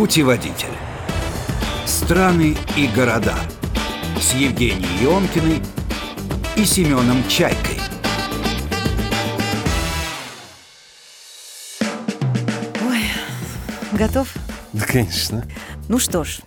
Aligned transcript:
Путеводитель. 0.00 0.72
Страны 1.84 2.56
и 2.74 2.86
города. 2.86 3.34
С 4.18 4.32
Евгенией 4.32 5.04
Ионкиной 5.04 5.60
и 6.56 6.64
Семеном 6.64 7.22
Чайкой. 7.28 7.78
Ой, 12.82 13.02
готов? 13.92 14.32
Да, 14.72 14.86
конечно. 14.86 15.46
Ну 15.90 15.98
что 15.98 16.24
ж, 16.24 16.38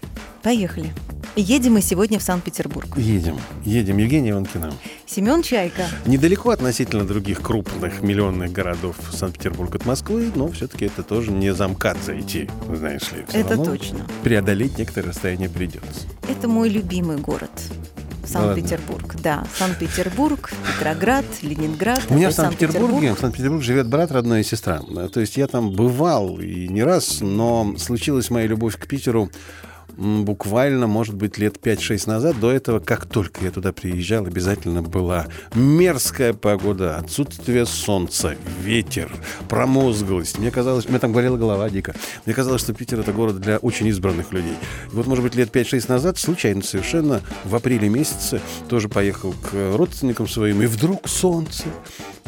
поехали. 0.41 0.91
Едем 1.35 1.73
мы 1.73 1.81
сегодня 1.81 2.19
в 2.19 2.21
Санкт-Петербург. 2.21 2.95
Едем. 2.95 3.39
Едем. 3.65 3.97
Евгения 3.97 4.31
Иванкина. 4.31 4.71
Семен 5.07 5.41
Чайка. 5.41 5.87
Недалеко 6.05 6.51
относительно 6.51 7.07
других 7.07 7.41
крупных 7.41 8.03
миллионных 8.03 8.51
городов 8.51 8.97
Санкт-Петербург 9.11 9.73
от 9.73 9.85
Москвы, 9.87 10.31
но 10.35 10.47
все-таки 10.51 10.85
это 10.85 11.01
тоже 11.01 11.31
не 11.31 11.51
замкаться 11.51 12.19
идти, 12.19 12.47
знаешь 12.71 13.11
ли. 13.13 13.25
Все 13.27 13.39
Это 13.39 13.57
точно. 13.57 14.05
Преодолеть 14.23 14.77
некоторое 14.77 15.07
расстояние 15.07 15.49
придется. 15.49 16.01
Это 16.29 16.47
мой 16.47 16.69
любимый 16.69 17.17
город. 17.17 17.49
Санкт-Петербург, 18.25 19.15
да. 19.21 19.43
Санкт-Петербург, 19.57 20.51
Петроград, 20.77 21.25
Ленинград. 21.41 22.03
У 22.09 22.13
меня 22.13 22.29
в 22.29 22.33
Санкт-Петербурге, 22.33 23.15
в 23.15 23.19
Санкт-Петербурге 23.19 23.65
живет 23.65 23.87
брат, 23.87 24.11
родной 24.11 24.41
и 24.41 24.43
сестра. 24.43 24.81
То 25.11 25.19
есть 25.19 25.35
я 25.37 25.47
там 25.47 25.71
бывал 25.71 26.39
и 26.39 26.67
не 26.67 26.83
раз, 26.83 27.21
но 27.21 27.73
случилась 27.79 28.29
моя 28.29 28.45
любовь 28.45 28.77
к 28.77 28.85
Питеру 28.85 29.31
буквально, 29.97 30.87
может 30.87 31.15
быть, 31.15 31.37
лет 31.37 31.57
5-6 31.57 32.09
назад. 32.09 32.39
До 32.39 32.51
этого, 32.51 32.79
как 32.79 33.05
только 33.05 33.43
я 33.43 33.51
туда 33.51 33.71
приезжал, 33.71 34.25
обязательно 34.25 34.81
была 34.81 35.27
мерзкая 35.53 36.33
погода, 36.33 36.97
отсутствие 36.97 37.65
солнца, 37.65 38.35
ветер, 38.61 39.11
промозглость. 39.49 40.39
Мне 40.39 40.51
казалось, 40.51 40.87
меня 40.87 40.99
там 40.99 41.13
болела 41.13 41.37
голова 41.37 41.69
дико. 41.69 41.93
Мне 42.25 42.33
казалось, 42.33 42.61
что 42.61 42.73
Питер— 42.73 42.99
это 43.01 43.11
город 43.11 43.39
для 43.39 43.57
очень 43.57 43.87
избранных 43.87 44.31
людей. 44.31 44.55
И 44.91 44.95
вот, 44.95 45.07
может 45.07 45.23
быть, 45.23 45.35
лет 45.35 45.55
5-6 45.55 45.85
назад, 45.89 46.17
случайно 46.17 46.61
совершенно, 46.61 47.21
в 47.43 47.55
апреле 47.55 47.89
месяце 47.89 48.41
тоже 48.69 48.89
поехал 48.89 49.33
к 49.33 49.75
родственникам 49.75 50.27
своим, 50.27 50.61
и 50.61 50.65
вдруг 50.65 51.07
солнце, 51.07 51.65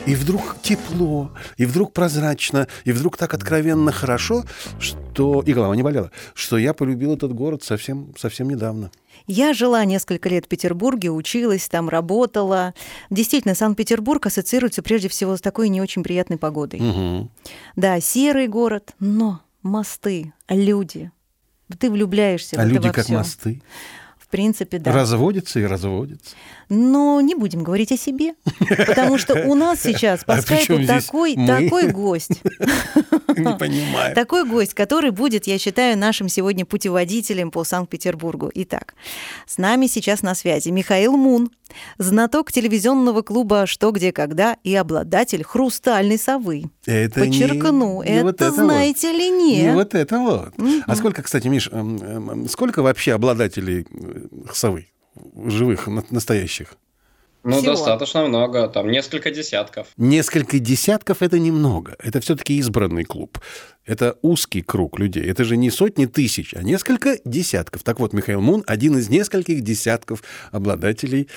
и 0.05 0.15
вдруг 0.15 0.57
тепло, 0.61 1.31
и 1.57 1.65
вдруг 1.65 1.93
прозрачно, 1.93 2.67
и 2.83 2.91
вдруг 2.91 3.17
так 3.17 3.33
откровенно 3.33 3.91
хорошо, 3.91 4.43
что 4.79 5.41
и 5.41 5.53
голова 5.53 5.75
не 5.75 5.83
болела, 5.83 6.11
что 6.33 6.57
я 6.57 6.73
полюбил 6.73 7.15
этот 7.15 7.33
город 7.33 7.63
совсем, 7.63 8.13
совсем 8.17 8.49
недавно. 8.49 8.91
Я 9.27 9.53
жила 9.53 9.83
несколько 9.85 10.29
лет 10.29 10.45
в 10.45 10.47
Петербурге, 10.47 11.09
училась 11.09 11.67
там, 11.67 11.89
работала. 11.89 12.73
Действительно, 13.09 13.55
Санкт-Петербург 13.55 14.25
ассоциируется 14.25 14.83
прежде 14.83 15.09
всего 15.09 15.35
с 15.35 15.41
такой 15.41 15.69
не 15.69 15.81
очень 15.81 16.03
приятной 16.03 16.37
погодой. 16.37 16.79
Мгм. 16.79 17.31
Да, 17.75 17.99
серый 17.99 18.47
город, 18.47 18.93
но 18.99 19.41
мосты, 19.63 20.33
люди. 20.47 21.11
Ты 21.79 21.89
влюбляешься 21.89 22.57
в 22.57 22.59
А 22.59 22.63
это 22.63 22.73
люди 22.73 22.87
во 22.87 22.93
как 22.93 23.05
всё. 23.05 23.15
мосты. 23.15 23.61
В 24.19 24.27
принципе, 24.27 24.79
да. 24.79 24.91
Разводятся 24.91 25.59
и 25.59 25.63
разводятся. 25.65 26.35
Но 26.69 27.21
не 27.21 27.35
будем 27.35 27.63
говорить 27.63 27.91
о 27.91 27.97
себе, 27.97 28.33
потому 28.87 29.17
что 29.17 29.45
у 29.47 29.55
нас 29.55 29.81
сейчас 29.81 30.23
по 30.23 30.35
А 30.35 30.41
скайпу 30.41 30.85
такой, 30.85 31.35
такой 31.35 31.91
гость. 31.91 32.41
Не 33.37 33.57
понимаю. 33.57 34.15
Такой 34.15 34.45
гость, 34.45 34.73
который 34.73 35.11
будет, 35.11 35.45
я 35.45 35.57
считаю, 35.57 35.97
нашим 35.97 36.29
сегодня 36.29 36.65
путеводителем 36.65 37.51
по 37.51 37.63
Санкт-Петербургу. 37.63 38.49
Итак, 38.53 38.95
с 39.45 39.57
нами 39.57 39.87
сейчас 39.87 40.21
на 40.21 40.35
связи 40.35 40.69
Михаил 40.69 41.17
Мун, 41.17 41.51
знаток 41.97 42.51
телевизионного 42.51 43.21
клуба 43.23 43.65
«Что, 43.67 43.91
где, 43.91 44.11
когда» 44.11 44.57
и 44.63 44.73
обладатель 44.75 45.43
«Хрустальной 45.43 46.17
совы». 46.17 46.63
Это 46.85 47.21
не- 47.21 47.27
Подчеркну, 47.27 48.03
не 48.03 48.09
это, 48.09 48.23
вот 48.23 48.35
это 48.35 48.51
вот. 48.51 48.55
знаете 48.55 49.11
ли, 49.11 49.29
не. 49.29 49.61
Не 49.63 49.73
вот 49.73 49.93
это 49.95 50.19
вот. 50.19 50.53
А 50.87 50.95
сколько, 50.95 51.21
кстати, 51.21 51.47
Миш, 51.47 51.69
эм, 51.71 51.97
эм, 51.97 52.47
сколько 52.49 52.81
вообще 52.81 53.13
обладателей 53.13 53.85
э, 53.91 54.51
совы? 54.53 54.87
Живых, 55.35 55.87
на- 55.87 56.03
настоящих? 56.09 56.75
Ну, 57.43 57.57
Всего. 57.59 57.73
достаточно 57.73 58.25
много, 58.27 58.67
там 58.67 58.89
несколько 58.89 59.29
десятков. 59.29 59.87
Несколько 59.97 60.57
десятков 60.57 61.21
это 61.21 61.37
немного. 61.37 61.95
Это 61.99 62.19
все-таки 62.19 62.57
избранный 62.57 63.03
клуб. 63.03 63.37
Это 63.85 64.17
узкий 64.23 64.63
круг 64.63 64.97
людей. 64.97 65.23
Это 65.29 65.43
же 65.43 65.55
не 65.55 65.69
сотни 65.69 66.07
тысяч, 66.07 66.55
а 66.55 66.63
несколько 66.63 67.19
десятков. 67.23 67.83
Так 67.83 67.99
вот, 67.99 68.13
Михаил 68.13 68.41
Мун 68.41 68.63
один 68.65 68.97
из 68.97 69.09
нескольких 69.09 69.61
десятков 69.61 70.23
обладателей 70.51 71.29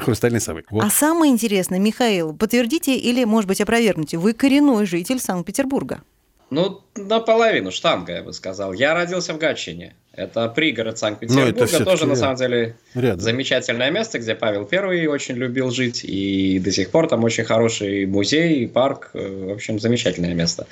хрустальной 0.00 0.40
совы. 0.40 0.64
Вот. 0.70 0.82
А 0.82 0.90
самое 0.90 1.30
интересное, 1.32 1.78
Михаил, 1.78 2.34
подтвердите 2.34 2.96
или, 2.96 3.22
может 3.22 3.46
быть, 3.46 3.60
опровергните, 3.60 4.18
вы 4.18 4.32
коренной 4.32 4.86
житель 4.86 5.20
Санкт-Петербурга. 5.20 6.02
Ну, 6.50 6.80
наполовину, 6.96 7.70
штанга, 7.70 8.12
я 8.12 8.22
бы 8.24 8.32
сказал. 8.32 8.72
Я 8.72 8.92
родился 8.94 9.34
в 9.34 9.38
Гатчине. 9.38 9.94
Это 10.14 10.48
пригород 10.48 10.92
Ну, 10.92 10.96
Санкт-Петербурга. 10.98 11.50
это 11.50 11.66
всё-таки 11.66 11.90
Тоже, 11.90 12.06
на 12.06 12.16
самом 12.16 12.36
деле, 12.36 12.76
Рядом. 12.94 13.20
замечательное 13.20 13.90
место, 13.90 14.18
где 14.18 14.34
Павел 14.34 14.66
Первый 14.66 15.06
очень 15.06 15.36
любил 15.36 15.70
жить. 15.70 16.04
И 16.04 16.58
до 16.58 16.70
сих 16.70 16.90
пор 16.90 17.08
там 17.08 17.24
очень 17.24 17.44
хороший 17.44 18.04
музей, 18.04 18.68
парк. 18.68 19.10
э, 19.14 19.46
В 19.48 19.52
общем, 19.52 19.78
замечательное 19.80 20.34
место. 20.34 20.66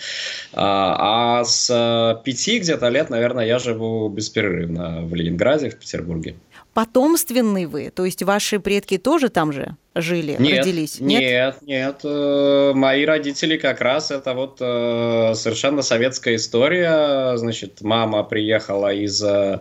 А, 0.53 1.39
а 1.41 1.45
с 1.45 1.71
э, 1.71 2.23
пяти 2.23 2.59
где-то 2.59 2.89
лет, 2.91 3.09
наверное, 3.09 3.47
я 3.47 3.59
живу 3.59 4.09
беспрерывно 4.11 5.03
в 5.03 5.15
Ленинграде, 5.15 5.71
в 5.71 5.77
Петербурге. 5.77 6.35
Потомственный 6.81 7.67
вы, 7.67 7.93
то 7.95 8.07
есть 8.07 8.23
ваши 8.23 8.59
предки 8.59 8.97
тоже 8.97 9.29
там 9.29 9.53
же 9.53 9.77
жили, 9.95 10.37
Нет, 10.39 10.61
родились? 10.61 10.99
Нет, 10.99 11.61
нет. 11.61 12.01
э, 12.05 12.73
Мои 12.75 13.05
родители 13.05 13.59
как 13.59 13.83
раз 13.83 14.11
это 14.11 14.33
вот 14.33 14.57
э, 14.61 15.35
совершенно 15.35 15.83
советская 15.83 16.37
история. 16.37 17.37
Значит, 17.37 17.83
мама 17.83 18.25
приехала 18.25 18.95
из 18.95 19.23
э, 19.23 19.61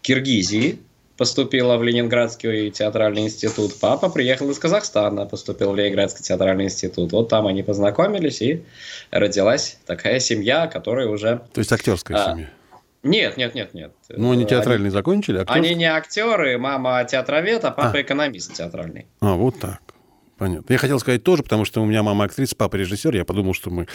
Киргизии, 0.00 0.78
поступила 1.18 1.76
в 1.76 1.82
Ленинградский 1.82 2.70
театральный 2.70 3.24
институт. 3.24 3.78
Папа 3.78 4.08
приехал 4.08 4.50
из 4.50 4.58
Казахстана, 4.58 5.26
поступил 5.26 5.72
в 5.72 5.76
Ленинградский 5.76 6.24
театральный 6.24 6.64
институт. 6.64 7.12
Вот 7.12 7.28
там 7.28 7.46
они 7.46 7.62
познакомились 7.62 8.40
и 8.40 8.64
родилась 9.10 9.76
такая 9.84 10.20
семья, 10.20 10.68
которая 10.68 11.08
уже... 11.08 11.42
То 11.52 11.58
есть 11.60 11.70
актерская 11.70 12.16
А, 12.16 12.32
семья. 12.32 12.50
Нет, 13.08 13.36
нет, 13.36 13.54
нет, 13.54 13.74
нет. 13.74 13.92
Ну, 14.10 14.32
они 14.32 14.44
Э, 14.44 14.46
театральный 14.46 14.90
закончили, 14.90 15.38
а 15.38 15.44
Они 15.46 15.74
не 15.74 15.84
актеры, 15.86 16.58
мама 16.58 17.04
театровед, 17.04 17.64
а 17.64 17.70
папа 17.70 18.00
экономист 18.02 18.54
театральный. 18.54 19.06
А, 19.20 19.34
вот 19.34 19.58
так. 19.60 19.80
Понятно. 20.38 20.70
Я 20.70 20.78
хотел 20.78 20.98
сказать 21.00 21.22
тоже, 21.24 21.42
потому 21.42 21.64
что 21.64 21.80
у 21.80 21.86
меня 21.86 22.02
мама 22.02 22.24
актриса, 22.26 22.54
папа 22.56 22.76
режиссер. 22.76 23.14
Я 23.16 23.24
подумал, 23.24 23.54
что 23.54 23.70
мы 23.70 23.86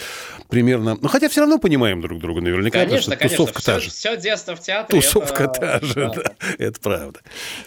примерно... 0.48 0.98
Ну, 1.00 1.06
хотя 1.08 1.28
все 1.28 1.42
равно 1.42 1.58
понимаем 1.58 2.00
друг 2.00 2.18
друга 2.18 2.40
наверняка, 2.40 2.80
Конечно, 2.80 3.12
потому 3.12 3.12
что 3.12 3.16
конечно. 3.16 3.36
тусовка 3.38 3.60
все, 3.60 3.72
та 3.74 3.78
же. 3.80 3.90
все 3.90 4.16
детство 4.16 4.56
в 4.56 4.60
театре. 4.60 5.00
Тусовка 5.00 5.44
это- 5.44 5.60
та 5.60 5.80
же, 5.86 5.94
да. 5.94 6.08
да. 6.14 6.22
Это 6.58 6.80
правда. 6.80 7.20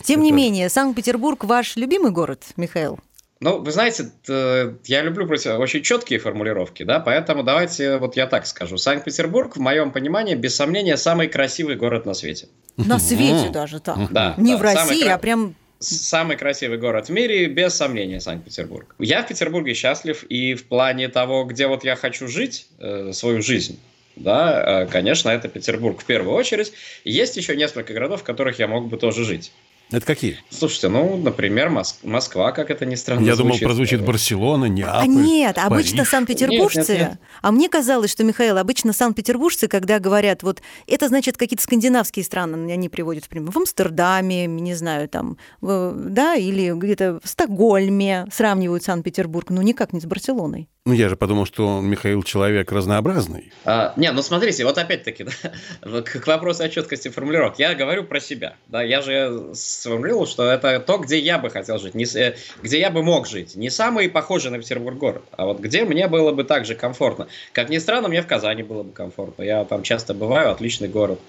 Тем 0.03 0.21
не 0.21 0.29
Это- 0.31 0.35
менее, 0.37 0.67
Санкт-Петербург 0.69 1.45
ваш 1.45 1.77
любимый 1.77 2.11
город, 2.11 2.43
Михаил? 2.57 2.99
Ну, 3.41 3.59
вы 3.59 3.71
знаете, 3.71 4.11
т- 4.25 4.75
я 4.85 5.01
люблю 5.01 5.27
просто 5.27 5.57
очень 5.57 5.83
четкие 5.83 6.19
формулировки, 6.19 6.83
да, 6.83 6.99
поэтому 6.99 7.43
давайте 7.43 7.97
вот 7.97 8.15
я 8.15 8.27
так 8.27 8.47
скажу. 8.47 8.77
Санкт-Петербург, 8.77 9.57
в 9.57 9.59
моем 9.59 9.91
понимании, 9.91 10.35
без 10.35 10.55
сомнения, 10.55 10.95
самый 10.95 11.27
красивый 11.27 11.75
город 11.75 12.05
на 12.05 12.13
свете. 12.13 12.47
На 12.77 12.97
свете 12.99 13.49
даже 13.51 13.79
так. 13.81 13.97
Да, 14.11 14.35
Не 14.37 14.53
да, 14.53 14.57
в 14.57 14.61
самый 14.61 14.75
России, 14.89 15.03
кра- 15.03 15.13
а 15.15 15.17
прям 15.17 15.55
Самый 15.77 16.37
красивый 16.37 16.77
город 16.77 17.09
в 17.09 17.11
мире, 17.11 17.47
без 17.47 17.75
сомнения, 17.75 18.21
Санкт-Петербург. 18.21 18.95
Я 18.97 19.21
в 19.21 19.27
Петербурге 19.27 19.73
счастлив, 19.73 20.23
и 20.23 20.55
в 20.55 20.65
плане 20.67 21.09
того, 21.09 21.43
где 21.43 21.67
вот 21.67 21.83
я 21.83 21.97
хочу 21.97 22.29
жить, 22.29 22.67
э, 22.79 23.11
свою 23.11 23.41
жизнь, 23.41 23.77
да, 24.15 24.83
э, 24.83 24.87
конечно, 24.87 25.29
это 25.29 25.49
Петербург 25.49 25.99
в 25.99 26.05
первую 26.05 26.33
очередь. 26.35 26.71
Есть 27.03 27.35
еще 27.35 27.57
несколько 27.57 27.93
городов, 27.93 28.21
в 28.21 28.23
которых 28.23 28.57
я 28.59 28.67
мог 28.69 28.87
бы 28.87 28.97
тоже 28.97 29.25
жить. 29.25 29.51
Это 29.91 30.05
какие? 30.05 30.39
Слушайте, 30.49 30.89
ну, 30.89 31.15
например, 31.17 31.69
Мос- 31.69 31.97
Москва, 32.03 32.51
как 32.51 32.71
это 32.71 32.85
ни 32.85 32.95
странно 32.95 33.23
Я 33.23 33.35
думал, 33.35 33.51
звучит. 33.51 33.65
прозвучит 33.67 34.03
Барселона, 34.03 34.65
Неаполь, 34.65 35.03
А 35.03 35.05
нет, 35.05 35.57
обычно 35.59 35.97
Париж. 35.99 36.09
санкт-петербуржцы, 36.09 36.79
Нет, 36.79 36.89
нет, 36.89 36.99
нет. 37.11 37.19
а 37.41 37.51
мне 37.51 37.69
казалось, 37.69 38.11
что, 38.11 38.23
Михаил, 38.23 38.57
обычно 38.57 38.93
санкт-петербуржцы, 38.93 39.67
когда 39.67 39.99
говорят, 39.99 40.41
вот 40.41 40.61
это 40.87 41.07
значит 41.07 41.37
какие-то 41.37 41.63
скандинавские 41.63 42.25
страны, 42.25 42.71
они 42.71 42.89
приводят 42.89 43.25
в 43.25 43.29
пример, 43.29 43.51
в 43.51 43.57
Амстердаме, 43.57 44.47
не 44.47 44.73
знаю, 44.73 45.07
там, 45.07 45.37
в- 45.61 45.93
да, 45.95 46.33
или 46.35 46.71
где-то 46.75 47.19
в 47.23 47.27
Стокгольме 47.27 48.25
сравнивают 48.31 48.83
Санкт-Петербург, 48.83 49.49
ну 49.49 49.61
никак 49.61 49.93
не 49.93 49.99
с 50.01 50.05
Барселоной. 50.05 50.67
Ну, 50.87 50.93
я 50.93 51.09
же 51.09 51.15
подумал, 51.15 51.47
что 51.47 51.81
Михаил 51.81 52.21
человек 52.21 52.71
разнообразный. 52.71 53.51
А, 53.65 53.93
не, 53.97 54.11
ну 54.11 54.21
смотрите, 54.21 54.63
вот 54.65 54.77
опять-таки, 54.77 55.25
да, 55.81 56.01
к 56.03 56.27
вопросу 56.27 56.61
о 56.63 56.69
четкости 56.69 57.07
формулировок. 57.07 57.57
Я 57.57 57.73
говорю 57.73 58.03
про 58.03 58.19
себя. 58.19 58.55
Да, 58.67 58.83
я 58.83 59.01
же 59.01 59.49
сформулировал, 59.55 60.27
что 60.27 60.43
это 60.47 60.79
то, 60.79 60.99
где 60.99 61.17
я 61.17 61.39
бы 61.39 61.49
хотел 61.49 61.79
жить, 61.79 61.95
не, 61.95 62.05
э, 62.15 62.35
где 62.61 62.79
я 62.79 62.91
бы 62.91 63.01
мог 63.01 63.25
жить. 63.27 63.55
Не 63.55 63.71
самый 63.71 64.09
похожий 64.09 64.51
на 64.51 64.59
Петербург 64.59 64.95
город, 64.99 65.23
а 65.31 65.45
вот 65.47 65.59
где 65.59 65.85
мне 65.85 66.07
было 66.07 66.31
бы 66.33 66.43
так 66.43 66.67
же 66.67 66.75
комфортно. 66.75 67.27
Как 67.51 67.69
ни 67.69 67.79
странно, 67.79 68.07
мне 68.07 68.21
в 68.21 68.27
Казани 68.27 68.61
было 68.61 68.83
бы 68.83 68.91
комфортно. 68.91 69.41
Я 69.41 69.65
там 69.65 69.81
часто 69.81 70.13
бываю, 70.13 70.51
отличный 70.51 70.87
город. 70.87 71.19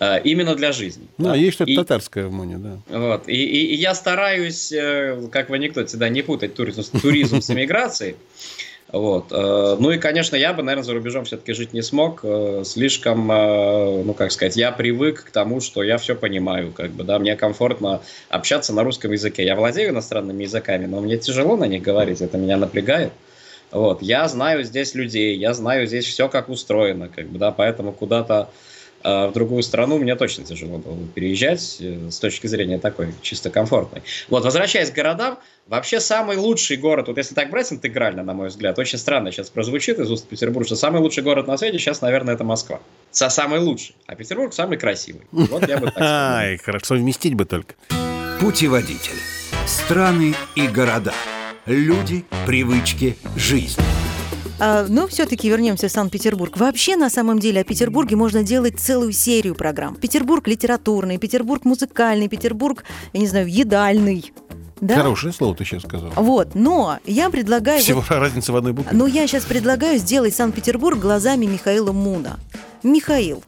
Э, 0.00 0.20
Именно 0.22 0.54
для 0.54 0.70
жизни. 0.72 1.08
Ну, 1.16 1.28
да. 1.28 1.32
а 1.32 1.36
есть 1.38 1.54
что-то 1.54 1.70
И- 1.70 1.76
татарское 1.76 2.26
в 2.26 2.32
Моне, 2.32 2.58
да. 2.58 2.78
Вот. 2.90 3.26
И, 3.26 3.32
и- 3.32 3.72
и 3.72 3.74
я 3.76 3.94
стараюсь, 3.94 4.70
э, 4.70 5.28
как 5.32 5.48
в 5.48 5.54
анекдоте, 5.54 5.96
да, 5.96 6.10
не 6.10 6.20
путать 6.20 6.54
туризм, 6.54 6.82
туризм 7.00 7.40
с 7.40 7.48
эмиграцией. 7.50 8.16
Вот. 8.90 9.26
Э, 9.32 9.76
ну 9.78 9.90
и, 9.90 9.98
конечно, 9.98 10.34
я 10.34 10.54
бы, 10.54 10.62
наверное, 10.62 10.84
за 10.84 10.94
рубежом 10.94 11.24
все-таки 11.24 11.52
жить 11.52 11.74
не 11.74 11.82
смог. 11.82 12.20
Э, 12.22 12.62
слишком, 12.64 13.30
э, 13.30 14.02
ну 14.02 14.14
как 14.14 14.32
сказать, 14.32 14.56
я 14.56 14.72
привык 14.72 15.24
к 15.24 15.30
тому, 15.30 15.60
что 15.60 15.82
я 15.82 15.98
все 15.98 16.14
понимаю. 16.14 16.72
Как 16.72 16.90
бы, 16.90 17.04
да, 17.04 17.18
мне 17.18 17.36
комфортно 17.36 18.00
общаться 18.30 18.72
на 18.72 18.84
русском 18.84 19.12
языке. 19.12 19.44
Я 19.44 19.56
владею 19.56 19.90
иностранными 19.90 20.44
языками, 20.44 20.86
но 20.86 21.00
мне 21.00 21.18
тяжело 21.18 21.56
на 21.56 21.64
них 21.64 21.82
говорить, 21.82 22.22
это 22.22 22.38
меня 22.38 22.56
напрягает. 22.56 23.12
Вот. 23.70 24.00
Я 24.00 24.26
знаю 24.26 24.64
здесь 24.64 24.94
людей, 24.94 25.36
я 25.36 25.52
знаю 25.52 25.86
здесь 25.86 26.06
все, 26.06 26.30
как 26.30 26.48
устроено, 26.48 27.10
как 27.14 27.26
бы, 27.26 27.38
да, 27.38 27.52
поэтому 27.52 27.92
куда-то 27.92 28.48
в 29.02 29.32
другую 29.32 29.62
страну 29.62 29.98
мне 29.98 30.16
точно 30.16 30.44
тяжело 30.44 30.78
было 30.78 30.96
переезжать 31.14 31.76
э, 31.80 32.10
с 32.10 32.18
точки 32.18 32.46
зрения 32.46 32.78
такой 32.78 33.14
чисто 33.22 33.50
комфортной. 33.50 34.02
Вот, 34.28 34.44
возвращаясь 34.44 34.90
к 34.90 34.94
городам, 34.94 35.38
вообще 35.66 36.00
самый 36.00 36.36
лучший 36.36 36.76
город, 36.76 37.08
вот 37.08 37.16
если 37.16 37.34
так 37.34 37.50
брать 37.50 37.72
интегрально, 37.72 38.22
на 38.24 38.34
мой 38.34 38.48
взгляд, 38.48 38.78
очень 38.78 38.98
странно 38.98 39.30
сейчас 39.30 39.50
прозвучит 39.50 39.98
из 39.98 40.10
уст 40.10 40.26
Петербурга, 40.26 40.66
что 40.66 40.76
самый 40.76 41.00
лучший 41.00 41.22
город 41.22 41.46
на 41.46 41.56
свете 41.56 41.78
сейчас, 41.78 42.00
наверное, 42.00 42.34
это 42.34 42.44
Москва. 42.44 42.80
Самый 43.10 43.60
лучший. 43.60 43.94
А 44.06 44.14
Петербург 44.14 44.52
самый 44.52 44.78
красивый. 44.78 45.22
Вот 45.32 45.66
я 45.68 45.78
бы 45.78 45.86
так 45.86 45.94
сказал. 45.94 46.12
Ай, 46.36 46.56
хорошо 46.58 46.94
вместить 46.94 47.34
бы 47.34 47.44
только. 47.44 47.74
Путеводитель. 48.40 49.18
Страны 49.66 50.34
и 50.54 50.66
города. 50.66 51.12
Люди, 51.66 52.24
привычки, 52.46 53.16
жизнь. 53.36 53.80
А, 54.58 54.86
но 54.88 55.06
все-таки 55.06 55.48
вернемся 55.48 55.88
в 55.88 55.92
Санкт-Петербург. 55.92 56.56
Вообще, 56.56 56.96
на 56.96 57.10
самом 57.10 57.38
деле, 57.38 57.60
о 57.60 57.64
Петербурге 57.64 58.16
можно 58.16 58.42
делать 58.42 58.78
целую 58.78 59.12
серию 59.12 59.54
программ. 59.54 59.94
Петербург 59.96 60.46
литературный, 60.48 61.18
Петербург 61.18 61.64
музыкальный, 61.64 62.28
Петербург, 62.28 62.84
я 63.12 63.20
не 63.20 63.26
знаю, 63.26 63.48
едальный. 63.48 64.32
Да? 64.80 64.96
Хорошее 64.96 65.32
слово 65.32 65.56
ты 65.56 65.64
сейчас 65.64 65.82
сказал. 65.82 66.10
Вот, 66.14 66.54
но 66.54 66.98
я 67.04 67.30
предлагаю... 67.30 67.80
Всего 67.80 68.00
вот, 68.00 68.10
разница 68.10 68.52
в 68.52 68.56
одной 68.56 68.72
букве. 68.72 68.96
Но 68.96 69.06
я 69.06 69.26
сейчас 69.26 69.44
предлагаю 69.44 69.98
сделать 69.98 70.34
Санкт-Петербург 70.34 70.98
глазами 70.98 71.46
Михаила 71.46 71.92
Муна. 71.92 72.38
Михаил, 72.82 73.42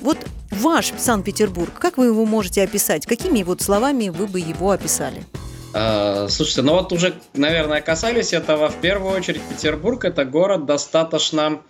вот 0.00 0.18
ваш 0.50 0.92
Санкт-Петербург, 0.96 1.72
как 1.78 1.98
вы 1.98 2.06
его 2.06 2.24
можете 2.24 2.62
описать? 2.62 3.06
Какими 3.06 3.42
вот 3.42 3.60
словами 3.60 4.08
вы 4.08 4.26
бы 4.26 4.38
его 4.38 4.70
описали? 4.70 5.24
А, 5.74 6.28
слушайте, 6.28 6.62
ну 6.62 6.72
вот 6.74 6.92
уже, 6.92 7.14
наверное, 7.34 7.80
касались 7.80 8.32
этого. 8.32 8.68
В 8.68 8.80
первую 8.80 9.16
очередь 9.16 9.42
Петербург 9.42 10.04
это 10.04 10.24
город 10.24 10.66
достаточно 10.66 11.62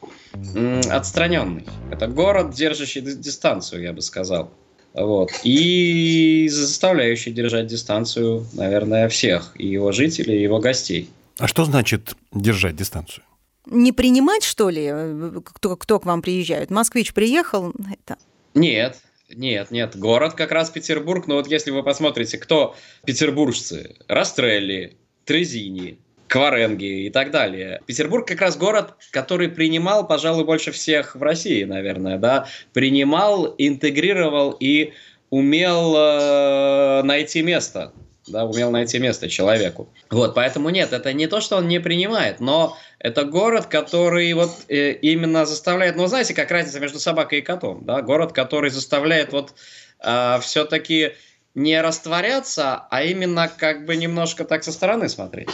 отстраненный. 0.90 1.66
Это 1.90 2.08
город, 2.08 2.52
держащий 2.52 3.00
дистанцию, 3.00 3.82
я 3.82 3.93
бы 3.93 4.00
сказал. 4.02 4.50
Вот. 4.94 5.31
И 5.43 6.49
заставляющий 6.50 7.32
держать 7.32 7.66
дистанцию, 7.66 8.46
наверное, 8.52 9.08
всех, 9.08 9.52
и 9.54 9.66
его 9.66 9.93
жителей, 9.93 10.38
и 10.38 10.43
его 10.43 10.58
гостей. 10.58 11.08
А 11.38 11.46
что 11.46 11.64
значит 11.64 12.14
держать 12.32 12.76
дистанцию? 12.76 13.25
Не 13.66 13.93
принимать, 13.93 14.43
что 14.43 14.70
ли, 14.70 14.88
э, 14.90 15.40
кто, 15.44 15.76
кто 15.76 16.00
к 16.00 16.05
вам 16.05 16.20
приезжает? 16.20 16.70
Москвич 16.70 17.14
приехал? 17.14 17.72
Это... 17.90 18.19
Нет, 18.55 18.98
нет, 19.34 19.70
нет, 19.70 19.96
город 19.96 20.34
как 20.34 20.52
раз 20.52 20.70
Петербург, 20.70 21.26
но 21.26 21.37
вот 21.37 21.46
если 21.46 21.70
вы 21.70 21.82
посмотрите, 21.82 22.38
кто 22.38 22.75
петербуржцы, 23.05 23.96
Растрелли, 24.08 24.96
Трезини, 25.25 25.99
Кваренги 26.32 27.06
и 27.06 27.11
так 27.11 27.31
далее. 27.31 27.82
Петербург 27.84 28.26
как 28.26 28.40
раз 28.40 28.56
город, 28.56 28.94
который 29.11 29.50
принимал, 29.50 30.06
пожалуй, 30.06 30.44
больше 30.44 30.73
всех 30.73 31.14
в 31.14 31.23
России, 31.23 31.64
наверное, 31.64 32.17
да, 32.17 32.46
принимал, 32.73 33.55
интегрировал 33.58 34.56
и 34.58 34.94
умел 35.29 35.94
э, 35.94 37.02
найти 37.02 37.43
место 37.43 37.93
да, 38.26 38.44
умел 38.44 38.70
найти 38.70 38.98
место 38.98 39.28
человеку. 39.28 39.88
Вот, 40.10 40.34
поэтому 40.34 40.70
нет, 40.70 40.92
это 40.92 41.12
не 41.12 41.26
то, 41.26 41.40
что 41.40 41.56
он 41.56 41.69
не 41.69 41.80
принимает, 41.80 42.40
но 42.40 42.76
это 42.98 43.24
город, 43.24 43.66
который 43.66 44.32
вот 44.32 44.50
э, 44.69 44.92
именно 44.92 45.44
заставляет, 45.44 45.96
ну, 45.96 46.06
знаете, 46.06 46.34
как 46.34 46.50
разница 46.50 46.80
между 46.80 47.00
собакой 47.00 47.38
и 47.38 47.42
котом, 47.42 47.84
да, 47.84 48.02
город, 48.02 48.32
который 48.32 48.70
заставляет 48.70 49.32
вот 49.32 49.54
э, 50.00 50.38
все-таки 50.40 51.12
не 51.54 51.80
растворяться, 51.80 52.86
а 52.90 53.02
именно 53.02 53.48
как 53.48 53.84
бы 53.86 53.96
немножко 53.96 54.44
так 54.44 54.64
со 54.64 54.72
стороны 54.72 55.08
смотреть. 55.08 55.50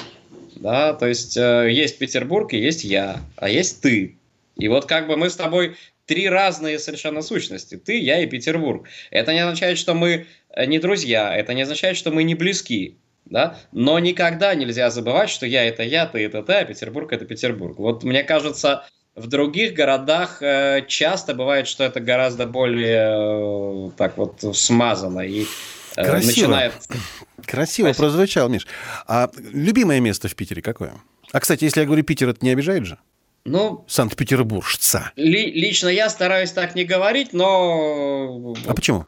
Да, 0.56 0.92
то 0.92 1.06
есть 1.06 1.36
э, 1.36 1.70
есть 1.70 1.98
Петербург 1.98 2.52
и 2.52 2.58
есть 2.58 2.84
я, 2.84 3.20
а 3.36 3.48
есть 3.48 3.80
ты. 3.80 4.16
И 4.56 4.68
вот 4.68 4.86
как 4.86 5.06
бы 5.06 5.16
мы 5.16 5.30
с 5.30 5.36
тобой 5.36 5.76
три 6.08 6.28
разные 6.28 6.80
совершенно 6.80 7.22
сущности. 7.22 7.76
Ты, 7.76 8.00
я 8.00 8.20
и 8.20 8.26
Петербург. 8.26 8.88
Это 9.12 9.32
не 9.32 9.38
означает, 9.38 9.78
что 9.78 9.94
мы 9.94 10.26
Э, 10.58 10.66
не 10.66 10.78
друзья, 10.78 11.34
это 11.34 11.54
не 11.54 11.62
означает, 11.62 11.96
что 11.96 12.10
мы 12.10 12.24
не 12.24 12.34
близки. 12.34 12.98
Да? 13.24 13.58
Но 13.72 13.98
никогда 13.98 14.54
нельзя 14.54 14.90
забывать, 14.90 15.28
что 15.28 15.46
я 15.46 15.64
это 15.64 15.82
я, 15.82 16.06
ты 16.06 16.24
это 16.24 16.42
ты, 16.42 16.54
а 16.54 16.64
Петербург 16.64 17.12
это 17.12 17.26
Петербург. 17.26 17.78
Вот 17.78 18.02
мне 18.02 18.24
кажется, 18.24 18.86
в 19.14 19.26
других 19.26 19.74
городах 19.74 20.38
э, 20.40 20.84
часто 20.88 21.34
бывает, 21.34 21.68
что 21.68 21.84
это 21.84 22.00
гораздо 22.00 22.46
более 22.46 23.88
э, 23.88 23.90
так 23.98 24.16
вот 24.16 24.42
смазано 24.56 25.20
и 25.20 25.44
э, 25.96 26.04
Красиво. 26.04 26.26
начинает. 26.26 26.72
Красиво 27.44 27.88
Спасибо. 27.88 27.94
прозвучал, 27.94 28.48
Миш. 28.48 28.66
А 29.06 29.30
любимое 29.52 30.00
место 30.00 30.28
в 30.28 30.34
Питере 30.34 30.62
какое? 30.62 30.94
А, 31.30 31.40
кстати, 31.40 31.64
если 31.64 31.80
я 31.80 31.86
говорю 31.86 32.04
Питер, 32.04 32.30
это 32.30 32.42
не 32.42 32.50
обижает 32.50 32.86
же? 32.86 32.98
Ну, 33.48 33.84
Санкт-Петербуржца. 33.88 35.12
Ли, 35.16 35.50
лично 35.52 35.88
я 35.88 36.08
стараюсь 36.08 36.52
так 36.52 36.74
не 36.74 36.84
говорить, 36.84 37.32
но... 37.32 38.54
А 38.66 38.74
почему? 38.74 39.06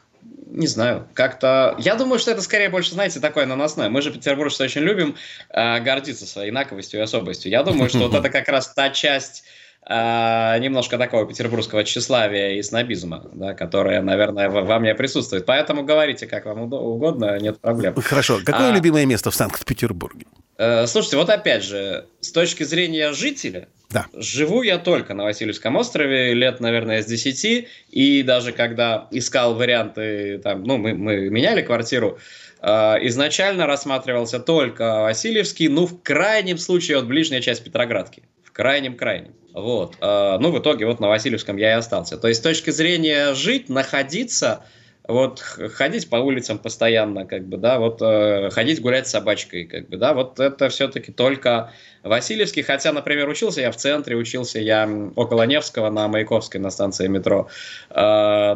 не 0.51 0.67
знаю, 0.67 1.07
как-то... 1.13 1.75
Я 1.79 1.95
думаю, 1.95 2.19
что 2.19 2.31
это 2.31 2.41
скорее 2.41 2.69
больше, 2.69 2.91
знаете, 2.91 3.19
такое 3.19 3.45
наносное. 3.45 3.89
Мы 3.89 4.01
же 4.01 4.11
петербуржцы 4.11 4.63
очень 4.63 4.81
любим 4.81 5.15
э, 5.49 5.79
гордиться 5.79 6.25
своей 6.25 6.51
инаковостью 6.51 6.99
и 6.99 7.03
особостью. 7.03 7.51
Я 7.51 7.63
думаю, 7.63 7.89
что 7.89 7.99
вот 7.99 8.13
это 8.13 8.29
как 8.29 8.49
раз 8.49 8.73
та 8.73 8.89
часть 8.89 9.45
э, 9.87 10.59
немножко 10.59 10.97
такого 10.97 11.25
петербургского 11.25 11.83
тщеславия 11.83 12.51
и 12.51 12.61
снобизма, 12.61 13.29
да, 13.33 13.53
которая, 13.53 14.01
наверное, 14.01 14.49
во 14.49 14.79
мне 14.79 14.95
присутствует. 14.95 15.45
Поэтому 15.45 15.83
говорите, 15.83 16.27
как 16.27 16.45
вам 16.45 16.61
угодно, 16.73 17.39
нет 17.39 17.59
проблем. 17.59 17.95
Хорошо. 17.95 18.39
Какое 18.45 18.71
а, 18.71 18.75
любимое 18.75 19.05
место 19.05 19.31
в 19.31 19.35
Санкт-Петербурге? 19.35 20.25
Э, 20.57 20.85
слушайте, 20.87 21.17
вот 21.17 21.29
опять 21.29 21.63
же, 21.63 22.05
с 22.19 22.31
точки 22.31 22.63
зрения 22.63 23.13
жителя, 23.13 23.67
да. 23.91 24.05
Живу 24.13 24.61
я 24.61 24.77
только 24.77 25.13
на 25.13 25.25
Васильевском 25.25 25.75
острове, 25.75 26.33
лет, 26.33 26.61
наверное, 26.61 27.01
с 27.01 27.05
10, 27.05 27.67
и 27.89 28.23
даже 28.23 28.53
когда 28.53 29.07
искал 29.11 29.55
варианты, 29.55 30.37
там, 30.37 30.63
ну, 30.63 30.77
мы, 30.77 30.93
мы 30.93 31.29
меняли 31.29 31.61
квартиру, 31.61 32.17
э, 32.61 32.67
изначально 33.07 33.67
рассматривался 33.67 34.39
только 34.39 35.01
Васильевский, 35.01 35.67
ну, 35.67 35.87
в 35.87 36.01
крайнем 36.01 36.57
случае, 36.57 36.97
вот 36.97 37.07
ближняя 37.07 37.41
часть 37.41 37.63
Петроградки. 37.63 38.23
В 38.61 38.63
крайнем-крайнем. 38.63 39.33
Вот. 39.55 39.95
Э, 40.01 40.37
ну, 40.39 40.51
в 40.51 40.59
итоге 40.59 40.85
вот 40.85 40.99
на 40.99 41.07
Васильевском 41.07 41.57
я 41.57 41.71
и 41.71 41.73
остался. 41.73 42.15
То 42.17 42.27
есть, 42.27 42.41
с 42.41 42.43
точки 42.43 42.69
зрения 42.69 43.33
жить, 43.33 43.69
находиться, 43.69 44.63
вот 45.07 45.39
ходить 45.39 46.07
по 46.11 46.17
улицам 46.17 46.59
постоянно, 46.59 47.25
как 47.25 47.47
бы, 47.47 47.57
да, 47.57 47.79
вот 47.79 48.03
э, 48.03 48.51
ходить 48.51 48.79
гулять 48.79 49.07
с 49.07 49.11
собачкой, 49.13 49.65
как 49.65 49.89
бы, 49.89 49.97
да, 49.97 50.13
вот 50.13 50.39
это 50.39 50.69
все-таки 50.69 51.11
только 51.11 51.71
Васильевский, 52.03 52.61
хотя, 52.61 52.93
например, 52.93 53.27
учился 53.29 53.61
я 53.61 53.71
в 53.71 53.77
центре, 53.77 54.15
учился 54.15 54.59
я 54.59 54.87
около 55.15 55.41
Невского 55.47 55.89
на 55.89 56.07
Маяковской 56.07 56.61
на 56.61 56.69
станции 56.69 57.07
метро, 57.07 57.47
э, 57.89 57.95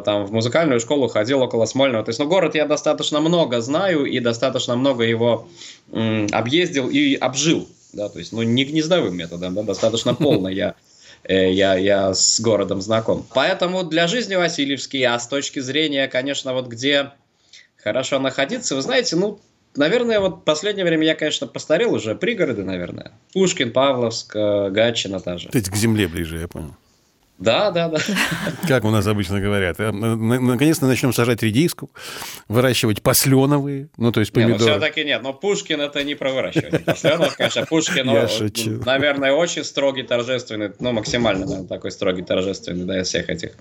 там 0.04 0.24
в 0.24 0.30
музыкальную 0.30 0.78
школу 0.78 1.08
ходил 1.08 1.42
около 1.42 1.64
Смольного, 1.64 2.04
то 2.04 2.10
есть, 2.10 2.20
ну, 2.20 2.28
город 2.28 2.54
я 2.54 2.66
достаточно 2.66 3.18
много 3.20 3.60
знаю 3.60 4.04
и 4.04 4.20
достаточно 4.20 4.76
много 4.76 5.02
его 5.02 5.48
объездил 5.90 6.88
и 6.88 7.16
обжил, 7.16 7.66
да, 7.96 8.08
то 8.08 8.18
есть, 8.18 8.32
ну, 8.32 8.42
не 8.42 8.64
гнездовым 8.64 9.16
методом, 9.16 9.54
да, 9.54 9.62
достаточно 9.62 10.14
полно 10.14 10.48
я 10.48 10.76
Э, 11.28 11.52
я, 11.52 11.74
я 11.76 12.14
с 12.14 12.40
городом 12.40 12.80
знаком. 12.80 13.26
Поэтому 13.34 13.82
для 13.82 14.06
жизни 14.06 14.34
Васильевский, 14.36 15.04
а 15.04 15.18
с 15.18 15.26
точки 15.26 15.60
зрения, 15.60 16.06
конечно, 16.08 16.52
вот 16.52 16.68
где 16.68 17.10
хорошо 17.76 18.18
находиться, 18.18 18.76
вы 18.76 18.82
знаете, 18.82 19.16
ну, 19.16 19.40
наверное, 19.74 20.20
вот 20.20 20.36
в 20.36 20.40
последнее 20.44 20.84
время 20.84 21.04
я, 21.06 21.14
конечно, 21.14 21.46
постарел 21.46 21.94
уже, 21.94 22.14
пригороды, 22.14 22.64
наверное. 22.64 23.12
Пушкин, 23.32 23.72
Павловск, 23.72 24.36
э, 24.36 24.70
Гатчина 24.70 25.20
та 25.20 25.38
же. 25.38 25.48
То 25.48 25.58
есть 25.58 25.70
к 25.70 25.76
земле 25.76 26.06
ближе, 26.06 26.38
я 26.38 26.48
понял. 26.48 26.76
Да, 27.38 27.70
да, 27.70 27.88
да. 27.88 27.98
Как 28.66 28.84
у 28.84 28.90
нас 28.90 29.06
обычно 29.06 29.40
говорят. 29.40 29.78
Э, 29.78 29.90
наконец-то 29.92 30.86
начнем 30.86 31.12
сажать 31.12 31.42
редиску, 31.42 31.90
выращивать 32.48 33.02
посленовые, 33.02 33.88
ну, 33.98 34.10
то 34.10 34.20
есть 34.20 34.32
помидоры. 34.32 34.58
Нет, 34.58 34.66
ну, 34.66 34.66
все-таки 34.66 35.04
нет. 35.04 35.22
Но 35.22 35.34
Пушкин 35.34 35.80
это 35.82 36.02
не 36.02 36.14
про 36.14 36.32
выращивание 36.32 36.80
посленов, 36.80 37.36
конечно. 37.36 37.66
Пушкин, 37.66 38.06
ну, 38.06 38.82
наверное, 38.86 39.32
очень 39.32 39.64
строгий, 39.64 40.02
торжественный, 40.02 40.72
ну, 40.78 40.92
максимально, 40.92 41.44
наверное, 41.44 41.68
такой 41.68 41.90
строгий, 41.90 42.22
торжественный, 42.22 42.86
да, 42.86 43.00
из 43.00 43.08
всех 43.08 43.28
этих. 43.28 43.52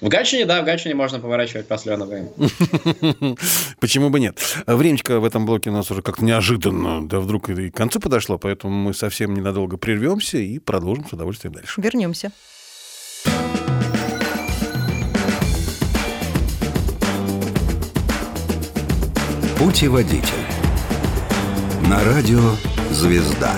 В 0.00 0.08
Гатчине, 0.08 0.46
да, 0.46 0.62
в 0.62 0.64
Гатчине 0.64 0.94
можно 0.94 1.18
поворачивать 1.18 1.68
посленовые. 1.68 2.30
Почему 3.80 4.08
бы 4.08 4.20
нет? 4.20 4.38
Времечко 4.66 5.20
в 5.20 5.24
этом 5.24 5.44
блоке 5.44 5.68
у 5.68 5.74
нас 5.74 5.90
уже 5.90 6.00
как-то 6.00 6.24
неожиданно, 6.24 7.06
да 7.06 7.20
вдруг 7.20 7.50
и 7.50 7.70
к 7.70 7.76
концу 7.76 8.00
подошло, 8.00 8.38
поэтому 8.38 8.72
мы 8.72 8.94
совсем 8.94 9.34
ненадолго 9.34 9.76
прервемся 9.76 10.38
и 10.38 10.58
продолжим 10.58 11.06
с 11.06 11.12
удовольствием 11.12 11.52
дальше. 11.52 11.80
Вернемся. 11.80 12.32
Путеводитель. 19.58 20.46
На 21.90 22.04
радио 22.04 22.38
«Звезда». 22.92 23.56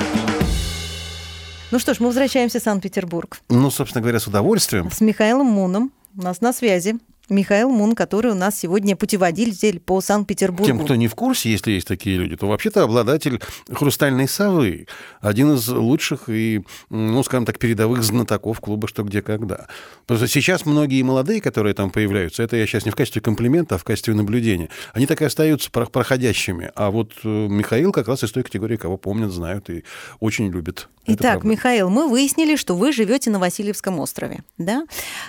Ну 1.70 1.78
что 1.78 1.92
ж, 1.92 2.00
мы 2.00 2.06
возвращаемся 2.06 2.58
в 2.58 2.62
Санкт-Петербург. 2.62 3.42
Ну, 3.50 3.70
собственно 3.70 4.00
говоря, 4.00 4.18
с 4.18 4.26
удовольствием. 4.26 4.90
С 4.90 5.02
Михаилом 5.02 5.48
Муном. 5.48 5.92
У 6.16 6.22
нас 6.22 6.40
на 6.40 6.54
связи. 6.54 6.98
Михаил 7.30 7.70
Мун, 7.70 7.94
который 7.94 8.32
у 8.32 8.34
нас 8.34 8.58
сегодня 8.58 8.96
путеводитель 8.96 9.80
по 9.80 10.00
Санкт-Петербургу. 10.00 10.66
Тем, 10.66 10.80
кто 10.80 10.94
не 10.96 11.08
в 11.08 11.14
курсе, 11.14 11.50
если 11.50 11.72
есть 11.72 11.86
такие 11.86 12.18
люди, 12.18 12.36
то 12.36 12.46
вообще-то 12.46 12.82
обладатель 12.82 13.40
«Хрустальной 13.72 14.28
совы». 14.28 14.86
Один 15.20 15.54
из 15.54 15.68
лучших 15.68 16.28
и, 16.28 16.62
ну, 16.90 17.22
скажем 17.22 17.46
так, 17.46 17.58
передовых 17.58 18.02
знатоков 18.02 18.60
клуба 18.60 18.88
«Что, 18.88 19.02
где, 19.02 19.22
когда». 19.22 19.66
Что 20.04 20.26
сейчас 20.26 20.66
многие 20.66 21.02
молодые, 21.02 21.40
которые 21.40 21.74
там 21.74 21.90
появляются, 21.90 22.42
это 22.42 22.56
я 22.56 22.66
сейчас 22.66 22.84
не 22.84 22.90
в 22.90 22.96
качестве 22.96 23.22
комплимента, 23.22 23.76
а 23.76 23.78
в 23.78 23.84
качестве 23.84 24.14
наблюдения, 24.14 24.68
они 24.92 25.06
так 25.06 25.22
и 25.22 25.24
остаются 25.24 25.70
проходящими. 25.70 26.70
А 26.74 26.90
вот 26.90 27.12
э, 27.24 27.28
Михаил 27.28 27.92
как 27.92 28.08
раз 28.08 28.24
из 28.24 28.32
той 28.32 28.42
категории, 28.42 28.76
кого 28.76 28.96
помнят, 28.96 29.30
знают 29.30 29.70
и 29.70 29.84
очень 30.18 30.50
любят. 30.50 30.88
Итак, 31.06 31.44
Михаил, 31.44 31.90
мы 31.90 32.08
выяснили, 32.08 32.56
что 32.56 32.74
вы 32.74 32.92
живете 32.92 33.30
на 33.30 33.38
Васильевском 33.38 33.98
острове, 33.98 34.40
да? 34.58 34.84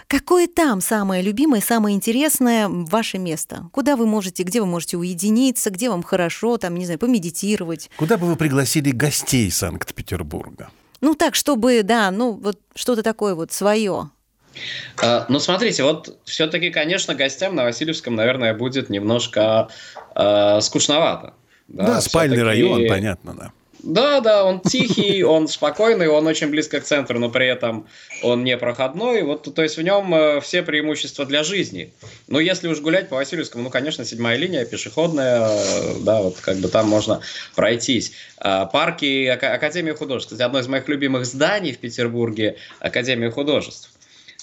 Какое 0.08 0.48
там 0.48 0.82
самое 0.82 1.22
любимое, 1.22 1.62
самое 1.62 1.82
самое 1.82 1.96
интересное 1.96 2.68
ваше 2.70 3.18
место? 3.18 3.70
Куда 3.72 3.96
вы 3.96 4.06
можете, 4.06 4.44
где 4.44 4.62
вы 4.62 4.68
можете 4.68 4.98
уединиться, 4.98 5.72
где 5.72 5.90
вам 5.90 6.04
хорошо, 6.04 6.58
там, 6.58 6.76
не 6.76 6.86
знаю, 6.86 7.00
помедитировать? 7.00 7.90
Куда 7.98 8.18
бы 8.18 8.28
вы 8.28 8.36
пригласили 8.36 8.92
гостей 8.92 9.50
Санкт-Петербурга? 9.50 10.70
Ну 11.02 11.16
так, 11.16 11.34
чтобы, 11.34 11.82
да, 11.82 12.12
ну 12.12 12.34
вот 12.34 12.60
что-то 12.76 13.02
такое 13.02 13.34
вот 13.34 13.52
свое. 13.52 14.12
А, 15.02 15.26
ну, 15.28 15.40
смотрите, 15.40 15.84
вот 15.84 16.20
все-таки, 16.26 16.70
конечно, 16.70 17.16
гостям 17.16 17.56
на 17.56 17.64
Васильевском, 17.64 18.16
наверное, 18.16 18.54
будет 18.54 18.90
немножко 18.90 19.70
э, 20.16 20.62
скучновато. 20.62 21.34
Да, 21.68 21.86
да 21.86 22.02
спальный 22.02 22.44
район, 22.44 22.88
понятно, 22.88 23.34
да. 23.34 23.52
Да, 23.84 24.20
да, 24.20 24.46
он 24.46 24.60
тихий, 24.60 25.24
он 25.24 25.48
спокойный, 25.48 26.08
он 26.08 26.28
очень 26.28 26.48
близко 26.48 26.80
к 26.80 26.84
центру, 26.84 27.20
но 27.20 27.30
при 27.30 27.48
этом 27.48 27.88
он 28.22 28.44
не 28.44 28.58
проходной. 28.58 29.24
Вот, 29.24 29.54
то 29.54 29.64
есть 29.64 29.78
в 29.78 29.82
нем 29.82 30.14
э, 30.14 30.42
все 30.42 30.62
преимущества 30.62 31.26
для 31.26 31.44
жизни. 31.44 31.92
Но 32.28 32.40
если 32.40 32.68
уж 32.68 32.80
гулять 32.80 33.10
по 33.10 33.16
Васильевскому, 33.16 33.64
ну, 33.64 33.70
конечно, 33.70 34.06
седьмая 34.06 34.38
линия, 34.38 34.66
пешеходная, 34.66 35.48
э, 35.48 35.96
да, 36.02 36.22
вот 36.22 36.38
как 36.40 36.58
бы 36.58 36.68
там 36.68 36.88
можно 36.88 37.22
пройтись. 37.56 38.14
А, 38.38 38.66
парки 38.66 39.26
Академии 39.28 39.92
художеств. 39.92 40.32
Кстати, 40.32 40.46
одно 40.46 40.60
из 40.60 40.68
моих 40.68 40.88
любимых 40.88 41.26
зданий 41.26 41.74
в 41.74 41.78
Петербурге– 41.78 42.58
Академия 42.80 43.30
художеств. 43.30 43.91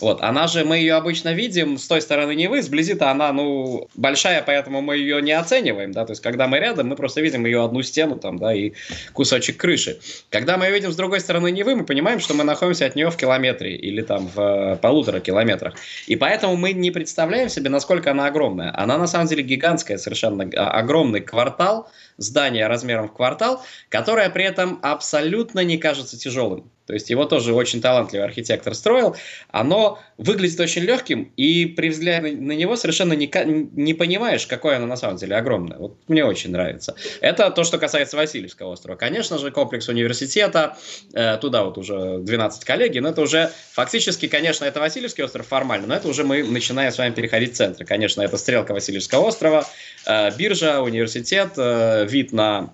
Вот, 0.01 0.23
она 0.23 0.47
же, 0.47 0.65
мы 0.65 0.79
ее 0.79 0.95
обычно 0.95 1.33
видим 1.33 1.77
с 1.77 1.87
той 1.87 2.01
стороны 2.01 2.35
Невы, 2.35 2.63
сблизи-то 2.63 3.11
она, 3.11 3.33
ну, 3.33 3.89
большая, 3.95 4.43
поэтому 4.43 4.81
мы 4.81 4.97
ее 4.97 5.21
не 5.21 5.33
оцениваем, 5.33 5.93
да, 5.93 6.05
то 6.05 6.13
есть, 6.13 6.23
когда 6.23 6.47
мы 6.47 6.59
рядом, 6.59 6.89
мы 6.89 6.97
просто 6.97 7.21
видим 7.21 7.45
ее 7.45 7.65
одну 7.65 7.83
стену 7.83 8.17
там, 8.17 8.39
да, 8.39 8.55
и 8.55 8.73
кусочек 9.13 9.57
крыши. 9.57 9.99
Когда 10.31 10.57
мы 10.57 10.67
ее 10.67 10.73
видим 10.73 10.93
с 10.93 10.97
другой 10.97 11.21
стороны 11.21 11.51
Невы, 11.51 11.75
мы 11.75 11.85
понимаем, 11.85 12.21
что 12.21 12.35
мы 12.35 12.45
находимся 12.45 12.87
от 12.87 12.95
нее 12.95 13.11
в 13.11 13.17
километре 13.17 13.77
или 13.77 14.03
там 14.03 14.29
в 14.29 14.41
э, 14.41 14.77
полутора 14.77 15.21
километрах. 15.21 15.75
И 16.07 16.17
поэтому 16.17 16.57
мы 16.57 16.73
не 16.73 16.91
представляем 16.91 17.49
себе, 17.49 17.69
насколько 17.69 18.11
она 18.13 18.27
огромная. 18.27 18.73
Она 18.77 18.99
на 18.99 19.07
самом 19.07 19.27
деле 19.27 19.43
гигантская, 19.43 19.99
совершенно 19.99 20.49
а, 20.57 20.71
огромный 20.71 21.21
квартал, 21.21 21.91
здание 22.19 22.67
размером 22.67 23.09
в 23.09 23.13
квартал, 23.13 23.65
которое 23.89 24.31
при 24.31 24.45
этом 24.45 24.79
абсолютно 24.83 25.65
не 25.65 25.79
кажется 25.79 26.19
тяжелым. 26.19 26.71
То 26.89 26.95
есть 26.95 27.11
его 27.11 27.27
тоже 27.27 27.53
очень 27.53 27.83
талантливый 27.83 28.25
архитектор 28.25 28.75
строил. 28.75 29.15
Оно 29.51 29.99
выглядит 30.17 30.59
очень 30.59 30.83
легким, 30.83 31.31
и 31.37 31.67
при 31.67 31.91
взгляде 31.91 32.35
на 32.35 32.53
него 32.53 32.77
совершенно 32.77 33.13
не, 33.13 33.31
не 33.77 33.93
понимаешь, 33.93 34.47
какое 34.47 34.79
оно 34.79 34.87
на 34.87 34.97
самом 34.97 35.19
деле 35.19 35.37
огромное. 35.37 35.77
Вот 35.77 35.99
мне 36.09 36.25
очень 36.25 36.51
нравится. 36.51 36.95
Это 37.21 37.51
то, 37.51 37.63
что 37.63 37.77
касается 37.77 38.17
Васильевского 38.17 38.71
острова. 38.71 38.97
Конечно 38.97 39.37
же, 39.37 39.51
комплекс 39.51 39.87
университета, 39.89 40.79
э, 41.13 41.37
туда 41.37 41.63
вот 41.65 41.77
уже 41.77 42.21
12 42.21 42.65
коллеги, 42.65 43.01
но 43.01 43.11
это 43.11 43.21
уже 43.21 43.53
фактически, 43.73 44.27
конечно, 44.27 44.65
это 44.65 44.81
Васильевский 44.81 45.25
остров 45.25 45.47
формально, 45.47 45.89
но 45.89 45.95
это 45.95 46.09
уже 46.09 46.25
мы 46.25 46.43
начинаем 46.43 46.91
с 46.91 46.97
вами 46.97 47.13
переходить 47.13 47.53
в 47.53 47.57
центр. 47.57 47.85
Конечно, 47.85 48.23
это 48.23 48.39
стрелка 48.39 48.73
Васильевского 48.73 49.27
острова, 49.27 49.67
э, 50.07 50.35
биржа, 50.39 50.81
университет, 50.81 51.51
э, 51.59 52.07
вид 52.09 52.33
на 52.33 52.73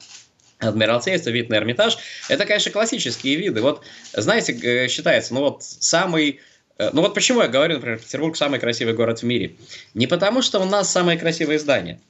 Адмиралтейство, 0.68 1.30
вид 1.30 1.49
на 1.49 1.56
Эрмитаж. 1.56 1.99
Это, 2.28 2.47
конечно, 2.47 2.71
классические 2.71 3.37
виды. 3.37 3.61
Вот, 3.61 3.83
знаете, 4.12 4.88
считается, 4.88 5.35
ну 5.35 5.40
вот 5.40 5.62
самый 5.62 6.40
э, 6.78 6.90
ну 6.92 7.02
вот 7.02 7.14
почему 7.14 7.42
я 7.42 7.49
говорю, 7.49 7.75
например, 7.75 7.99
Петербург 7.99 8.37
самый 8.37 8.59
красивый 8.59 8.94
город 8.94 9.21
в 9.21 9.25
мире. 9.25 9.56
Не 9.94 10.06
потому, 10.06 10.42
что 10.42 10.61
у 10.61 10.64
нас 10.64 10.90
самые 10.90 11.18
красивые 11.18 11.59
здания, 11.59 12.00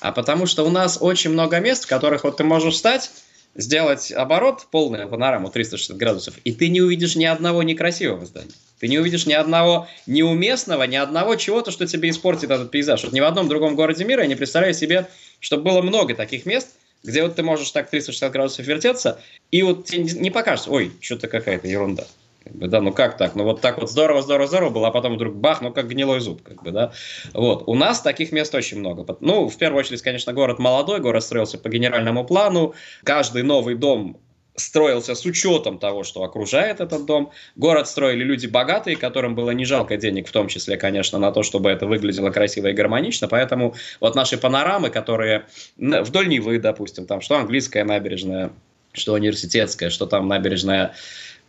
а 0.00 0.12
потому 0.12 0.46
что 0.46 0.64
у 0.64 0.70
нас 0.70 0.98
очень 1.00 1.30
много 1.30 1.58
мест, 1.60 1.84
в 1.84 1.88
которых 1.88 2.24
вот 2.24 2.36
ты 2.36 2.44
можешь 2.44 2.74
встать, 2.74 3.10
сделать 3.54 4.12
оборот, 4.12 4.66
полную 4.70 5.08
панораму 5.08 5.50
360 5.50 5.96
градусов, 5.96 6.34
и 6.44 6.52
ты 6.52 6.68
не 6.68 6.80
увидишь 6.80 7.16
ни 7.16 7.24
одного 7.24 7.62
некрасивого 7.62 8.24
здания. 8.24 8.52
Ты 8.78 8.86
не 8.86 8.98
увидишь 8.98 9.26
ни 9.26 9.32
одного 9.32 9.88
неуместного, 10.06 10.84
ни 10.84 10.94
одного 10.94 11.34
чего-то, 11.34 11.72
что 11.72 11.86
тебе 11.86 12.10
испортит 12.10 12.50
этот 12.50 12.70
пейзаж. 12.70 13.02
Вот 13.02 13.12
ни 13.12 13.20
в 13.20 13.24
одном 13.24 13.48
другом 13.48 13.74
городе 13.74 14.04
мира 14.04 14.22
я 14.22 14.28
не 14.28 14.36
представляю 14.36 14.74
себе, 14.74 15.08
чтобы 15.40 15.64
было 15.64 15.82
много 15.82 16.14
таких 16.14 16.46
мест, 16.46 16.68
где 17.02 17.22
вот 17.22 17.36
ты 17.36 17.42
можешь 17.42 17.70
так 17.70 17.90
360 17.90 18.32
градусов 18.32 18.66
вертеться, 18.66 19.20
и 19.50 19.62
вот 19.62 19.86
тебе 19.86 20.04
не 20.04 20.30
покажется, 20.30 20.70
ой, 20.70 20.92
что-то 21.00 21.28
какая-то 21.28 21.68
ерунда. 21.68 22.04
Как 22.44 22.56
бы, 22.56 22.66
да, 22.66 22.80
ну 22.80 22.92
как 22.92 23.18
так? 23.18 23.34
Ну 23.34 23.44
вот 23.44 23.60
так 23.60 23.78
вот 23.78 23.90
здорово, 23.90 24.22
здорово, 24.22 24.46
здорово 24.46 24.70
было, 24.70 24.88
а 24.88 24.90
потом 24.90 25.16
вдруг 25.16 25.34
бах, 25.36 25.60
ну 25.60 25.70
как 25.70 25.88
гнилой 25.88 26.20
зуб, 26.20 26.42
как 26.42 26.62
бы, 26.62 26.70
да. 26.70 26.92
Вот. 27.34 27.64
У 27.66 27.74
нас 27.74 28.00
таких 28.00 28.32
мест 28.32 28.54
очень 28.54 28.78
много. 28.78 29.04
Ну, 29.20 29.48
в 29.48 29.56
первую 29.58 29.80
очередь, 29.80 30.00
конечно, 30.00 30.32
город 30.32 30.58
молодой, 30.58 31.00
город 31.00 31.22
строился 31.22 31.58
по 31.58 31.68
генеральному 31.68 32.24
плану. 32.24 32.74
Каждый 33.04 33.42
новый 33.42 33.74
дом 33.74 34.18
строился 34.58 35.14
с 35.14 35.24
учетом 35.24 35.78
того, 35.78 36.04
что 36.04 36.22
окружает 36.22 36.80
этот 36.80 37.06
дом. 37.06 37.32
Город 37.56 37.88
строили 37.88 38.24
люди 38.24 38.46
богатые, 38.46 38.96
которым 38.96 39.34
было 39.34 39.50
не 39.52 39.64
жалко 39.64 39.96
денег, 39.96 40.28
в 40.28 40.32
том 40.32 40.48
числе, 40.48 40.76
конечно, 40.76 41.18
на 41.18 41.32
то, 41.32 41.42
чтобы 41.42 41.70
это 41.70 41.86
выглядело 41.86 42.30
красиво 42.30 42.66
и 42.68 42.72
гармонично. 42.72 43.28
Поэтому 43.28 43.74
вот 44.00 44.14
наши 44.14 44.36
панорамы, 44.36 44.90
которые 44.90 45.46
вдоль 45.76 46.28
Невы, 46.28 46.58
допустим, 46.58 47.06
там 47.06 47.20
что 47.20 47.36
английская 47.36 47.84
набережная, 47.84 48.50
что 48.92 49.14
университетская, 49.14 49.90
что 49.90 50.06
там 50.06 50.28
набережная 50.28 50.94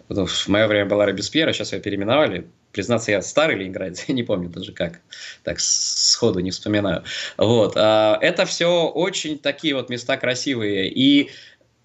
в 0.09 0.47
мое 0.47 0.67
время 0.67 0.85
была 0.87 1.05
Робеспьера, 1.05 1.53
сейчас 1.53 1.71
ее 1.73 1.79
переименовали. 1.79 2.47
Признаться, 2.71 3.11
я 3.11 3.21
старый 3.21 3.57
Ленинград, 3.57 4.03
я 4.07 4.13
не 4.13 4.23
помню 4.23 4.49
даже 4.49 4.71
как. 4.71 5.01
Так 5.43 5.59
сходу 5.59 6.39
не 6.39 6.51
вспоминаю. 6.51 7.03
Вот. 7.37 7.73
А, 7.75 8.17
это 8.21 8.45
все 8.45 8.87
очень 8.87 9.37
такие 9.37 9.75
вот 9.75 9.89
места 9.89 10.17
красивые. 10.17 10.89
И 10.89 11.29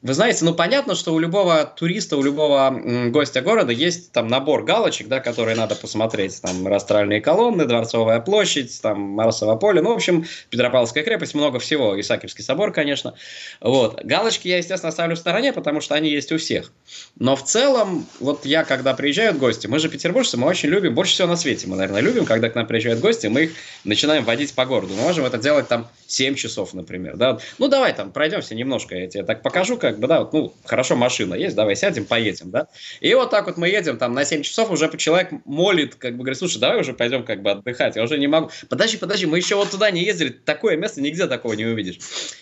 вы 0.05 0.13
знаете, 0.13 0.45
ну 0.45 0.53
понятно, 0.53 0.95
что 0.95 1.15
у 1.15 1.19
любого 1.19 1.65
туриста, 1.65 2.19
у 2.19 2.23
любого 2.23 2.79
гостя 3.09 3.41
города 3.41 3.73
есть 3.73 4.13
там 4.13 4.29
набор 4.29 4.63
галочек, 4.63 5.09
да, 5.09 5.19
которые 5.19 5.57
надо 5.57 5.75
посмотреть. 5.77 6.43
Там 6.43 6.67
растральные 6.67 7.23
колонны, 7.23 7.65
Дворцовая 7.65 8.21
площадь, 8.21 8.83
там 8.83 9.01
Марсово 9.01 9.57
поле, 9.57 9.81
ну, 9.81 9.93
в 9.93 9.95
общем, 9.95 10.27
Петропавловская 10.51 11.05
крепость, 11.05 11.35
много 11.35 11.59
всего. 11.59 11.99
Исаакиевский 11.99 12.45
собор, 12.45 12.71
конечно. 12.71 13.15
Вот. 13.63 14.05
Галочки 14.05 14.47
я, 14.47 14.59
естественно, 14.59 14.91
оставлю 14.91 15.17
в 15.17 15.19
стороне, 15.19 15.55
потому 15.55 15.81
что 15.81 15.95
они 15.95 16.11
есть 16.11 16.31
у 16.33 16.37
всех. 16.37 16.71
Но 17.19 17.35
в 17.35 17.43
целом, 17.43 18.07
вот 18.21 18.45
я, 18.45 18.65
когда 18.65 18.93
приезжают 18.93 19.39
гости, 19.39 19.69
мы 19.69 19.79
же 19.79 19.89
петербуржцы, 19.89 20.37
мы 20.37 20.47
очень 20.49 20.69
любим, 20.69 20.95
больше 20.95 21.15
всего 21.15 21.29
на 21.29 21.37
свете 21.37 21.67
мы, 21.67 21.77
наверное, 21.77 22.03
любим, 22.03 22.27
когда 22.27 22.51
к 22.51 22.55
нам 22.55 22.67
приезжают 22.67 23.01
гости, 23.01 23.29
мы 23.29 23.45
их 23.45 23.53
начинаем 23.85 24.25
водить 24.25 24.55
по 24.55 24.67
городу. 24.67 24.93
Мы 24.93 25.01
можем 25.01 25.25
это 25.25 25.39
делать 25.39 25.67
там 25.67 25.89
7 26.09 26.35
часов, 26.35 26.75
например. 26.75 27.17
Да? 27.17 27.39
Ну, 27.57 27.69
давай 27.69 27.95
там 27.95 28.13
пройдемся 28.13 28.55
немножко, 28.55 28.97
я 28.97 29.07
тебе 29.07 29.23
так 29.23 29.41
покажу, 29.41 29.79
как 29.79 29.94
как 29.95 30.01
бы, 30.01 30.09
да, 30.09 30.21
вот, 30.21 30.33
ну, 30.33 30.53
хорошо, 30.65 30.97
машина 30.97 31.35
есть, 31.35 31.55
давай 31.55 31.77
сядем, 31.77 32.05
поедем, 32.05 32.51
да. 32.51 32.67
И 33.01 33.15
вот 33.15 33.31
так 33.31 33.47
вот 33.47 33.57
мы 33.57 33.69
едем, 33.69 33.97
там, 33.97 34.13
на 34.13 34.25
7 34.25 34.43
часов 34.43 34.71
уже 34.73 34.91
человек 34.97 35.31
молит, 35.45 35.95
как 35.95 36.13
бы, 36.13 36.25
говорит, 36.25 36.39
слушай, 36.39 36.59
давай 36.59 36.81
уже 36.81 36.95
пойдем, 36.95 37.25
как 37.25 37.43
бы, 37.43 37.53
отдыхать, 37.53 37.95
я 37.95 38.03
уже 38.03 38.19
не 38.19 38.27
могу. 38.27 38.51
Подожди, 38.69 38.97
подожди, 38.97 39.27
мы 39.27 39.39
еще 39.39 39.55
вот 39.55 39.71
туда 39.71 39.91
не 39.93 40.03
ездили, 40.03 40.31
такое 40.31 40.77
место 40.77 41.01
нигде 41.01 41.29
такого 41.29 41.53
не 41.53 41.65
увидишь. 41.65 41.99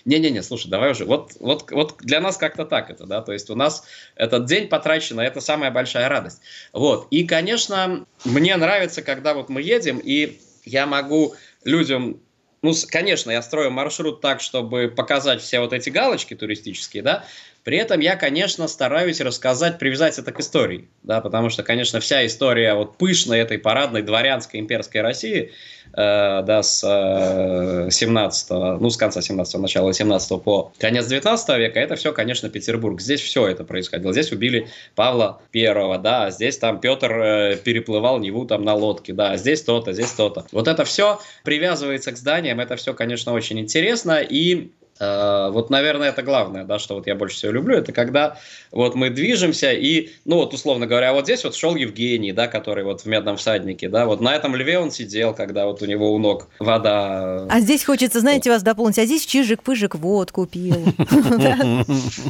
Не-не-не, 0.07 0.43
слушай, 0.43 0.69
давай 0.69 0.93
уже, 0.93 1.05
вот, 1.05 1.33
вот, 1.41 1.71
вот 1.71 1.97
для 2.01 2.21
нас 2.21 2.39
как-то 2.39 2.65
так 2.65 2.91
это, 2.91 3.05
да, 3.05 3.21
то 3.21 3.33
есть 3.33 3.51
у 3.51 3.55
нас 3.55 3.85
этот 4.17 4.47
день 4.47 4.69
потрачен, 4.69 5.21
это 5.21 5.43
самая 5.43 5.71
большая 5.71 6.09
радость. 6.09 6.41
Вот, 6.73 7.07
и, 7.11 7.25
конечно, 7.25 8.07
мне 8.25 8.57
нравится, 8.57 9.03
когда 9.03 9.35
вот 9.35 9.51
мы 9.51 9.61
едем, 9.61 10.01
и 10.03 10.41
я 10.65 10.87
могу 10.87 11.35
людям 11.65 12.19
ну, 12.63 12.73
конечно, 12.91 13.31
я 13.31 13.43
строю 13.43 13.71
маршрут 13.71 14.21
так, 14.21 14.41
чтобы 14.41 14.89
показать 14.89 15.43
все 15.43 15.61
вот 15.61 15.73
эти 15.73 15.91
галочки 15.91 16.35
туристические, 16.35 17.03
да, 17.03 17.25
при 17.65 17.77
этом 17.77 18.01
я, 18.01 18.17
конечно, 18.17 18.67
стараюсь 18.67 19.21
рассказать, 19.21 19.79
привязать 19.79 20.19
это 20.19 20.33
к 20.33 20.41
истории, 20.41 20.89
да, 21.05 21.21
потому 21.21 21.49
что, 21.49 21.63
конечно, 21.63 22.01
вся 22.01 22.27
история 22.27 22.75
вот 22.75 22.97
пышной 22.97 23.39
этой 23.39 23.59
парадной 23.59 24.03
дворянской 24.03 24.59
имперской 24.59 25.01
России, 25.01 25.53
э, 25.93 26.43
да, 26.43 26.63
с 26.63 26.83
э, 26.85 27.89
17 27.89 28.51
ну, 28.51 28.91
с 28.91 28.97
конца 28.97 29.23
17 29.23 29.61
начала 29.61 29.93
17 29.93 30.43
по 30.43 30.73
конец 30.79 31.07
19 31.07 31.59
века, 31.59 31.79
это 31.79 31.95
все, 31.95 32.13
конечно, 32.13 32.49
Петербург. 32.49 33.01
Здесь 33.01 33.21
все 33.21 33.47
это 33.47 33.63
происходило. 33.63 34.13
Здесь 34.13 34.33
убили 34.33 34.69
Павла 34.97 35.41
Первого, 35.53 35.99
да, 35.99 36.31
здесь 36.31 36.59
там 36.59 36.81
Петр 36.81 37.13
э, 37.13 37.57
переплывал 37.63 38.19
Неву 38.19 38.45
там 38.45 38.65
на 38.65 38.75
лодке, 38.75 39.13
да, 39.13 39.37
здесь 39.37 39.63
то-то, 39.63 39.93
здесь 39.93 40.11
то-то. 40.11 40.47
Вот 40.51 40.67
это 40.67 40.85
все 40.85 41.21
привязывается 41.45 42.11
к 42.11 42.17
зданиям, 42.17 42.59
это 42.59 42.75
все, 42.75 42.93
конечно, 42.93 43.33
очень 43.33 43.61
интересно, 43.61 44.21
и 44.21 44.73
вот, 44.99 45.71
наверное, 45.71 46.11
это 46.11 46.23
главное, 46.23 46.65
да, 46.65 46.79
что 46.79 46.95
вот 46.95 47.07
я 47.07 47.15
больше 47.15 47.37
всего 47.37 47.53
люблю, 47.53 47.77
это 47.77 47.93
когда 47.93 48.39
вот 48.71 48.95
мы 48.95 49.11
движемся 49.11 49.73
и, 49.73 50.11
ну 50.25 50.37
вот, 50.37 50.55
условно 50.55 50.87
говоря, 50.87 51.13
вот 51.13 51.25
здесь 51.25 51.45
вот 51.45 51.55
шел 51.55 51.75
Евгений, 51.75 52.33
да, 52.33 52.47
который 52.47 52.85
вот 52.85 53.03
в 53.03 53.07
«Медном 53.07 53.37
всаднике», 53.37 53.89
да, 53.89 54.07
вот 54.07 54.21
на 54.21 54.35
этом 54.35 54.55
льве 54.55 54.79
он 54.79 54.91
сидел, 54.91 55.35
когда 55.35 55.67
вот 55.67 55.83
у 55.83 55.87
него 55.87 56.13
у 56.13 56.19
ног 56.19 56.49
вода. 56.59 57.47
А 57.49 57.61
здесь 57.61 57.85
хочется, 57.85 58.21
знаете, 58.21 58.51
вас 58.51 58.63
дополнить, 58.63 58.99
а 58.99 59.05
здесь 59.05 59.27
чижик-пыжик 59.27 59.97
водку 59.97 60.47
пил. 60.47 60.85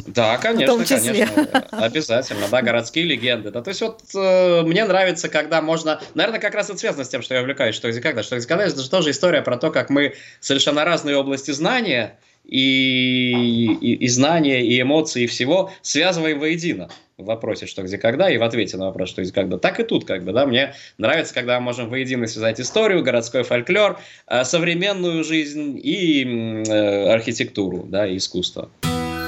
Да, 0.07 0.37
конечно, 0.37 0.83
конечно, 0.85 1.47
обязательно, 1.71 2.47
да, 2.49 2.61
городские 2.61 3.05
легенды. 3.05 3.51
То 3.51 3.63
есть 3.67 3.81
вот 3.81 4.01
э, 4.15 4.61
мне 4.63 4.85
нравится, 4.85 5.29
когда 5.29 5.61
можно, 5.61 6.01
наверное, 6.13 6.39
как 6.39 6.53
раз 6.55 6.69
это 6.69 6.77
связано 6.79 7.03
с 7.03 7.09
тем, 7.09 7.21
что 7.21 7.33
я 7.33 7.41
увлекаюсь, 7.41 7.75
что 7.75 7.89
где 7.89 8.01
когда, 8.01 8.23
что 8.23 8.37
где 8.37 8.47
когда, 8.47 8.65
это 8.65 8.81
же 8.81 8.89
тоже 8.89 9.11
история 9.11 9.41
про 9.41 9.57
то, 9.57 9.71
как 9.71 9.89
мы 9.89 10.15
совершенно 10.39 10.83
разные 10.85 11.17
области 11.17 11.51
знания, 11.51 12.17
и, 12.45 13.77
и, 13.81 13.93
и 13.95 14.07
знания, 14.07 14.65
и 14.65 14.81
эмоции, 14.81 15.23
и 15.23 15.27
всего 15.27 15.71
связываем 15.81 16.39
воедино 16.39 16.89
в 17.17 17.25
вопросе 17.25 17.67
«что, 17.67 17.83
где, 17.83 17.97
когда» 17.97 18.29
и 18.29 18.37
в 18.37 18.43
ответе 18.43 18.77
на 18.77 18.85
вопрос 18.85 19.09
«что, 19.09 19.21
где, 19.21 19.31
когда». 19.31 19.57
Так 19.57 19.79
и 19.79 19.83
тут, 19.83 20.05
как 20.05 20.23
бы, 20.23 20.33
да, 20.33 20.45
мне 20.45 20.73
нравится, 20.97 21.33
когда 21.33 21.59
мы 21.59 21.65
можем 21.65 21.89
воедино 21.89 22.27
связать 22.27 22.59
историю, 22.59 23.03
городской 23.03 23.43
фольклор, 23.43 23.99
э, 24.27 24.43
современную 24.43 25.23
жизнь 25.23 25.79
и 25.81 26.63
э, 26.67 27.11
архитектуру, 27.11 27.85
да, 27.87 28.07
и 28.07 28.17
искусство. 28.17 28.69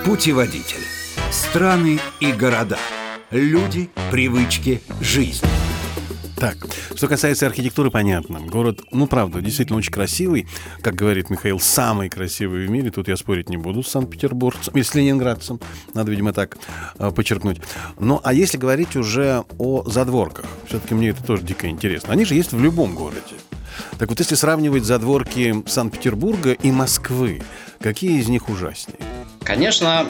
Путеводитель. 0.04 0.84
Страны 1.32 2.00
и 2.20 2.32
города. 2.32 2.78
Люди, 3.32 3.90
привычки, 4.12 4.82
жизнь. 5.02 5.46
Так, 6.36 6.58
что 6.96 7.08
касается 7.08 7.46
архитектуры, 7.46 7.89
понятно. 7.89 8.42
Город, 8.42 8.82
ну, 8.92 9.08
правда, 9.08 9.42
действительно 9.42 9.77
очень 9.77 9.92
красивый. 9.92 10.48
Как 10.82 10.96
говорит 10.96 11.30
Михаил, 11.30 11.60
самый 11.60 12.10
красивый 12.10 12.68
в 12.68 12.70
мире. 12.70 12.92
Тут 12.92 13.08
я 13.08 13.15
спорить 13.15 13.50
не 13.50 13.58
буду 13.58 13.84
с 13.84 13.88
Санкт-Петербургцем 13.88 14.74
или 14.74 14.84
с 14.84 14.94
ленинградцем. 14.94 15.60
Надо, 15.94 16.12
видимо, 16.12 16.34
так 16.34 16.58
э, 17.00 17.12
подчеркнуть. 17.12 17.62
Ну, 18.00 18.20
а 18.24 18.34
если 18.34 18.58
говорить 18.58 18.96
уже 18.96 19.46
о 19.58 19.84
задворках, 19.89 20.46
все-таки 20.68 20.94
мне 20.94 21.10
это 21.10 21.24
тоже 21.24 21.44
дико 21.44 21.68
интересно. 21.68 22.12
Они 22.12 22.25
же 22.25 22.36
есть 22.36 22.51
в 22.51 22.62
любом 22.62 22.96
городе. 22.96 23.36
Так 23.98 24.10
вот, 24.10 24.20
если 24.20 24.36
сравнивать 24.36 24.84
задворки 24.84 25.63
Санкт-Петербурга 25.68 26.51
и 26.51 26.72
Москвы, 26.72 27.44
какие 27.80 28.20
из 28.20 28.27
них 28.27 28.50
ужаснее? 28.50 29.00
Конечно, 29.44 30.08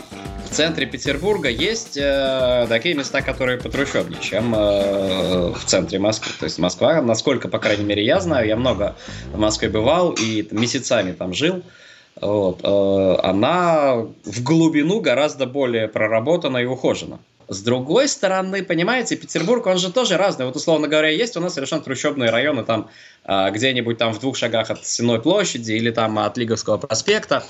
центре 0.55 0.85
Петербурга 0.85 1.49
есть 1.49 1.97
э, 1.97 2.65
такие 2.69 2.95
места, 2.95 3.21
которые 3.21 3.59
потрущобнее, 3.59 4.21
чем 4.21 4.55
э, 4.55 5.51
в 5.51 5.65
центре 5.65 5.99
Москвы. 5.99 6.31
То 6.39 6.45
есть 6.45 6.59
Москва, 6.59 7.01
насколько, 7.01 7.49
по 7.49 7.59
крайней 7.59 7.83
мере, 7.83 8.05
я 8.05 8.21
знаю, 8.21 8.47
я 8.47 8.55
много 8.55 8.95
в 9.33 9.37
Москве 9.37 9.67
бывал 9.67 10.11
и 10.11 10.47
месяцами 10.51 11.11
там 11.11 11.33
жил, 11.33 11.61
вот, 12.21 12.61
э, 12.63 13.19
она 13.23 13.95
в 14.23 14.43
глубину 14.43 15.01
гораздо 15.01 15.45
более 15.45 15.89
проработана 15.89 16.57
и 16.59 16.65
ухожена. 16.65 17.19
С 17.47 17.61
другой 17.61 18.07
стороны, 18.07 18.63
понимаете, 18.63 19.15
Петербург, 19.15 19.65
он 19.67 19.77
же 19.77 19.91
тоже 19.91 20.17
разный. 20.17 20.45
Вот, 20.45 20.55
условно 20.55 20.87
говоря, 20.87 21.09
есть 21.09 21.37
у 21.37 21.39
нас 21.39 21.53
совершенно 21.53 21.81
трущобные 21.81 22.29
районы, 22.29 22.63
там 22.63 22.89
э, 23.25 23.51
где-нибудь 23.51 23.97
там 23.97 24.13
в 24.13 24.19
двух 24.19 24.35
шагах 24.35 24.71
от 24.71 24.85
Сенной 24.85 25.21
площади 25.21 25.73
или 25.73 25.91
там 25.91 26.17
от 26.17 26.37
Лиговского 26.37 26.77
проспекта. 26.77 27.43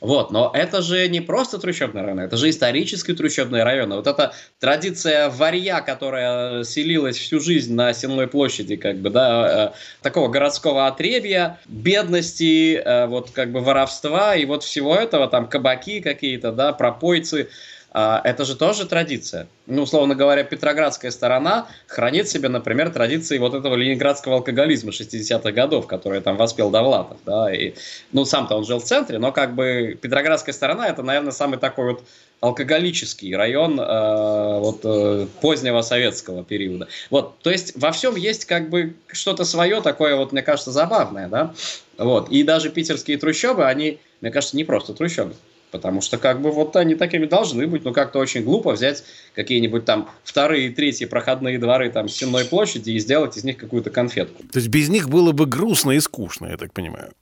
Вот, 0.00 0.30
но 0.30 0.52
это 0.54 0.80
же 0.80 1.08
не 1.08 1.20
просто 1.20 1.58
трущобные 1.58 2.04
районы, 2.04 2.20
это 2.20 2.36
же 2.36 2.50
исторические 2.50 3.16
трущобные 3.16 3.64
районы. 3.64 3.96
Вот 3.96 4.06
эта 4.06 4.32
традиция 4.60 5.28
варья, 5.28 5.80
которая 5.80 6.62
селилась 6.62 7.18
всю 7.18 7.40
жизнь 7.40 7.74
на 7.74 7.92
Сенной 7.92 8.28
площади, 8.28 8.76
как 8.76 8.98
бы, 8.98 9.10
да, 9.10 9.72
э, 9.74 10.02
такого 10.02 10.28
городского 10.28 10.86
отребья, 10.86 11.58
бедности, 11.66 12.76
э, 12.76 13.06
вот 13.06 13.30
как 13.32 13.50
бы 13.50 13.60
воровства 13.60 14.36
и 14.36 14.44
вот 14.44 14.62
всего 14.62 14.94
этого, 14.94 15.26
там 15.26 15.48
кабаки 15.48 16.00
какие-то, 16.00 16.52
да, 16.52 16.72
пропойцы, 16.72 17.48
а, 17.48 17.77
это 17.92 18.44
же 18.44 18.54
тоже 18.54 18.86
традиция. 18.86 19.48
Ну, 19.66 19.82
условно 19.82 20.14
говоря, 20.14 20.44
Петроградская 20.44 21.10
сторона 21.10 21.68
хранит 21.86 22.28
себе, 22.28 22.48
например, 22.48 22.90
традиции 22.90 23.38
вот 23.38 23.54
этого 23.54 23.74
ленинградского 23.74 24.36
алкоголизма 24.36 24.90
60-х 24.90 25.52
годов, 25.52 25.86
который 25.86 26.20
там 26.20 26.36
воспел 26.36 26.70
Довлатов, 26.70 27.16
да, 27.24 27.52
и, 27.52 27.74
ну, 28.12 28.24
сам-то 28.24 28.56
он 28.56 28.64
жил 28.64 28.78
в 28.78 28.84
центре, 28.84 29.18
но 29.18 29.32
как 29.32 29.54
бы 29.54 29.98
Петроградская 30.00 30.52
сторона 30.52 30.86
это, 30.88 31.02
наверное, 31.02 31.32
самый 31.32 31.58
такой 31.58 31.92
вот 31.92 32.04
алкоголический 32.40 33.34
район 33.34 33.80
э, 33.80 34.58
вот 34.60 34.80
э, 34.84 35.26
позднего 35.40 35.80
советского 35.80 36.44
периода. 36.44 36.88
Вот, 37.10 37.38
то 37.40 37.50
есть 37.50 37.76
во 37.76 37.90
всем 37.90 38.16
есть 38.16 38.44
как 38.44 38.70
бы 38.70 38.94
что-то 39.08 39.44
свое 39.44 39.80
такое 39.80 40.14
вот, 40.14 40.32
мне 40.32 40.42
кажется, 40.42 40.70
забавное, 40.70 41.28
да, 41.28 41.54
вот, 41.96 42.28
и 42.28 42.42
даже 42.42 42.70
питерские 42.70 43.18
трущобы, 43.18 43.64
они, 43.64 43.98
мне 44.20 44.30
кажется, 44.30 44.56
не 44.56 44.64
просто 44.64 44.94
трущобы, 44.94 45.34
Потому 45.70 46.00
что 46.00 46.18
как 46.18 46.40
бы 46.40 46.50
вот 46.50 46.76
они 46.76 46.94
такими 46.94 47.26
должны 47.26 47.66
быть, 47.66 47.84
но 47.84 47.92
как-то 47.92 48.18
очень 48.18 48.42
глупо 48.42 48.72
взять 48.72 49.04
какие-нибудь 49.34 49.84
там 49.84 50.08
вторые 50.24 50.68
и 50.68 50.70
третьи 50.70 51.04
проходные 51.04 51.58
дворы 51.58 51.90
там 51.90 52.08
Сенной 52.08 52.44
площади 52.44 52.90
и 52.90 52.98
сделать 52.98 53.36
из 53.36 53.44
них 53.44 53.56
какую-то 53.56 53.90
конфетку. 53.90 54.42
То 54.52 54.58
есть 54.58 54.68
без 54.68 54.88
них 54.88 55.08
было 55.08 55.32
бы 55.32 55.46
грустно 55.46 55.92
и 55.92 56.00
скучно, 56.00 56.46
я 56.46 56.56
так 56.56 56.72
понимаю. 56.72 57.12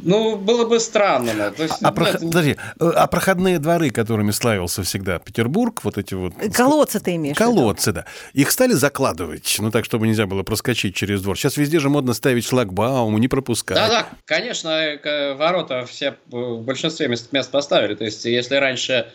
Ну, 0.00 0.36
было 0.36 0.66
бы 0.66 0.78
странно. 0.80 1.32
Да. 1.36 1.50
То 1.50 1.62
есть, 1.62 1.76
а, 1.82 1.92
про... 1.92 2.08
это... 2.08 2.18
Подожди, 2.18 2.56
э, 2.80 2.90
а 2.94 3.06
проходные 3.06 3.58
дворы, 3.58 3.90
которыми 3.90 4.30
славился 4.30 4.82
всегда 4.82 5.18
Петербург, 5.18 5.82
вот 5.84 5.98
эти 5.98 6.14
вот... 6.14 6.34
Колодцы 6.52 7.00
ты 7.00 7.16
имеешь 7.16 7.36
Колодцы, 7.36 7.92
да. 7.92 8.04
Их 8.32 8.50
стали 8.50 8.72
закладывать, 8.72 9.56
ну 9.58 9.70
так, 9.70 9.84
чтобы 9.84 10.06
нельзя 10.06 10.26
было 10.26 10.42
проскочить 10.42 10.94
через 10.94 11.22
двор. 11.22 11.38
Сейчас 11.38 11.56
везде 11.56 11.78
же 11.80 11.88
модно 11.88 12.12
ставить 12.14 12.44
шлагбаум, 12.44 13.18
не 13.18 13.28
пропускать. 13.28 13.76
Да-да, 13.76 14.06
конечно, 14.24 14.68
э, 14.68 15.34
ворота 15.34 15.86
все 15.86 16.16
в 16.30 16.62
большинстве 16.62 17.08
мест, 17.08 17.32
мест 17.32 17.50
поставили. 17.50 17.94
То 17.94 18.04
есть, 18.04 18.24
если 18.24 18.56
раньше 18.56 19.06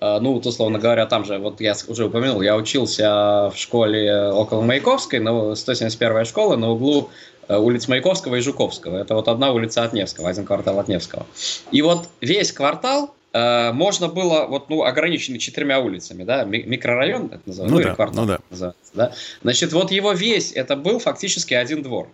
э, 0.00 0.18
ну, 0.20 0.34
вот, 0.34 0.46
условно 0.46 0.78
говоря, 0.78 1.06
там 1.06 1.24
же, 1.24 1.38
вот 1.38 1.60
я 1.60 1.74
уже 1.88 2.06
упомянул, 2.06 2.42
я 2.42 2.56
учился 2.56 3.50
в 3.50 3.56
школе 3.56 4.30
около 4.30 4.62
Маяковской, 4.62 5.18
ну, 5.18 5.52
171-я 5.52 6.24
школа 6.24 6.56
на 6.56 6.70
углу 6.70 7.10
Э, 7.37 7.37
улиц 7.56 7.88
Маяковского 7.88 8.36
и 8.36 8.40
Жуковского. 8.40 8.98
Это 8.98 9.14
вот 9.14 9.28
одна 9.28 9.52
улица 9.52 9.84
от 9.84 9.92
Невского, 9.92 10.28
один 10.28 10.44
квартал 10.44 10.78
от 10.78 10.88
Невского. 10.88 11.26
И 11.70 11.82
вот 11.82 12.08
весь 12.20 12.52
квартал 12.52 13.14
э, 13.32 13.72
можно 13.72 14.08
было, 14.08 14.46
вот, 14.46 14.68
ну, 14.68 14.84
ограниченный 14.84 15.38
четырьмя 15.38 15.80
улицами, 15.80 16.24
да, 16.24 16.44
микрорайон, 16.44 17.28
так 17.28 17.40
называемый, 17.46 17.78
ну, 17.78 17.82
ну 17.82 17.88
да, 17.88 17.94
квартал, 17.94 18.24
ну, 18.24 18.28
да. 18.28 18.38
называется, 18.50 18.92
да. 18.94 19.12
Значит, 19.42 19.72
вот 19.72 19.90
его 19.90 20.12
весь, 20.12 20.52
это 20.52 20.76
был 20.76 20.98
фактически 20.98 21.54
один 21.54 21.82
двор. 21.82 22.08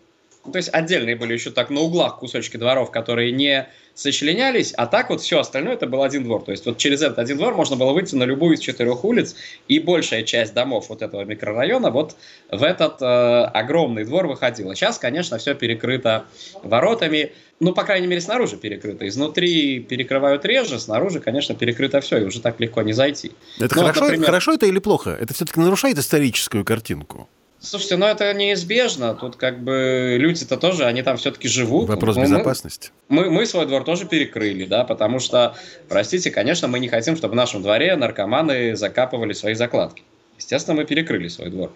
Ну, 0.44 0.52
то 0.52 0.58
есть 0.58 0.68
отдельные 0.72 1.16
были 1.16 1.32
еще 1.32 1.50
так 1.50 1.70
на 1.70 1.80
углах 1.80 2.18
кусочки 2.18 2.56
дворов, 2.56 2.90
которые 2.90 3.32
не 3.32 3.66
сочленялись, 3.94 4.72
а 4.72 4.86
так 4.86 5.10
вот 5.10 5.20
все 5.20 5.40
остальное 5.40 5.74
это 5.74 5.86
был 5.86 6.02
один 6.02 6.24
двор. 6.24 6.42
То 6.42 6.50
есть 6.50 6.66
вот 6.66 6.78
через 6.78 7.02
этот 7.02 7.18
один 7.18 7.38
двор 7.38 7.54
можно 7.54 7.76
было 7.76 7.92
выйти 7.92 8.14
на 8.16 8.24
любую 8.24 8.56
из 8.56 8.60
четырех 8.60 9.04
улиц, 9.04 9.36
и 9.68 9.78
большая 9.78 10.22
часть 10.22 10.52
домов 10.52 10.86
вот 10.88 11.02
этого 11.02 11.24
микрорайона 11.24 11.90
вот 11.90 12.16
в 12.50 12.62
этот 12.62 13.00
э, 13.00 13.04
огромный 13.04 14.04
двор 14.04 14.26
выходила. 14.26 14.74
Сейчас, 14.74 14.98
конечно, 14.98 15.38
все 15.38 15.54
перекрыто 15.54 16.24
воротами, 16.62 17.32
ну, 17.60 17.72
по 17.72 17.84
крайней 17.84 18.08
мере, 18.08 18.20
снаружи 18.20 18.56
перекрыто. 18.56 19.06
Изнутри 19.06 19.78
перекрывают 19.78 20.44
реже, 20.44 20.80
снаружи, 20.80 21.20
конечно, 21.20 21.54
перекрыто 21.54 22.00
все, 22.00 22.18
и 22.18 22.24
уже 22.24 22.40
так 22.40 22.58
легко 22.58 22.82
не 22.82 22.92
зайти. 22.92 23.32
Это 23.60 23.76
ну, 23.76 23.82
хорошо, 23.82 24.00
вот, 24.00 24.06
например... 24.06 24.26
хорошо 24.26 24.52
это 24.54 24.66
или 24.66 24.80
плохо? 24.80 25.10
Это 25.10 25.34
все-таки 25.34 25.60
нарушает 25.60 25.98
историческую 25.98 26.64
картинку? 26.64 27.28
Слушайте, 27.64 27.96
ну 27.96 28.06
это 28.06 28.32
неизбежно. 28.34 29.14
Тут 29.14 29.36
как 29.36 29.62
бы 29.62 30.16
люди-то 30.18 30.56
тоже, 30.56 30.84
они 30.84 31.02
там 31.02 31.16
все-таки 31.16 31.48
живут. 31.48 31.88
Вопрос 31.88 32.16
ну, 32.16 32.22
безопасности. 32.22 32.90
Мы, 33.08 33.30
мы 33.30 33.46
свой 33.46 33.66
двор 33.66 33.84
тоже 33.84 34.06
перекрыли, 34.06 34.66
да, 34.66 34.84
потому 34.84 35.18
что, 35.18 35.56
простите, 35.88 36.30
конечно, 36.30 36.68
мы 36.68 36.78
не 36.78 36.88
хотим, 36.88 37.16
чтобы 37.16 37.32
в 37.32 37.36
нашем 37.36 37.62
дворе 37.62 37.96
наркоманы 37.96 38.76
закапывали 38.76 39.32
свои 39.32 39.54
закладки. 39.54 40.02
Естественно, 40.44 40.76
мы 40.76 40.84
перекрыли 40.84 41.28
свой 41.28 41.50
двор. 41.50 41.72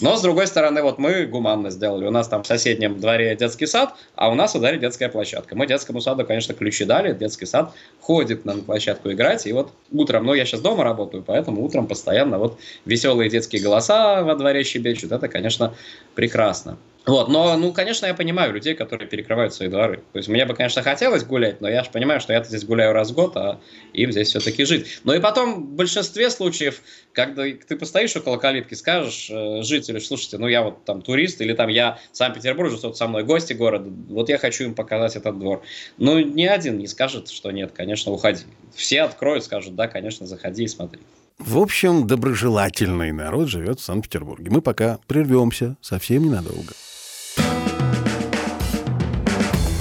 Но, 0.00 0.16
с 0.16 0.22
другой 0.22 0.46
стороны, 0.46 0.82
вот 0.82 0.98
мы 0.98 1.26
гуманно 1.26 1.70
сделали. 1.70 2.06
У 2.06 2.10
нас 2.10 2.28
там 2.28 2.42
в 2.42 2.46
соседнем 2.46 3.00
дворе 3.00 3.34
детский 3.34 3.66
сад, 3.66 3.94
а 4.14 4.30
у 4.30 4.34
нас 4.34 4.52
дворе 4.52 4.78
детская 4.78 5.08
площадка. 5.08 5.56
Мы 5.56 5.66
детскому 5.66 6.00
саду, 6.00 6.24
конечно, 6.24 6.54
ключи 6.54 6.84
дали. 6.84 7.12
Детский 7.14 7.46
сад 7.46 7.74
ходит 8.00 8.44
на 8.44 8.56
площадку 8.58 9.10
играть. 9.10 9.46
И 9.46 9.52
вот 9.52 9.72
утром, 9.90 10.26
ну, 10.26 10.34
я 10.34 10.44
сейчас 10.44 10.60
дома 10.60 10.84
работаю, 10.84 11.22
поэтому 11.26 11.64
утром 11.64 11.86
постоянно 11.86 12.38
вот 12.38 12.58
веселые 12.84 13.30
детские 13.30 13.62
голоса 13.62 14.22
во 14.22 14.34
дворе 14.36 14.64
щебечут. 14.64 15.12
Это, 15.12 15.28
конечно, 15.28 15.74
прекрасно. 16.14 16.78
Вот, 17.06 17.28
но, 17.28 17.56
ну, 17.56 17.72
конечно, 17.72 18.04
я 18.04 18.14
понимаю 18.14 18.52
людей, 18.52 18.74
которые 18.74 19.08
перекрывают 19.08 19.54
свои 19.54 19.68
дворы. 19.68 20.02
То 20.12 20.18
есть 20.18 20.28
мне 20.28 20.44
бы, 20.44 20.54
конечно, 20.54 20.82
хотелось 20.82 21.24
гулять, 21.24 21.60
но 21.60 21.68
я 21.68 21.82
же 21.82 21.90
понимаю, 21.90 22.20
что 22.20 22.34
я 22.34 22.44
здесь 22.44 22.64
гуляю 22.64 22.92
раз 22.92 23.10
в 23.10 23.14
год, 23.14 23.36
а 23.36 23.58
им 23.94 24.12
здесь 24.12 24.28
все-таки 24.28 24.64
жить. 24.64 25.00
Ну 25.04 25.14
и 25.14 25.18
потом, 25.18 25.64
в 25.64 25.76
большинстве 25.76 26.28
случаев, 26.28 26.82
когда 27.12 27.44
ты 27.44 27.76
постоишь 27.76 28.14
около 28.16 28.36
калитки, 28.36 28.74
скажешь 28.74 29.28
э, 29.30 29.62
жителю, 29.62 30.00
слушайте, 30.00 30.36
ну 30.36 30.46
я 30.46 30.62
вот 30.62 30.84
там 30.84 31.00
турист, 31.00 31.40
или 31.40 31.54
там 31.54 31.68
я 31.68 31.98
в 32.12 32.16
Санкт-Петербурге, 32.16 32.76
со 32.76 33.06
мной 33.06 33.24
гости 33.24 33.54
города, 33.54 33.90
вот 34.08 34.28
я 34.28 34.36
хочу 34.36 34.64
им 34.64 34.74
показать 34.74 35.16
этот 35.16 35.38
двор. 35.38 35.62
Ну, 35.96 36.18
ни 36.18 36.44
один 36.44 36.76
не 36.76 36.86
скажет, 36.86 37.30
что 37.30 37.50
нет, 37.50 37.72
конечно, 37.74 38.12
уходи. 38.12 38.44
Все 38.74 39.02
откроют, 39.02 39.44
скажут, 39.44 39.74
да, 39.74 39.88
конечно, 39.88 40.26
заходи 40.26 40.64
и 40.64 40.68
смотри. 40.68 41.00
В 41.38 41.58
общем, 41.58 42.06
доброжелательный 42.06 43.12
народ 43.12 43.48
живет 43.48 43.80
в 43.80 43.82
Санкт-Петербурге. 43.82 44.50
Мы 44.50 44.60
пока 44.60 44.98
прервемся 45.06 45.76
совсем 45.80 46.24
ненадолго. 46.24 46.74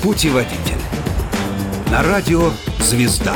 Путеводитель. 0.02 0.78
На 1.92 2.02
радио 2.02 2.52
«Звезда». 2.80 3.36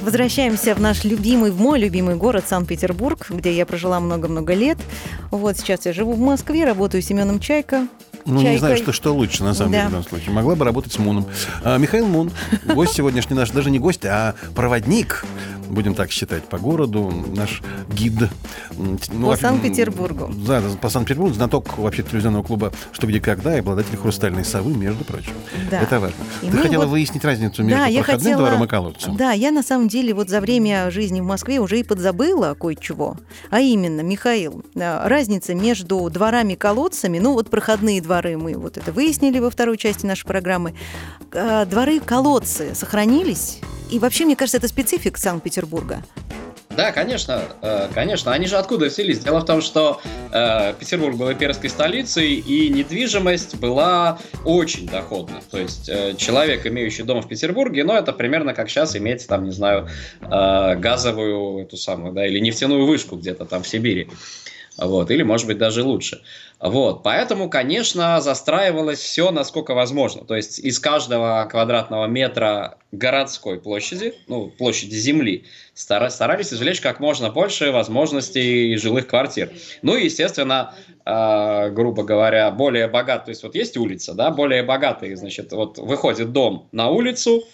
Возвращаемся 0.00 0.76
в 0.76 0.80
наш 0.80 1.02
любимый, 1.02 1.50
в 1.50 1.60
мой 1.60 1.80
любимый 1.80 2.14
город 2.14 2.44
Санкт-Петербург, 2.46 3.26
где 3.28 3.52
я 3.52 3.66
прожила 3.66 3.98
много-много 3.98 4.54
лет. 4.54 4.78
Вот 5.32 5.58
сейчас 5.58 5.86
я 5.86 5.92
живу 5.92 6.12
в 6.12 6.20
Москве, 6.20 6.64
работаю 6.64 7.02
Семеном 7.02 7.40
Чайко, 7.40 7.88
ну, 8.24 8.36
Чайкой. 8.36 8.52
не 8.52 8.58
знаю, 8.58 8.76
что, 8.76 8.92
что 8.92 9.12
лучше, 9.12 9.42
на 9.42 9.54
самом 9.54 9.72
да. 9.72 9.78
деле, 9.78 9.88
в 9.88 9.92
данном 9.92 10.08
случае. 10.08 10.30
Могла 10.32 10.54
бы 10.54 10.64
работать 10.64 10.92
с 10.92 10.98
Муном. 10.98 11.26
А, 11.64 11.78
Михаил 11.78 12.06
Мун, 12.06 12.30
гость 12.64 12.92
сегодняшний 12.92 13.34
наш, 13.34 13.50
даже 13.50 13.70
не 13.70 13.78
гость, 13.78 14.04
а 14.04 14.34
проводник 14.54 15.24
будем 15.68 15.94
так 15.94 16.10
считать, 16.10 16.44
по 16.44 16.58
городу, 16.58 17.12
наш 17.34 17.62
гид. 17.92 18.14
Ну, 18.76 19.28
По 19.30 19.36
Санкт-Петербургу. 19.36 20.32
Да, 20.46 20.62
по 20.80 20.88
Санкт-Петербургу, 20.88 21.34
знаток 21.34 21.78
вообще 21.78 22.02
телевизионного 22.02 22.42
клуба 22.42 22.72
«Что, 22.92 23.06
где, 23.06 23.20
когда» 23.20 23.54
и 23.56 23.60
обладатель 23.60 23.96
«Хрустальной 23.96 24.44
совы», 24.44 24.74
между 24.74 25.04
прочим. 25.04 25.32
Да. 25.70 25.80
Это 25.80 26.00
важно. 26.00 26.16
И 26.42 26.50
Ты 26.50 26.58
хотела 26.58 26.84
вот- 26.84 26.90
выяснить 26.92 27.24
разницу 27.24 27.62
между 27.62 27.78
Да, 27.78 27.86
проходным 27.86 28.18
хотела... 28.20 28.38
двором 28.42 28.64
и 28.64 28.68
колодцем. 28.68 29.16
Да, 29.16 29.32
я 29.32 29.50
на 29.50 29.62
самом 29.62 29.88
деле 29.88 30.14
вот 30.14 30.28
за 30.28 30.40
время 30.40 30.90
жизни 30.90 31.20
в 31.20 31.24
Москве 31.24 31.60
уже 31.60 31.80
и 31.80 31.82
подзабыла 31.82 32.54
кое-чего. 32.58 33.16
А 33.50 33.60
именно, 33.60 34.00
Михаил, 34.00 34.62
э, 34.74 35.08
разница 35.08 35.54
между 35.54 36.08
дворами 36.10 36.54
и 36.54 36.56
колодцами, 36.56 37.18
ну 37.18 37.34
вот 37.34 37.50
проходные 37.50 38.00
дворы 38.00 38.36
мы 38.36 38.54
вот 38.56 38.76
это 38.76 38.92
выяснили 38.92 39.38
во 39.38 39.50
второй 39.50 39.76
части 39.76 40.06
нашей 40.06 40.26
программы. 40.26 40.74
Э, 41.32 41.66
Дворы 41.66 41.96
и 41.96 42.00
колодцы 42.00 42.74
сохранились? 42.74 43.60
И 43.90 43.98
вообще, 43.98 44.24
мне 44.26 44.36
кажется, 44.36 44.58
это 44.58 44.68
специфик 44.68 45.16
Санкт-Петербурга. 45.16 45.57
Санкт-Петербурга. 45.58 46.02
Да, 46.78 46.92
конечно, 46.92 47.42
э, 47.60 47.88
конечно. 47.92 48.32
Они 48.32 48.46
же 48.46 48.56
откуда 48.56 48.86
взялись? 48.86 49.18
Дело 49.18 49.40
в 49.40 49.44
том, 49.44 49.62
что 49.62 50.00
э, 50.30 50.74
Петербург 50.78 51.16
был 51.16 51.32
имперской 51.32 51.70
столицей, 51.70 52.34
и 52.34 52.68
недвижимость 52.68 53.56
была 53.56 54.20
очень 54.44 54.86
доходна. 54.86 55.40
То 55.50 55.58
есть 55.58 55.88
э, 55.88 56.14
человек, 56.16 56.64
имеющий 56.68 57.02
дом 57.02 57.20
в 57.20 57.26
Петербурге, 57.26 57.82
ну, 57.82 57.94
это 57.94 58.12
примерно 58.12 58.54
как 58.54 58.70
сейчас 58.70 58.94
иметь, 58.94 59.26
там, 59.26 59.42
не 59.42 59.50
знаю, 59.50 59.88
газовую 60.20 61.64
эту 61.64 61.76
самую, 61.76 62.12
да, 62.12 62.24
или 62.24 62.38
нефтяную 62.38 62.86
вышку 62.86 63.16
где-то 63.16 63.44
там 63.44 63.64
в 63.64 63.68
Сибири. 63.68 64.08
Вот, 64.78 65.10
или, 65.10 65.24
может 65.24 65.48
быть, 65.48 65.58
даже 65.58 65.82
лучше. 65.82 66.22
Вот, 66.60 67.02
поэтому, 67.02 67.50
конечно, 67.50 68.20
застраивалось 68.20 69.00
все, 69.00 69.32
насколько 69.32 69.74
возможно. 69.74 70.24
То 70.24 70.36
есть 70.36 70.60
из 70.60 70.78
каждого 70.78 71.44
квадратного 71.50 72.06
метра 72.06 72.78
городской 72.92 73.60
площади, 73.60 74.14
ну, 74.28 74.48
площади 74.48 74.94
земли, 74.94 75.46
стара- 75.74 76.10
старались 76.10 76.52
извлечь 76.52 76.67
как 76.76 77.00
можно 77.00 77.30
больше 77.30 77.72
возможностей 77.72 78.76
жилых 78.76 79.06
квартир. 79.06 79.50
Ну 79.82 79.96
и, 79.96 80.04
естественно, 80.04 80.74
э, 81.04 81.70
грубо 81.70 82.04
говоря, 82.04 82.50
более 82.50 82.88
богат, 82.88 83.24
то 83.24 83.30
есть 83.30 83.42
вот 83.42 83.54
есть 83.54 83.76
улица, 83.76 84.14
да, 84.14 84.30
более 84.30 84.62
богатый, 84.62 85.14
значит, 85.14 85.52
вот 85.52 85.78
выходит 85.78 86.32
дом 86.32 86.68
на 86.72 86.88
улицу, 86.88 87.44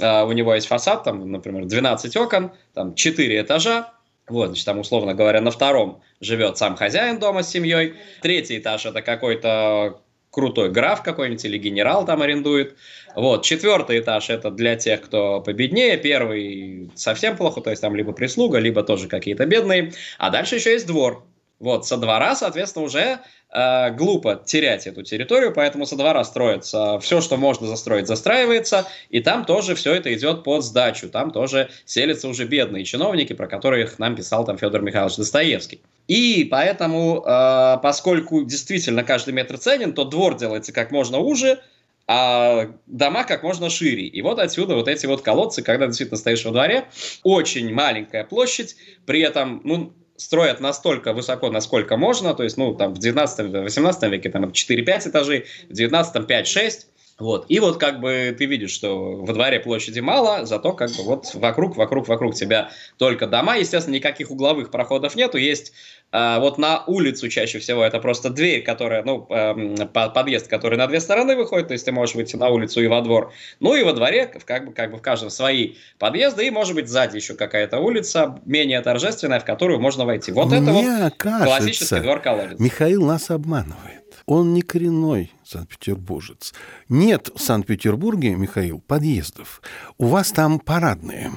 э, 0.00 0.22
у 0.24 0.32
него 0.32 0.54
есть 0.54 0.66
фасад, 0.66 1.04
там, 1.04 1.30
например, 1.30 1.66
12 1.66 2.16
окон, 2.16 2.52
там 2.74 2.94
4 2.94 3.40
этажа, 3.40 3.92
вот, 4.28 4.46
значит, 4.46 4.64
там, 4.64 4.78
условно 4.78 5.14
говоря, 5.14 5.40
на 5.40 5.50
втором 5.50 6.00
живет 6.20 6.56
сам 6.56 6.76
хозяин 6.76 7.18
дома 7.18 7.42
с 7.42 7.50
семьей. 7.50 7.94
Третий 8.22 8.58
этаж 8.58 8.86
это 8.86 9.02
какой-то 9.02 10.00
крутой 10.32 10.70
граф 10.70 11.02
какой-нибудь 11.02 11.44
или 11.44 11.58
генерал 11.58 12.04
там 12.04 12.22
арендует. 12.22 12.74
Вот, 13.14 13.44
четвертый 13.44 14.00
этаж 14.00 14.30
это 14.30 14.50
для 14.50 14.74
тех, 14.76 15.02
кто 15.02 15.40
победнее. 15.40 15.98
Первый 15.98 16.90
совсем 16.94 17.36
плохо, 17.36 17.60
то 17.60 17.70
есть 17.70 17.82
там 17.82 17.94
либо 17.94 18.12
прислуга, 18.12 18.58
либо 18.58 18.82
тоже 18.82 19.08
какие-то 19.08 19.44
бедные. 19.46 19.92
А 20.18 20.30
дальше 20.30 20.56
еще 20.56 20.72
есть 20.72 20.86
двор. 20.86 21.24
Вот, 21.60 21.86
со 21.86 21.96
двора, 21.98 22.34
соответственно, 22.34 22.86
уже 22.86 23.20
э, 23.52 23.90
глупо 23.90 24.40
терять 24.44 24.86
эту 24.86 25.02
территорию, 25.02 25.52
поэтому 25.52 25.86
со 25.86 25.96
двора 25.96 26.24
строится 26.24 26.98
все, 27.00 27.20
что 27.20 27.36
можно 27.36 27.66
застроить, 27.66 28.06
застраивается, 28.06 28.86
и 29.10 29.20
там 29.20 29.44
тоже 29.44 29.74
все 29.74 29.94
это 29.94 30.12
идет 30.14 30.42
под 30.44 30.64
сдачу, 30.64 31.08
там 31.08 31.30
тоже 31.30 31.70
селятся 31.84 32.28
уже 32.28 32.44
бедные 32.44 32.84
чиновники, 32.84 33.32
про 33.32 33.46
которых 33.46 33.98
нам 33.98 34.16
писал 34.16 34.44
там 34.44 34.58
Федор 34.58 34.82
Михайлович 34.82 35.16
Достоевский. 35.16 35.80
И 36.08 36.46
поэтому, 36.50 37.22
э, 37.24 37.78
поскольку 37.82 38.44
действительно 38.44 39.04
каждый 39.04 39.34
метр 39.34 39.58
ценен, 39.58 39.92
то 39.92 40.04
двор 40.04 40.36
делается 40.36 40.72
как 40.72 40.90
можно 40.90 41.18
уже, 41.18 41.60
а 42.08 42.68
дома 42.86 43.24
как 43.24 43.42
можно 43.42 43.70
шире. 43.70 44.06
И 44.06 44.22
вот 44.22 44.38
отсюда 44.38 44.74
вот 44.74 44.88
эти 44.88 45.06
вот 45.06 45.22
колодцы, 45.22 45.62
когда 45.62 45.86
действительно 45.86 46.18
стоишь 46.18 46.44
во 46.44 46.50
дворе, 46.50 46.84
очень 47.22 47.72
маленькая 47.72 48.24
площадь, 48.24 48.76
при 49.06 49.20
этом, 49.20 49.60
ну, 49.64 49.92
строят 50.16 50.60
настолько 50.60 51.12
высоко, 51.12 51.50
насколько 51.50 51.96
можно, 51.96 52.34
то 52.34 52.42
есть, 52.42 52.56
ну, 52.56 52.74
там, 52.74 52.94
в 52.94 52.98
19-18 52.98 54.08
веке 54.08 54.30
там 54.30 54.44
4-5 54.44 55.08
этажей, 55.08 55.46
в 55.68 55.72
19-м 55.72 56.24
5-6, 56.24 56.86
вот. 57.18 57.46
И 57.48 57.60
вот 57.60 57.78
как 57.78 58.00
бы 58.00 58.34
ты 58.36 58.46
видишь, 58.46 58.72
что 58.72 59.16
во 59.16 59.32
дворе 59.32 59.60
площади 59.60 60.00
мало, 60.00 60.44
зато 60.44 60.72
как 60.72 60.90
бы 60.90 61.04
вот 61.04 61.34
вокруг, 61.34 61.76
вокруг, 61.76 62.08
вокруг 62.08 62.34
тебя 62.34 62.70
только 62.98 63.26
дома. 63.26 63.56
Естественно, 63.56 63.94
никаких 63.94 64.30
угловых 64.30 64.70
проходов 64.70 65.14
нету. 65.14 65.38
Есть 65.38 65.72
вот 66.12 66.58
на 66.58 66.84
улицу 66.86 67.28
чаще 67.28 67.58
всего 67.58 67.82
это 67.82 67.98
просто 67.98 68.28
дверь, 68.30 68.62
которая, 68.62 69.02
ну, 69.02 69.26
эм, 69.30 69.88
по- 69.88 70.10
подъезд, 70.10 70.46
который 70.48 70.76
на 70.76 70.86
две 70.86 71.00
стороны 71.00 71.36
выходит, 71.36 71.68
то 71.68 71.72
есть 71.72 71.84
ты 71.86 71.92
можешь 71.92 72.14
выйти 72.14 72.36
на 72.36 72.48
улицу 72.50 72.82
и 72.82 72.86
во 72.86 73.00
двор. 73.00 73.32
Ну 73.60 73.74
и 73.74 73.82
во 73.82 73.92
дворе, 73.94 74.26
как 74.44 74.66
бы, 74.66 74.72
как 74.72 74.90
бы 74.90 74.98
в 74.98 75.02
каждом 75.02 75.30
свои 75.30 75.74
подъезды, 75.98 76.46
и 76.46 76.50
может 76.50 76.74
быть 76.74 76.88
сзади 76.88 77.16
еще 77.16 77.34
какая-то 77.34 77.78
улица, 77.78 78.38
менее 78.44 78.80
торжественная, 78.82 79.40
в 79.40 79.44
которую 79.44 79.80
можно 79.80 80.04
войти. 80.04 80.32
Вот 80.32 80.52
это 80.52 80.70
вот 80.72 80.82
Мне 80.84 81.10
классический 81.16 81.86
кажется, 81.88 82.00
двор-колодец. 82.00 82.58
Михаил 82.60 83.06
нас 83.06 83.30
обманывает. 83.30 84.02
Он 84.26 84.52
не 84.54 84.62
коренной 84.62 85.32
санкт-петербуржец. 85.44 86.52
Нет 86.88 87.30
в 87.34 87.40
Санкт-Петербурге, 87.40 88.34
Михаил, 88.36 88.80
подъездов. 88.80 89.60
У 89.98 90.06
вас 90.06 90.30
там 90.32 90.60
парадные. 90.60 91.32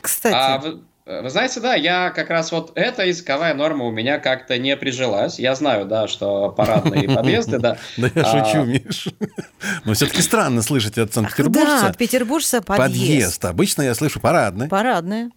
Кстати, 0.00 0.34
А, 0.36 0.62
вы, 1.08 1.22
вы 1.22 1.30
знаете, 1.30 1.60
да, 1.60 1.74
я 1.74 2.10
как 2.10 2.30
раз 2.30 2.52
вот 2.52 2.72
эта 2.74 3.04
языковая 3.06 3.54
норма 3.54 3.86
у 3.86 3.90
меня 3.90 4.18
как-то 4.18 4.58
не 4.58 4.76
прижилась. 4.76 5.38
Я 5.38 5.54
знаю, 5.54 5.86
да, 5.86 6.06
что 6.06 6.50
парадные 6.50 7.08
подъезды, 7.14 7.58
да. 7.58 7.78
Да 7.96 8.10
я 8.14 8.22
А, 8.22 8.44
шучу, 8.46 8.64
Миш. 8.64 9.08
Но 9.84 9.94
все-таки 9.94 10.22
странно 10.22 10.62
слышать 10.62 10.98
от 10.98 11.08
да, 11.08 11.14
санкт-петербуржца 11.14 11.86
от 11.86 11.96
петербуржца 11.96 12.60
подъезд. 12.62 12.92
подъезд. 12.92 13.44
Обычно 13.44 13.82
я 13.82 13.94
слышу 13.94 14.20
парадный. 14.20 14.68
Парадная. 14.68 15.30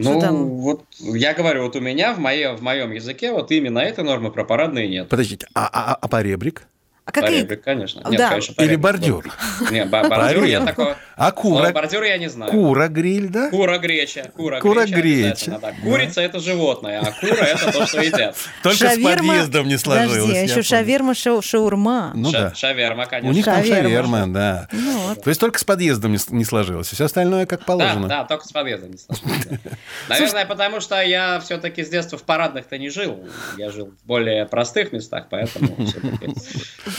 Что 0.00 0.14
Ну, 0.14 0.20
там? 0.20 0.48
вот 0.48 0.84
я 0.98 1.34
говорю, 1.34 1.64
вот 1.64 1.76
у 1.76 1.80
меня 1.80 2.14
в, 2.14 2.18
моей, 2.18 2.56
в 2.56 2.62
моем 2.62 2.92
языке 2.92 3.30
вот 3.32 3.50
именно 3.52 3.78
этой 3.80 4.02
нормы 4.02 4.30
про 4.32 4.44
парадные 4.44 4.88
нет. 4.88 5.08
Подождите, 5.10 5.46
а, 5.54 5.68
а, 5.70 5.94
а 6.00 6.08
поребрик? 6.08 6.66
А 7.12 7.20
какие... 7.20 7.40
Поребрик, 7.42 7.62
конечно. 7.62 8.00
Да. 8.02 8.10
Нет, 8.10 8.28
конечно, 8.28 8.62
Или 8.62 8.76
бордюр? 8.76 9.24
Нет, 9.70 9.90
бордюр 9.90 10.44
я 10.44 10.64
такого... 10.64 10.96
А 11.16 11.30
кура? 11.30 11.70
бордюр 11.70 12.02
я 12.04 12.16
не 12.18 12.28
знаю. 12.28 12.50
Кура 12.50 12.88
гриль, 12.88 13.28
да? 13.28 13.50
Кура 13.50 13.78
греча. 13.78 14.30
Кура, 14.34 14.60
Кура 14.60 14.86
греча. 14.86 15.58
да. 15.60 15.72
Курица 15.82 16.22
это 16.22 16.40
животное, 16.40 17.00
а 17.00 17.12
кура 17.20 17.44
это 17.44 17.70
то, 17.70 17.86
что 17.86 18.00
едят. 18.00 18.34
Только 18.62 18.88
с 18.88 18.98
подъездом 18.98 19.68
не 19.68 19.76
сложилось. 19.76 20.12
Подожди, 20.20 20.36
а 20.38 20.42
еще 20.42 20.62
шаверма, 20.62 21.12
шау- 21.12 21.42
шаурма. 21.42 22.12
Ну 22.14 22.30
Ша- 22.30 22.40
да. 22.50 22.54
Шаверма, 22.54 23.06
конечно. 23.06 23.30
У 23.30 23.32
них 23.34 23.44
там 23.44 23.62
Шаверма. 23.64 24.26
да. 24.26 24.68
Ну 24.72 24.98
вот. 24.98 25.22
То 25.22 25.28
есть 25.28 25.40
только 25.40 25.58
с 25.58 25.64
подъездом 25.64 26.16
не, 26.30 26.44
сложилось. 26.44 26.88
Все 26.88 27.04
остальное 27.04 27.46
как 27.46 27.60
Да, 27.60 27.66
положено. 27.66 28.08
да, 28.08 28.24
только 28.24 28.46
с 28.46 28.52
подъездом 28.52 28.90
не 28.92 28.98
сложилось, 28.98 29.46
да. 29.62 29.70
Наверное, 30.08 30.46
потому 30.46 30.80
что 30.80 31.00
я 31.02 31.40
все-таки 31.40 31.84
с 31.84 31.88
детства 31.88 32.16
в 32.18 32.22
парадных-то 32.22 32.78
не 32.78 32.88
жил. 32.88 33.18
Я 33.58 33.70
жил 33.70 33.92
в 34.02 34.06
более 34.06 34.46
простых 34.46 34.92
местах, 34.92 35.26
поэтому 35.30 35.76
все-таки... 35.86 36.34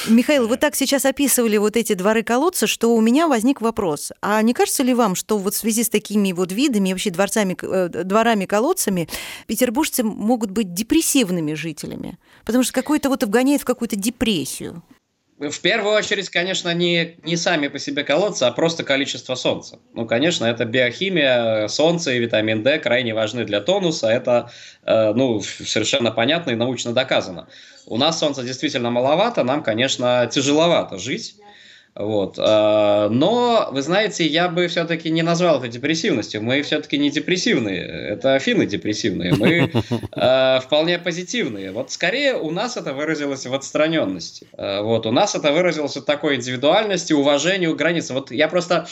Михаил, 0.08 0.48
вы 0.48 0.58
так 0.58 0.76
сейчас 0.76 1.06
описывали 1.06 1.56
вот 1.58 1.78
эти 1.78 1.94
дворы-колодцы, 1.94 2.68
что 2.68 2.94
у 2.94 3.00
меня 3.00 3.28
возник 3.28 3.62
вопрос. 3.62 4.12
А 4.22 4.42
не 4.42 4.54
кажется 4.54 4.84
ли 4.84 4.94
вам, 4.94 5.16
что 5.16 5.38
вот 5.38 5.54
в 5.54 5.58
связи 5.58 5.84
с 5.84 5.89
такими 5.89 6.34
вот 6.34 6.52
видами, 6.52 6.92
вообще 6.92 7.10
дворцами, 7.10 7.56
э, 7.62 8.04
дворами-колодцами, 8.04 9.08
петербуржцы 9.48 10.04
могут 10.04 10.52
быть 10.52 10.74
депрессивными 10.74 11.54
жителями? 11.54 12.18
Потому 12.44 12.63
что 12.63 12.74
какой-то 12.74 13.10
вот 13.10 13.24
вгоняет 13.24 13.62
в 13.62 13.66
какую-то 13.66 13.96
депрессию. 13.96 14.84
В 15.49 15.62
первую 15.62 15.95
очередь, 15.95 16.29
конечно, 16.29 16.73
не, 16.73 17.17
не 17.23 17.38
сами 17.38 17.67
по 17.67 17.79
себе 17.79 18.03
колодцы, 18.03 18.43
а 18.43 18.51
просто 18.51 18.84
количество 18.84 19.36
солнца. 19.36 19.79
Ну, 19.93 20.06
конечно, 20.06 20.45
это 20.45 20.65
биохимия, 20.65 21.67
солнце 21.67 22.13
и 22.13 22.19
витамин 22.19 22.63
D 22.63 22.79
крайне 22.79 23.13
важны 23.13 23.43
для 23.45 23.62
тонуса. 23.62 24.08
Это, 24.08 24.51
э, 24.84 25.13
ну, 25.13 25.41
совершенно 25.41 26.12
понятно 26.12 26.51
и 26.51 26.56
научно 26.56 26.93
доказано. 26.93 27.47
У 27.86 27.97
нас 27.97 28.19
солнца 28.19 28.43
действительно 28.43 28.91
маловато, 28.91 29.43
нам, 29.43 29.63
конечно, 29.63 30.29
тяжеловато 30.32 30.97
жить. 30.97 31.36
Вот. 31.95 32.39
э, 32.39 33.08
Но, 33.12 33.69
вы 33.71 33.82
знаете, 33.84 34.25
я 34.25 34.49
бы 34.49 34.67
все-таки 34.67 35.12
не 35.12 35.21
назвал 35.21 35.60
это 35.60 35.67
депрессивностью. 35.67 36.41
Мы 36.41 36.63
все-таки 36.63 36.97
не 36.97 37.12
депрессивные. 37.12 37.82
Это 37.84 38.34
афины 38.34 38.65
депрессивные. 38.65 39.36
Мы 39.36 39.71
э, 40.12 40.60
вполне 40.63 40.97
позитивные. 40.97 41.71
Вот 41.71 41.91
скорее 41.91 42.36
у 42.36 42.49
нас 42.49 42.77
это 42.77 42.93
выразилось 42.93 43.45
в 43.45 43.53
отстраненности. 43.53 44.47
Э, 44.58 44.82
Вот. 44.82 45.06
У 45.06 45.12
нас 45.12 45.36
это 45.36 45.51
выразилось 45.51 45.95
в 45.95 46.01
такой 46.01 46.38
индивидуальности, 46.38 47.13
уважению 47.13 47.75
границ. 47.75 48.10
Вот 48.10 48.32
я 48.32 48.47
просто 48.47 48.88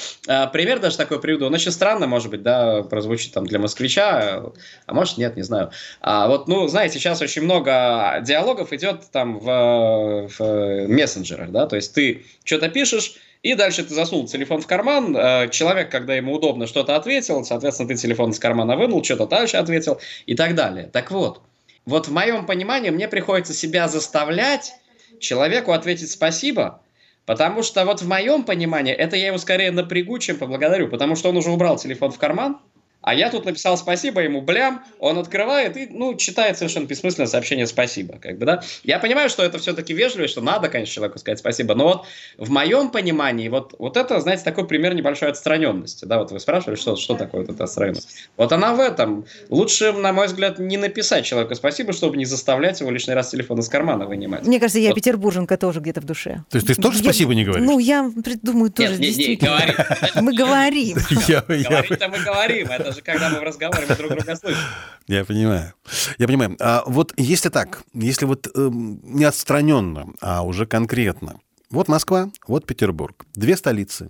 пример 0.54 0.80
даже 0.80 0.98
такой 0.98 1.20
приведу. 1.20 1.48
Он 1.48 1.54
очень 1.54 1.72
странно, 1.72 2.06
может 2.06 2.30
быть, 2.30 2.44
да, 2.44 2.84
прозвучит 2.84 3.34
там 3.34 3.46
для 3.48 3.58
москвича, 3.58 4.44
а 4.86 4.94
может 4.94 5.18
нет, 5.18 5.36
не 5.36 5.44
знаю. 5.44 5.72
А 6.02 6.28
вот, 6.28 6.48
ну, 6.48 6.68
знаете, 6.68 7.00
сейчас 7.00 7.22
очень 7.22 7.42
много 7.42 8.22
диалогов 8.22 8.74
идет 8.74 9.10
там 9.12 9.40
в, 9.40 10.30
в 10.38 10.88
мессенджерах, 10.88 11.50
да, 11.52 11.66
то 11.66 11.76
есть 11.76 11.94
ты 11.94 12.26
что-то 12.44 12.70
пишешь, 12.70 12.91
И 13.44 13.56
дальше 13.56 13.84
ты 13.84 13.94
засунул 13.94 14.28
телефон 14.28 14.62
в 14.62 14.68
карман, 14.68 15.18
э, 15.18 15.50
человек, 15.50 15.90
когда 15.90 16.14
ему 16.14 16.34
удобно, 16.34 16.68
что-то 16.68 16.96
ответил, 16.96 17.44
соответственно, 17.44 17.90
ты 17.90 17.96
телефон 17.96 18.30
из 18.30 18.40
кармана 18.40 18.76
вынул, 18.76 19.04
что-то 19.04 19.26
дальше 19.26 19.58
ответил 19.58 20.00
и 20.28 20.36
так 20.36 20.54
далее. 20.54 20.86
Так 20.94 21.10
вот, 21.10 21.42
вот 21.86 22.08
в 22.08 22.12
моем 22.12 22.46
понимании 22.46 22.92
мне 22.92 23.08
приходится 23.08 23.54
себя 23.54 23.88
заставлять 23.88 24.74
человеку 25.20 25.72
ответить 25.72 26.12
спасибо, 26.12 26.82
потому 27.26 27.64
что 27.64 27.84
вот 27.86 28.04
в 28.04 28.08
моем 28.08 28.44
понимании 28.44 28.94
это 28.94 29.16
я 29.16 29.28
его 29.28 29.40
скорее 29.40 29.72
напрягу, 29.72 30.20
чем 30.20 30.38
поблагодарю, 30.38 30.88
потому 30.88 31.16
что 31.16 31.30
он 31.30 31.38
уже 31.38 31.50
убрал 31.50 31.78
телефон 31.78 32.12
в 32.12 32.20
карман, 32.20 32.60
а 33.02 33.14
я 33.14 33.30
тут 33.30 33.46
написал 33.46 33.78
спасибо 33.78 34.22
ему, 34.22 34.42
блям, 34.42 34.84
он 35.00 35.18
открывает 35.18 35.76
и, 35.78 35.88
ну, 35.92 36.16
читает 36.16 36.58
совершенно 36.58 36.86
бессмысленное 36.86 37.28
сообщение 37.28 37.68
спасибо, 37.68 38.18
как 38.20 38.38
бы, 38.38 38.46
да. 38.46 38.62
Я 38.84 39.00
понимаю, 39.00 39.30
что 39.30 39.44
это 39.44 39.58
все-таки 39.60 39.94
вежливо, 39.94 40.28
что 40.28 40.42
надо, 40.42 40.70
конечно, 40.70 40.94
человеку 40.94 41.20
сказать 41.20 41.40
спасибо, 41.40 41.76
но 41.76 41.86
вот 41.86 42.06
в 42.38 42.50
моем 42.50 42.90
понимании 42.90 43.50
вот, 43.50 43.76
вот 43.80 43.98
это, 43.98 44.20
знаете, 44.20 44.44
такой 44.44 44.68
пример 44.68 44.94
небольшой 44.94 45.30
отстраненности, 45.30 46.06
да, 46.06 46.20
вот 46.20 46.32
вы 46.32 46.40
спрашивали, 46.40 46.76
что, 46.76 46.96
что 46.96 47.16
такое 47.16 47.42
вот 47.42 47.50
эта 47.50 47.64
отстраненность. 47.64 48.30
Вот 48.38 48.52
она 48.52 48.74
в 48.74 48.80
этом. 48.80 49.26
Лучше, 49.50 49.92
на 49.94 50.14
мой 50.14 50.28
взгляд, 50.28 50.60
не 50.60 50.78
написать 50.78 51.26
человеку 51.26 51.56
спасибо, 51.56 51.94
чтобы 51.94 52.18
не 52.18 52.26
заставлять 52.26 52.80
его 52.80 52.92
лишний 52.92 53.14
раз 53.14 53.30
телефон 53.32 53.60
из 53.60 53.70
кармана 53.70 54.06
вынимать. 54.06 54.46
Мне 54.46 54.60
кажется, 54.60 54.80
я 54.80 54.90
вот. 54.90 54.96
петербурженка 54.96 55.58
тоже 55.58 55.80
где-то 55.80 56.02
в 56.02 56.06
душе. 56.06 56.44
То 56.50 56.58
есть 56.58 56.68
ты 56.68 56.76
тоже 56.76 57.00
спасибо 57.00 57.34
не 57.36 57.44
говоришь? 57.44 57.66
Ну, 57.66 57.80
я 57.80 58.12
думаю, 58.42 58.72
тоже 58.72 58.92
Нет, 58.92 59.00
не, 59.00 59.08
не, 59.08 59.14
действительно. 59.14 59.58
говори. 59.58 59.74
Мы 60.22 60.34
говорим. 60.36 60.98
Я- 61.28 61.44
я- 61.48 61.70
Говорить-то 61.70 62.08
мы 62.10 62.20
говорим, 62.20 62.68
это 62.68 62.91
же 62.92 63.02
когда 63.02 63.30
мы 63.30 63.40
в 63.40 63.44
разговоре 63.44 63.86
мы 63.88 63.96
друг 63.96 64.12
друга 64.12 64.36
слышим. 64.36 64.62
Я 65.08 65.26
понимаю. 65.26 65.74
Я 66.18 66.28
понимаю. 66.28 66.56
А 66.60 66.84
вот 66.86 67.14
если 67.18 67.50
так, 67.50 67.84
если 67.94 68.26
вот 68.26 68.48
эм, 68.56 69.00
не 69.04 69.26
отстраненно, 69.26 70.08
а 70.22 70.44
уже 70.44 70.66
конкретно. 70.66 71.40
Вот 71.70 71.88
Москва, 71.88 72.30
вот 72.48 72.66
Петербург. 72.66 73.26
Две 73.34 73.56
столицы. 73.56 74.10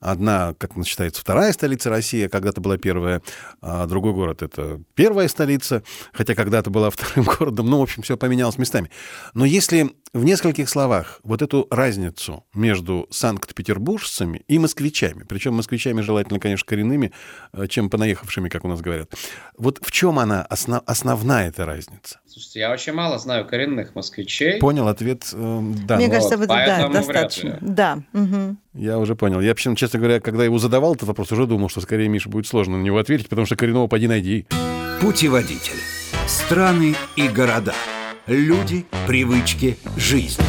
Одна, 0.00 0.54
как 0.58 0.76
она 0.76 0.84
считается, 0.84 1.20
вторая 1.20 1.52
столица 1.52 1.90
России, 1.90 2.24
а 2.24 2.28
когда-то 2.30 2.62
была 2.62 2.78
первая, 2.78 3.20
а 3.60 3.86
другой 3.86 4.14
город— 4.14 4.40
это 4.42 4.80
первая 4.94 5.28
столица, 5.28 5.82
хотя 6.12 6.34
когда-то 6.34 6.70
была 6.70 6.88
вторым 6.90 7.26
городом. 7.26 7.68
Ну, 7.68 7.78
в 7.78 7.82
общем, 7.82 8.02
все 8.02 8.16
поменялось 8.16 8.56
местами. 8.56 8.90
Но 9.34 9.44
если 9.44 9.90
в 10.12 10.24
нескольких 10.24 10.68
словах 10.68 11.20
вот 11.22 11.42
эту 11.42 11.66
разницу 11.70 12.44
между 12.54 13.06
санкт-петербуржцами 13.10 14.42
и 14.48 14.58
москвичами, 14.58 15.24
причем 15.28 15.54
москвичами 15.54 16.00
желательно, 16.00 16.40
конечно, 16.40 16.66
коренными, 16.66 17.12
э, 17.52 17.66
чем 17.68 17.90
понаехавшими, 17.90 18.48
как 18.48 18.64
у 18.64 18.68
нас 18.68 18.80
говорят, 18.80 19.12
вот 19.56 19.78
в 19.82 19.92
чем 19.92 20.18
она, 20.18 20.46
основ- 20.50 20.82
основная 20.86 21.48
эта 21.48 21.66
разница? 21.66 22.20
Слушайте, 22.26 22.60
я 22.60 22.72
очень 22.72 22.92
мало 22.92 23.18
знаю 23.18 23.46
коренных 23.46 23.94
москвичей. 23.94 24.58
Понял 24.58 24.88
ответ? 24.88 25.28
эм, 25.32 25.74
да. 25.86 25.96
Мне 25.96 26.08
кажется, 26.08 26.36
вот, 26.38 26.48
да, 26.48 26.88
достаточно. 26.88 27.58
Да. 27.60 28.02
мгм. 28.12 28.58
Я 28.72 28.98
уже 28.98 29.16
понял. 29.16 29.40
Я, 29.40 29.52
причем, 29.54 29.74
честно 29.74 29.89
говоря, 29.98 30.20
когда 30.20 30.44
его 30.44 30.58
задавал 30.58 30.94
этот 30.94 31.08
вопрос, 31.08 31.32
уже 31.32 31.46
думал, 31.46 31.68
что 31.68 31.80
скорее 31.80 32.08
Миша 32.08 32.28
будет 32.28 32.46
сложно 32.46 32.78
на 32.78 32.82
него 32.82 32.98
ответить, 32.98 33.28
потому 33.28 33.46
что 33.46 33.56
коренного 33.56 33.86
поди 33.86 34.08
найди. 34.08 34.46
Путеводитель. 35.00 35.80
Страны 36.26 36.94
и 37.16 37.28
города. 37.28 37.74
Люди, 38.26 38.84
привычки, 39.06 39.76
жизнь. 39.96 40.40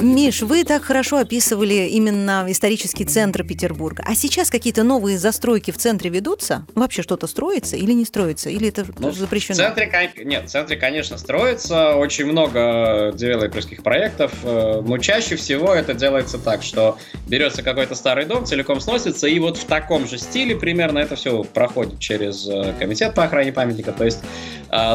Миш, 0.00 0.42
вы 0.42 0.64
так 0.64 0.82
хорошо 0.82 1.18
описывали 1.18 1.88
именно 1.88 2.44
исторический 2.48 3.04
центр 3.04 3.44
Петербурга. 3.44 4.04
А 4.06 4.14
сейчас 4.14 4.50
какие-то 4.50 4.82
новые 4.82 5.18
застройки 5.18 5.70
в 5.70 5.78
центре 5.78 6.10
ведутся? 6.10 6.66
Вообще 6.74 7.02
что-то 7.02 7.26
строится 7.26 7.76
или 7.76 7.92
не 7.92 8.04
строится? 8.04 8.50
Или 8.50 8.68
это 8.68 8.84
Ну, 8.98 9.10
запрещено? 9.12 9.54
В 9.54 9.58
центре, 9.58 10.12
нет, 10.24 10.44
в 10.44 10.48
центре, 10.48 10.76
конечно, 10.76 11.16
строится 11.16 11.96
очень 11.96 12.26
много 12.26 13.12
девелоперских 13.14 13.82
проектов, 13.82 14.32
э, 14.42 14.82
но 14.84 14.98
чаще 14.98 15.36
всего 15.36 15.72
это 15.74 15.94
делается 15.94 16.38
так, 16.38 16.62
что 16.62 16.98
берется 17.26 17.62
какой-то 17.62 17.94
старый 17.94 18.26
дом, 18.26 18.44
целиком 18.44 18.80
сносится, 18.80 19.26
и 19.26 19.38
вот 19.38 19.56
в 19.56 19.64
таком 19.64 20.06
же 20.06 20.18
стиле 20.18 20.56
примерно 20.56 20.98
это 20.98 21.16
все 21.16 21.42
проходит 21.42 21.98
через 21.98 22.46
э, 22.46 22.74
комитет 22.78 23.14
по 23.14 23.24
охране 23.24 23.52
памятника, 23.52 23.92
то 23.92 24.04
есть 24.04 24.20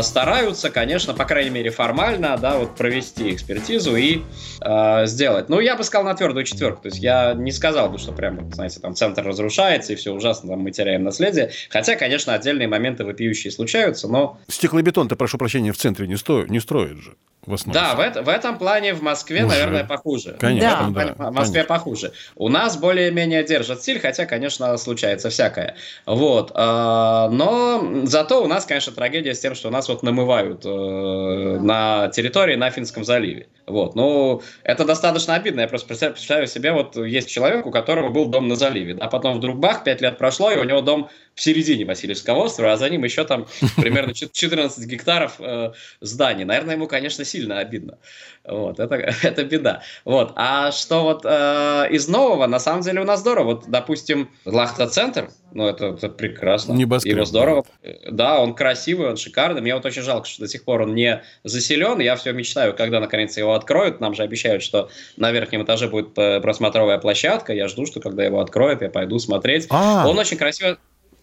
стараются, 0.01 0.69
конечно, 0.69 1.13
по 1.13 1.25
крайней 1.25 1.49
мере 1.49 1.69
формально, 1.69 2.37
да, 2.37 2.57
вот 2.57 2.75
провести 2.75 3.33
экспертизу 3.33 3.95
и 3.95 4.21
э, 4.61 5.05
сделать. 5.05 5.49
Ну, 5.49 5.59
я 5.59 5.75
бы 5.75 5.83
сказал 5.83 6.05
на 6.05 6.13
твердую 6.13 6.45
четверку, 6.45 6.83
то 6.83 6.87
есть 6.89 6.99
я 6.99 7.33
не 7.33 7.51
сказал 7.51 7.89
бы, 7.89 7.97
что 7.97 8.11
прям, 8.11 8.51
знаете, 8.53 8.79
там 8.79 8.95
центр 8.95 9.23
разрушается 9.23 9.93
и 9.93 9.95
все 9.95 10.13
ужасно, 10.13 10.49
там 10.49 10.59
мы 10.59 10.71
теряем 10.71 11.03
наследие, 11.03 11.51
хотя, 11.69 11.95
конечно, 11.95 12.33
отдельные 12.33 12.67
моменты 12.67 13.05
вопиющие 13.05 13.51
случаются, 13.51 14.07
но 14.07 14.39
Стеклобетон-то, 14.47 15.15
прошу 15.15 15.37
прощения, 15.37 15.71
в 15.71 15.77
центре 15.77 16.07
не, 16.07 16.17
сто... 16.17 16.45
не 16.45 16.59
строят 16.59 16.97
же. 16.97 17.15
В 17.45 17.53
основном. 17.55 17.83
Да, 17.83 17.95
в, 17.95 17.99
это- 17.99 18.21
в 18.21 18.29
этом 18.29 18.57
плане 18.59 18.93
в 18.93 19.01
Москве, 19.01 19.39
Уже. 19.43 19.47
наверное, 19.47 19.83
похуже. 19.83 20.37
Конечно, 20.39 20.69
да, 20.69 20.91
плане 20.93 21.13
в 21.31 21.33
Москве 21.33 21.63
похуже. 21.63 22.11
У 22.35 22.49
нас 22.49 22.77
более-менее 22.77 23.43
держат 23.43 23.81
стиль, 23.81 23.99
хотя, 23.99 24.25
конечно, 24.27 24.77
случается 24.77 25.29
всякое. 25.31 25.75
Вот. 26.05 26.51
а, 26.53 27.29
Но 27.29 28.03
зато 28.03 28.43
у 28.43 28.47
нас, 28.47 28.65
конечно, 28.65 28.93
трагедия 28.93 29.33
с 29.33 29.39
тем, 29.39 29.55
что 29.55 29.71
нас 29.71 29.87
вот 29.89 30.03
намывают 30.03 30.63
э, 30.65 30.69
на 31.61 32.09
территории 32.09 32.55
на 32.55 32.69
Финском 32.69 33.03
заливе. 33.03 33.47
Вот. 33.65 33.95
Ну, 33.95 34.41
это 34.63 34.85
достаточно 34.85 35.33
обидно. 35.35 35.61
Я 35.61 35.67
просто 35.67 35.87
представляю, 35.87 36.47
себе, 36.47 36.71
вот 36.73 36.95
есть 36.97 37.29
человек, 37.29 37.65
у 37.65 37.71
которого 37.71 38.09
был 38.09 38.25
дом 38.25 38.47
на 38.49 38.55
заливе, 38.55 38.97
а 38.99 39.07
потом 39.07 39.37
вдруг 39.37 39.57
бах, 39.57 39.83
пять 39.83 40.01
лет 40.01 40.17
прошло, 40.17 40.51
и 40.51 40.57
у 40.57 40.63
него 40.63 40.81
дом 40.81 41.09
в 41.35 41.41
середине 41.41 41.85
Васильевского 41.85 42.43
острова, 42.43 42.73
а 42.73 42.77
за 42.77 42.89
ним 42.89 43.03
еще 43.05 43.23
там 43.23 43.47
примерно 43.77 44.13
чет- 44.13 44.33
14 44.33 44.85
гектаров 44.85 45.35
э, 45.39 45.71
зданий. 46.01 46.43
Наверное, 46.43 46.75
ему, 46.75 46.87
конечно, 46.87 47.23
сильно 47.31 47.59
обидно. 47.59 47.97
Вот, 48.43 48.79
это, 48.79 48.95
это 49.23 49.43
беда. 49.43 49.81
Вот. 50.05 50.33
А 50.35 50.71
что 50.71 51.03
вот 51.03 51.21
э, 51.25 51.87
из 51.91 52.07
нового, 52.07 52.47
на 52.47 52.59
самом 52.59 52.81
деле 52.81 53.01
у 53.01 53.05
нас 53.05 53.19
здорово. 53.19 53.45
Вот, 53.53 53.63
допустим, 53.67 54.29
Лахта-центр, 54.45 55.29
ну, 55.53 55.67
это, 55.67 55.87
это 55.87 56.09
прекрасно. 56.09 56.73
Небоскреб, 56.73 57.15
Его 57.15 57.25
здорово. 57.25 57.65
Да, 58.09 58.39
он 58.39 58.53
красивый, 58.55 59.09
он 59.09 59.17
шикарный. 59.17 59.61
Мне 59.61 59.75
вот 59.75 59.85
очень 59.85 60.01
жалко, 60.01 60.27
что 60.27 60.41
до 60.41 60.47
сих 60.47 60.63
пор 60.63 60.81
он 60.83 60.95
не 60.95 61.21
заселен. 61.43 61.99
Я 61.99 62.15
все 62.15 62.31
мечтаю, 62.33 62.75
когда 62.75 62.99
наконец 62.99 63.37
его 63.37 63.53
откроют. 63.53 63.99
Нам 63.99 64.13
же 64.15 64.23
обещают, 64.23 64.63
что 64.63 64.89
на 65.17 65.31
верхнем 65.31 65.63
этаже 65.63 65.87
будет 65.87 66.17
э, 66.17 66.39
просмотровая 66.41 66.97
площадка. 66.97 67.53
Я 67.53 67.67
жду, 67.67 67.85
что 67.85 67.99
когда 67.99 68.23
его 68.23 68.39
откроют, 68.39 68.81
я 68.81 68.89
пойду 68.89 69.19
смотреть. 69.19 69.67
А, 69.69 70.07
Он 70.07 70.17
очень 70.17 70.37
красиво... 70.37 70.77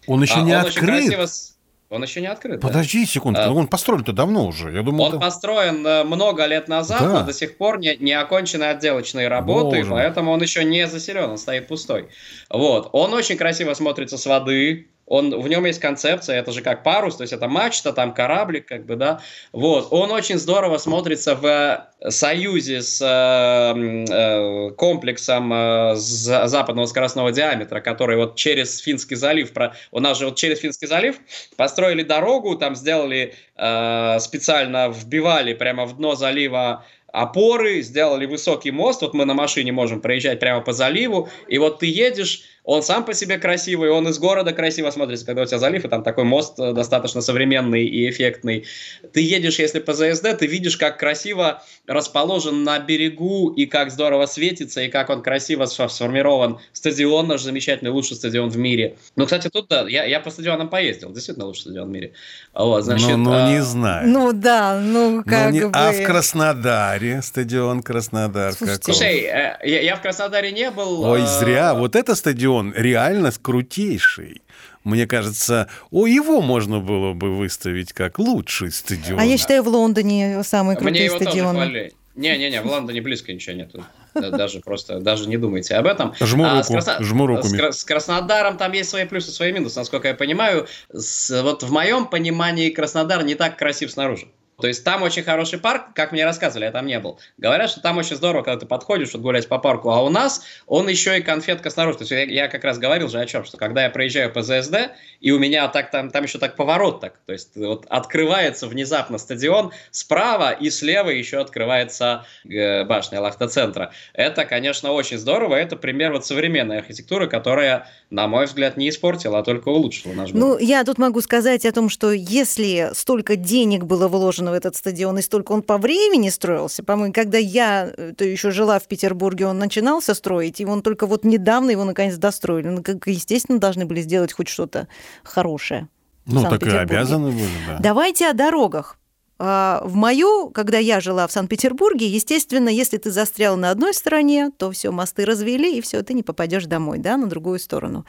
он 0.07 0.21
еще 0.21 0.35
а, 0.35 0.41
не 0.41 0.53
он 0.55 0.61
очень 0.65 0.79
открыт. 0.79 0.89
красиво 1.05 1.25
с- 1.25 1.58
Он 1.89 2.03
еще 2.03 2.21
не 2.21 2.27
открыт. 2.27 2.59
да. 2.59 2.67
Подожди 2.67 3.03
секунду, 3.05 3.39
А. 3.41 3.51
он 3.51 3.67
построен-то 3.67 4.13
давно 4.13 4.45
уже. 4.45 4.71
Я 4.71 4.83
думал, 4.83 5.05
Он 5.05 5.09
это- 5.13 5.19
построен 5.19 5.85
э, 5.85 6.03
много 6.03 6.45
лет 6.45 6.67
назад, 6.67 7.01
Да. 7.01 7.09
но 7.21 7.25
до 7.25 7.33
сих 7.33 7.57
пор 7.57 7.79
не, 7.79 7.95
не 7.97 8.13
окончены 8.13 8.65
отделочные 8.65 9.27
работы, 9.27 9.77
Боже 9.79 9.89
поэтому 9.89 10.31
он 10.31 10.41
еще 10.41 10.63
не 10.63 10.87
заселен, 10.87 11.31
он 11.31 11.37
стоит 11.39 11.67
пустой. 11.67 12.09
Вот. 12.49 12.89
Он 12.93 13.13
очень 13.15 13.37
красиво 13.37 13.73
смотрится 13.73 14.17
с 14.19 14.25
воды. 14.27 14.87
Он, 15.09 15.41
в 15.41 15.47
нем 15.47 15.65
есть 15.65 15.79
концепция, 15.79 16.37
это 16.39 16.51
же 16.51 16.61
как 16.61 16.83
парус, 16.83 17.17
то 17.17 17.23
есть 17.23 17.33
это 17.33 17.47
мачта, 17.47 17.93
там 17.93 18.13
кораблик, 18.13 18.67
как 18.67 18.85
бы, 18.85 18.95
да. 18.95 19.21
Вот. 19.51 19.87
Он 19.89 20.11
очень 20.11 20.37
здорово 20.37 20.77
смотрится 20.77 21.35
в 21.35 22.11
союзе 22.11 22.81
с 22.83 23.01
э, 23.01 24.05
э, 24.13 24.71
комплексом 24.77 25.51
э, 25.51 25.95
за- 25.95 26.47
западного 26.47 26.85
скоростного 26.85 27.31
диаметра, 27.31 27.81
который 27.81 28.17
вот 28.17 28.35
через 28.35 28.77
Финский 28.77 29.15
залив, 29.15 29.51
про- 29.51 29.73
у 29.91 29.99
нас 29.99 30.19
же 30.19 30.25
вот 30.25 30.35
через 30.37 30.59
Финский 30.59 30.85
залив 30.87 31.17
построили 31.57 32.03
дорогу, 32.03 32.55
там 32.55 32.75
сделали 32.75 33.33
э, 33.57 34.19
специально 34.19 34.89
вбивали 34.89 35.53
прямо 35.53 35.85
в 35.85 35.97
дно 35.97 36.15
залива 36.15 36.85
опоры, 37.13 37.81
сделали 37.81 38.25
высокий 38.25 38.71
мост, 38.71 39.01
вот 39.01 39.13
мы 39.13 39.25
на 39.25 39.33
машине 39.33 39.71
можем 39.71 40.01
проезжать 40.01 40.39
прямо 40.39 40.61
по 40.61 40.73
заливу, 40.73 41.29
и 41.47 41.57
вот 41.57 41.79
ты 41.79 41.85
едешь, 41.87 42.41
он 42.63 42.83
сам 42.83 43.03
по 43.03 43.13
себе 43.15 43.37
красивый, 43.39 43.89
он 43.89 44.07
из 44.09 44.19
города 44.19 44.51
красиво 44.53 44.91
смотрится, 44.91 45.25
когда 45.25 45.41
у 45.41 45.45
тебя 45.45 45.57
залив, 45.57 45.85
и 45.85 45.87
там 45.87 46.03
такой 46.03 46.23
мост 46.23 46.59
э, 46.59 46.73
достаточно 46.73 47.21
современный 47.21 47.85
и 47.85 48.07
эффектный. 48.09 48.65
Ты 49.11 49.21
едешь, 49.21 49.57
если 49.57 49.79
по 49.79 49.93
ЗСД, 49.93 50.37
ты 50.37 50.45
видишь, 50.45 50.77
как 50.77 50.99
красиво 50.99 51.63
расположен 51.87 52.63
на 52.63 52.77
берегу, 52.77 53.49
и 53.49 53.65
как 53.65 53.89
здорово 53.89 54.27
светится, 54.27 54.81
и 54.81 54.89
как 54.89 55.09
он 55.09 55.23
красиво 55.23 55.63
сф- 55.63 55.89
сформирован. 55.89 56.59
Стадион 56.73 57.27
наш 57.27 57.41
замечательный, 57.41 57.89
лучший 57.89 58.17
стадион 58.17 58.49
в 58.49 58.57
мире. 58.57 58.97
Ну, 59.15 59.23
кстати, 59.25 59.49
тут, 59.49 59.67
да, 59.69 59.87
я, 59.89 60.03
я 60.05 60.19
по 60.19 60.29
стадионам 60.29 60.69
поездил, 60.69 61.11
действительно 61.11 61.47
лучший 61.47 61.61
стадион 61.61 61.87
в 61.87 61.91
мире. 61.91 62.11
Вот, 62.53 62.83
значит, 62.83 63.09
ну, 63.09 63.17
ну, 63.17 63.31
а, 63.33 63.49
не 63.51 63.63
знаю. 63.63 64.07
Ну 64.07 64.31
да, 64.33 64.79
ну 64.79 65.23
как 65.25 65.45
Ну, 65.45 65.51
не- 65.51 65.61
бы... 65.61 65.71
А 65.73 65.91
в 65.91 66.03
Краснодаре, 66.03 66.98
стадион 67.21 67.81
Краснодар 67.81 68.53
Слушайте? 68.53 68.83
Слушай, 68.83 69.19
э, 69.21 69.57
я, 69.63 69.81
я 69.81 69.95
в 69.95 70.01
Краснодаре 70.01 70.51
не 70.51 70.71
был. 70.71 71.03
Ой, 71.03 71.21
э, 71.21 71.25
зря. 71.25 71.73
Вот 71.73 71.95
это 71.95 72.15
стадион 72.15 72.73
реально 72.75 73.31
крутейший. 73.41 74.41
Мне 74.83 75.07
кажется, 75.07 75.67
о, 75.91 76.07
его 76.07 76.41
можно 76.41 76.79
было 76.79 77.13
бы 77.13 77.35
выставить 77.35 77.93
как 77.93 78.17
лучший 78.19 78.71
стадион. 78.71 79.19
А 79.19 79.25
я 79.25 79.37
считаю, 79.37 79.63
в 79.63 79.67
Лондоне 79.67 80.41
тоже 80.43 81.09
стадионы. 81.09 81.59
хвалили. 81.59 81.93
Не-не-не, 82.15 82.61
в 82.61 82.65
Лондоне 82.65 83.01
близко 83.01 83.31
ничего 83.31 83.55
нету. 83.55 83.85
Да, 84.13 84.29
Даже 84.31 84.59
просто, 84.59 84.99
даже 84.99 85.29
не 85.29 85.37
думайте 85.37 85.75
об 85.75 85.85
этом. 85.85 86.13
Жму 86.19 86.43
А 86.45 86.61
руку, 86.61 86.81
жму 86.99 87.27
руку, 87.27 87.43
с, 87.43 87.53
с 87.53 87.83
Краснодаром 87.83 88.57
там 88.57 88.71
есть 88.73 88.89
свои 88.89 89.05
плюсы, 89.05 89.31
свои 89.31 89.51
минусы, 89.53 89.79
насколько 89.79 90.07
я 90.07 90.15
понимаю. 90.15 90.67
С- 90.91 91.41
вот 91.43 91.63
в 91.63 91.71
моем 91.71 92.07
понимании 92.07 92.71
Краснодар 92.71 93.23
не 93.23 93.35
так 93.35 93.57
красив 93.57 93.91
снаружи. 93.91 94.27
То 94.59 94.67
есть 94.67 94.83
там 94.83 95.03
очень 95.03 95.23
хороший 95.23 95.59
парк, 95.59 95.93
как 95.93 96.11
мне 96.11 96.25
рассказывали, 96.25 96.65
я 96.65 96.71
там 96.71 96.85
не 96.85 96.99
был. 96.99 97.19
Говорят, 97.37 97.69
что 97.69 97.81
там 97.81 97.97
очень 97.97 98.15
здорово, 98.15 98.43
когда 98.43 98.59
ты 98.59 98.65
подходишь 98.65 99.13
вот 99.13 99.21
гулять 99.21 99.47
по 99.47 99.57
парку, 99.57 99.89
а 99.89 100.03
у 100.03 100.09
нас 100.09 100.43
он 100.67 100.87
еще 100.87 101.17
и 101.17 101.21
конфетка 101.21 101.69
снаружи. 101.69 101.99
То 101.99 102.01
есть 102.03 102.11
я, 102.11 102.23
я 102.23 102.47
как 102.47 102.63
раз 102.63 102.77
говорил 102.77 103.09
же 103.09 103.19
о 103.19 103.25
чем, 103.25 103.43
что 103.45 103.57
когда 103.57 103.83
я 103.83 103.89
проезжаю 103.89 104.31
по 104.31 104.41
ЗСД, 104.41 104.91
и 105.19 105.31
у 105.31 105.39
меня 105.39 105.67
так 105.67 105.91
там, 105.91 106.09
там 106.09 106.23
еще 106.23 106.39
так 106.39 106.55
поворот 106.55 107.01
так, 107.01 107.19
то 107.25 107.33
есть 107.33 107.55
вот 107.55 107.85
открывается 107.89 108.67
внезапно 108.67 109.17
стадион, 109.17 109.71
справа 109.91 110.51
и 110.51 110.69
слева 110.69 111.09
еще 111.09 111.39
открывается 111.39 112.25
э, 112.49 112.83
башня 112.85 113.21
Лахта-центра. 113.21 113.91
Это, 114.13 114.45
конечно, 114.45 114.91
очень 114.91 115.17
здорово, 115.17 115.55
это 115.55 115.75
пример 115.75 116.13
вот 116.13 116.25
современной 116.25 116.79
архитектуры, 116.79 117.27
которая, 117.27 117.87
на 118.09 118.27
мой 118.27 118.45
взгляд, 118.45 118.77
не 118.77 118.89
испортила, 118.89 119.39
а 119.39 119.43
только 119.43 119.69
улучшила 119.69 120.13
наш 120.13 120.31
город. 120.31 120.39
Ну, 120.39 120.57
я 120.57 120.83
тут 120.83 120.97
могу 120.97 121.21
сказать 121.21 121.65
о 121.65 121.71
том, 121.71 121.89
что 121.89 122.11
если 122.11 122.91
столько 122.93 123.35
денег 123.35 123.83
было 123.83 124.07
вложено 124.07 124.48
в 124.49 124.53
этот 124.53 124.75
стадион, 124.75 125.17
и 125.17 125.21
столько 125.21 125.51
он 125.51 125.61
по 125.61 125.77
времени 125.77 126.29
строился. 126.29 126.83
По-моему, 126.83 127.13
когда 127.13 127.37
я 127.37 127.91
э, 127.95 128.13
то 128.15 128.25
еще 128.25 128.51
жила 128.51 128.79
в 128.79 128.87
Петербурге, 128.87 129.47
он 129.47 129.57
начинался 129.57 130.13
строить, 130.13 130.61
и 130.61 130.65
он 130.65 130.81
только 130.81 131.07
вот 131.07 131.23
недавно 131.23 131.71
его 131.71 131.83
наконец 131.83 132.15
достроили. 132.17 132.67
Ну, 132.67 132.83
как, 132.83 133.07
естественно, 133.07 133.59
должны 133.59 133.85
были 133.85 134.01
сделать 134.01 134.33
хоть 134.33 134.47
что-то 134.47 134.87
хорошее. 135.23 135.87
Ну, 136.25 136.43
так 136.43 136.61
и 136.63 136.69
обязаны 136.69 137.31
были, 137.31 137.49
да. 137.67 137.79
Давайте 137.79 138.27
о 138.27 138.33
дорогах. 138.33 138.98
А, 139.41 139.81
в 139.85 139.95
мою, 139.95 140.49
когда 140.49 140.79
я 140.79 140.99
жила 140.99 141.25
в 141.25 141.31
Санкт-Петербурге, 141.31 142.07
естественно, 142.07 142.67
если 142.67 142.97
ты 142.97 143.09
застрял 143.09 143.55
на 143.55 143.71
одной 143.71 143.93
стороне, 143.93 144.51
то 144.57 144.69
все, 144.71 144.91
мосты 144.91 145.23
развели, 145.23 145.77
и 145.77 145.81
все, 145.81 146.03
ты 146.03 146.13
не 146.13 146.23
попадешь 146.23 146.65
домой, 146.65 146.99
да, 146.99 147.15
на 147.15 147.27
другую 147.27 147.59
сторону. 147.59 148.05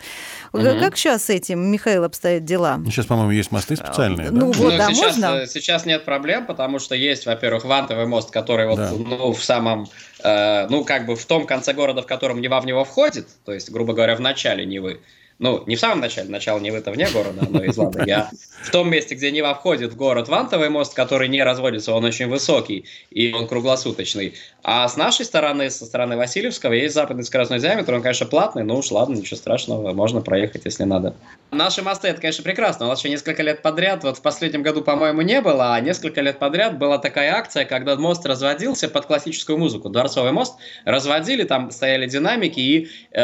Угу. 0.52 0.62
Как 0.80 0.96
сейчас 0.96 1.26
с 1.26 1.30
этим, 1.30 1.60
Михаил, 1.70 2.02
обстоят 2.02 2.44
дела? 2.44 2.80
Сейчас, 2.86 3.06
по-моему, 3.06 3.30
есть 3.30 3.52
мосты 3.52 3.76
специальные. 3.76 4.30
Ну, 4.30 4.52
да? 4.52 4.58
вот, 4.58 4.76
да, 4.76 4.92
сейчас, 4.92 5.16
можно? 5.18 5.36
Э, 5.36 5.46
сейчас 5.46 5.86
нет 5.86 6.04
проблем, 6.04 6.46
потому 6.46 6.80
что 6.80 6.96
есть, 6.96 7.26
во-первых, 7.26 7.64
вантовый 7.64 8.06
мост, 8.06 8.32
который 8.32 8.66
вот, 8.66 8.78
да. 8.78 8.90
ну, 8.90 9.32
в 9.32 9.44
самом, 9.44 9.86
э, 10.24 10.66
ну, 10.68 10.84
как 10.84 11.06
бы 11.06 11.14
в 11.14 11.24
том 11.26 11.46
конце 11.46 11.74
города, 11.74 12.02
в 12.02 12.06
котором 12.06 12.40
Нева 12.40 12.60
в 12.60 12.66
него 12.66 12.84
входит, 12.84 13.28
то 13.44 13.52
есть, 13.52 13.70
грубо 13.70 13.92
говоря, 13.92 14.16
в 14.16 14.20
начале 14.20 14.66
Невы, 14.66 15.00
ну, 15.40 15.64
не 15.66 15.76
в 15.76 15.80
самом 15.80 16.00
начале, 16.00 16.28
начало 16.28 16.60
Невы-то 16.60 16.90
вне 16.90 17.08
города, 17.08 17.46
но 17.48 17.64
из 17.64 17.76
Лады. 17.78 18.04
Я 18.06 18.30
в 18.62 18.70
том 18.70 18.90
месте, 18.90 19.14
где 19.14 19.30
Нева 19.30 19.54
входит 19.54 19.94
в 19.94 19.96
город 19.96 20.28
Вантовый 20.28 20.68
мост, 20.68 20.92
который 20.92 21.28
не 21.28 21.42
разводится, 21.42 21.94
он 21.94 22.04
очень 22.04 22.28
высокий 22.28 22.84
и 23.10 23.32
он 23.32 23.48
круглосуточный. 23.48 24.34
А 24.62 24.86
с 24.86 24.98
нашей 24.98 25.24
стороны, 25.24 25.70
со 25.70 25.86
стороны 25.86 26.18
Васильевского, 26.18 26.74
есть 26.74 26.94
западный 26.94 27.24
скоростной 27.24 27.58
диаметр, 27.58 27.94
он, 27.94 28.02
конечно, 28.02 28.26
платный, 28.26 28.64
но 28.64 28.76
уж 28.76 28.90
ладно, 28.90 29.14
ничего 29.14 29.38
страшного, 29.38 29.94
можно 29.94 30.20
проехать, 30.20 30.66
если 30.66 30.84
надо. 30.84 31.14
Наши 31.50 31.80
мосты, 31.80 32.08
это, 32.08 32.20
конечно, 32.20 32.44
прекрасно. 32.44 32.84
У 32.84 32.88
нас 32.90 32.98
еще 32.98 33.08
несколько 33.08 33.42
лет 33.42 33.62
подряд, 33.62 34.04
вот 34.04 34.18
в 34.18 34.20
последнем 34.20 34.62
году, 34.62 34.82
по-моему, 34.82 35.22
не 35.22 35.40
было, 35.40 35.74
а 35.74 35.80
несколько 35.80 36.20
лет 36.20 36.38
подряд 36.38 36.76
была 36.76 36.98
такая 36.98 37.32
акция, 37.32 37.64
когда 37.64 37.96
мост 37.96 38.26
разводился 38.26 38.90
под 38.90 39.06
классическую 39.06 39.56
музыку. 39.56 39.88
Дворцовый 39.88 40.32
мост 40.32 40.56
разводили, 40.84 41.44
там 41.44 41.70
стояли 41.70 42.06
динамики 42.06 42.60
и 42.60 42.88
э, 43.12 43.20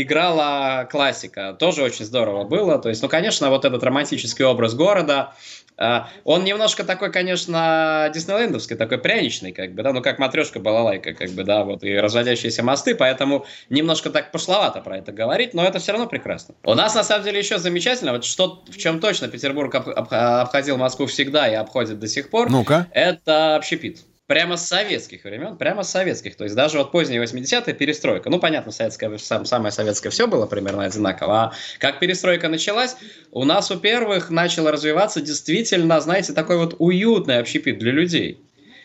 играла 0.00 0.88
классика. 0.90 1.49
Тоже 1.54 1.82
очень 1.82 2.04
здорово 2.04 2.44
было. 2.44 2.78
То 2.78 2.88
есть, 2.88 3.02
ну, 3.02 3.08
конечно, 3.08 3.50
вот 3.50 3.64
этот 3.64 3.82
романтический 3.82 4.44
образ 4.44 4.74
города, 4.74 5.34
э, 5.76 6.00
он 6.24 6.44
немножко 6.44 6.84
такой, 6.84 7.12
конечно, 7.12 8.10
диснейлендовский, 8.14 8.76
такой 8.76 8.98
пряничный, 8.98 9.52
как 9.52 9.74
бы, 9.74 9.82
да, 9.82 9.92
ну, 9.92 10.02
как 10.02 10.18
матрешка 10.18 10.60
балалайка, 10.60 11.14
как 11.14 11.30
бы, 11.30 11.44
да, 11.44 11.64
вот, 11.64 11.82
и 11.82 11.96
разводящиеся 11.96 12.62
мосты, 12.62 12.94
поэтому 12.94 13.46
немножко 13.68 14.10
так 14.10 14.32
пошловато 14.32 14.80
про 14.80 14.98
это 14.98 15.12
говорить, 15.12 15.54
но 15.54 15.64
это 15.64 15.78
все 15.78 15.92
равно 15.92 16.06
прекрасно. 16.06 16.54
У 16.64 16.74
нас, 16.74 16.94
на 16.94 17.04
самом 17.04 17.24
деле, 17.24 17.38
еще 17.38 17.58
замечательно, 17.58 18.12
вот 18.12 18.24
что, 18.24 18.62
в 18.68 18.76
чем 18.76 19.00
точно 19.00 19.28
Петербург 19.28 19.74
об, 19.74 19.88
об, 19.88 20.08
обходил 20.12 20.76
Москву 20.76 21.06
всегда 21.06 21.48
и 21.48 21.54
обходит 21.54 21.98
до 21.98 22.08
сих 22.08 22.30
пор, 22.30 22.50
ну-ка. 22.50 22.86
это 22.92 23.56
общепит 23.56 24.04
прямо 24.30 24.56
с 24.56 24.68
советских 24.68 25.24
времен, 25.24 25.56
прямо 25.56 25.82
с 25.82 25.90
советских. 25.90 26.36
То 26.36 26.44
есть 26.44 26.54
даже 26.54 26.78
вот 26.78 26.92
поздние 26.92 27.20
80-е 27.20 27.74
перестройка. 27.74 28.30
Ну, 28.30 28.38
понятно, 28.38 28.70
советская, 28.70 29.18
сам, 29.18 29.44
самое 29.44 29.72
советское 29.72 30.10
все 30.10 30.28
было 30.28 30.46
примерно 30.46 30.84
одинаково. 30.84 31.42
А 31.42 31.52
как 31.80 31.98
перестройка 31.98 32.48
началась, 32.48 32.96
у 33.32 33.42
нас 33.42 33.72
у 33.72 33.76
первых 33.76 34.30
начало 34.30 34.70
развиваться 34.70 35.20
действительно, 35.20 36.00
знаете, 36.00 36.32
такой 36.32 36.58
вот 36.58 36.76
уютный 36.78 37.38
общепит 37.38 37.80
для 37.80 37.90
людей. 37.90 38.40